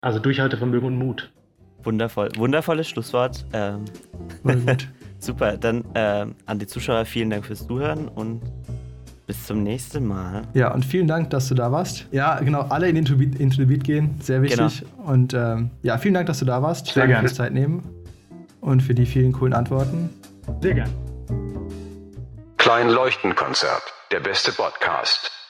Also 0.00 0.18
Durchhaltevermögen 0.18 0.88
und 0.88 0.96
Mut. 0.96 1.32
Wundervoll. 1.82 2.30
Wundervolles 2.36 2.88
Schlusswort. 2.88 3.44
Ähm, 3.52 3.84
super. 5.18 5.56
Dann 5.56 5.84
ähm, 5.94 6.34
an 6.46 6.58
die 6.58 6.66
Zuschauer 6.66 7.04
vielen 7.04 7.30
Dank 7.30 7.46
fürs 7.46 7.66
Zuhören 7.66 8.08
und 8.08 8.42
bis 9.26 9.46
zum 9.46 9.62
nächsten 9.62 10.06
Mal. 10.06 10.42
Ja, 10.54 10.72
und 10.72 10.84
vielen 10.84 11.06
Dank, 11.06 11.30
dass 11.30 11.48
du 11.48 11.54
da 11.54 11.72
warst. 11.72 12.06
Ja, 12.10 12.38
genau, 12.40 12.62
alle 12.62 12.88
in 12.88 12.96
Into, 12.96 13.16
Beat, 13.16 13.36
into 13.36 13.56
the 13.56 13.64
Beat 13.64 13.84
gehen, 13.84 14.20
sehr 14.20 14.42
wichtig. 14.42 14.80
Genau. 14.80 15.10
Und 15.10 15.32
ähm, 15.32 15.70
ja, 15.82 15.96
vielen 15.98 16.14
Dank, 16.14 16.26
dass 16.26 16.40
du 16.40 16.44
da 16.44 16.60
warst. 16.62 16.88
Sehr 16.88 17.06
gerne. 17.06 17.20
Fürs 17.20 17.36
Zeit 17.36 17.52
nehmen 17.52 17.88
und 18.60 18.82
für 18.82 18.94
die 18.94 19.06
vielen 19.06 19.32
coolen 19.32 19.54
Antworten. 19.54 20.10
Sehr 20.60 20.74
gerne. 20.74 20.92
Klein 22.58 22.90
Leuchtenkonzert, 22.90 23.82
der 24.10 24.20
beste 24.20 24.52
Podcast. 24.52 25.41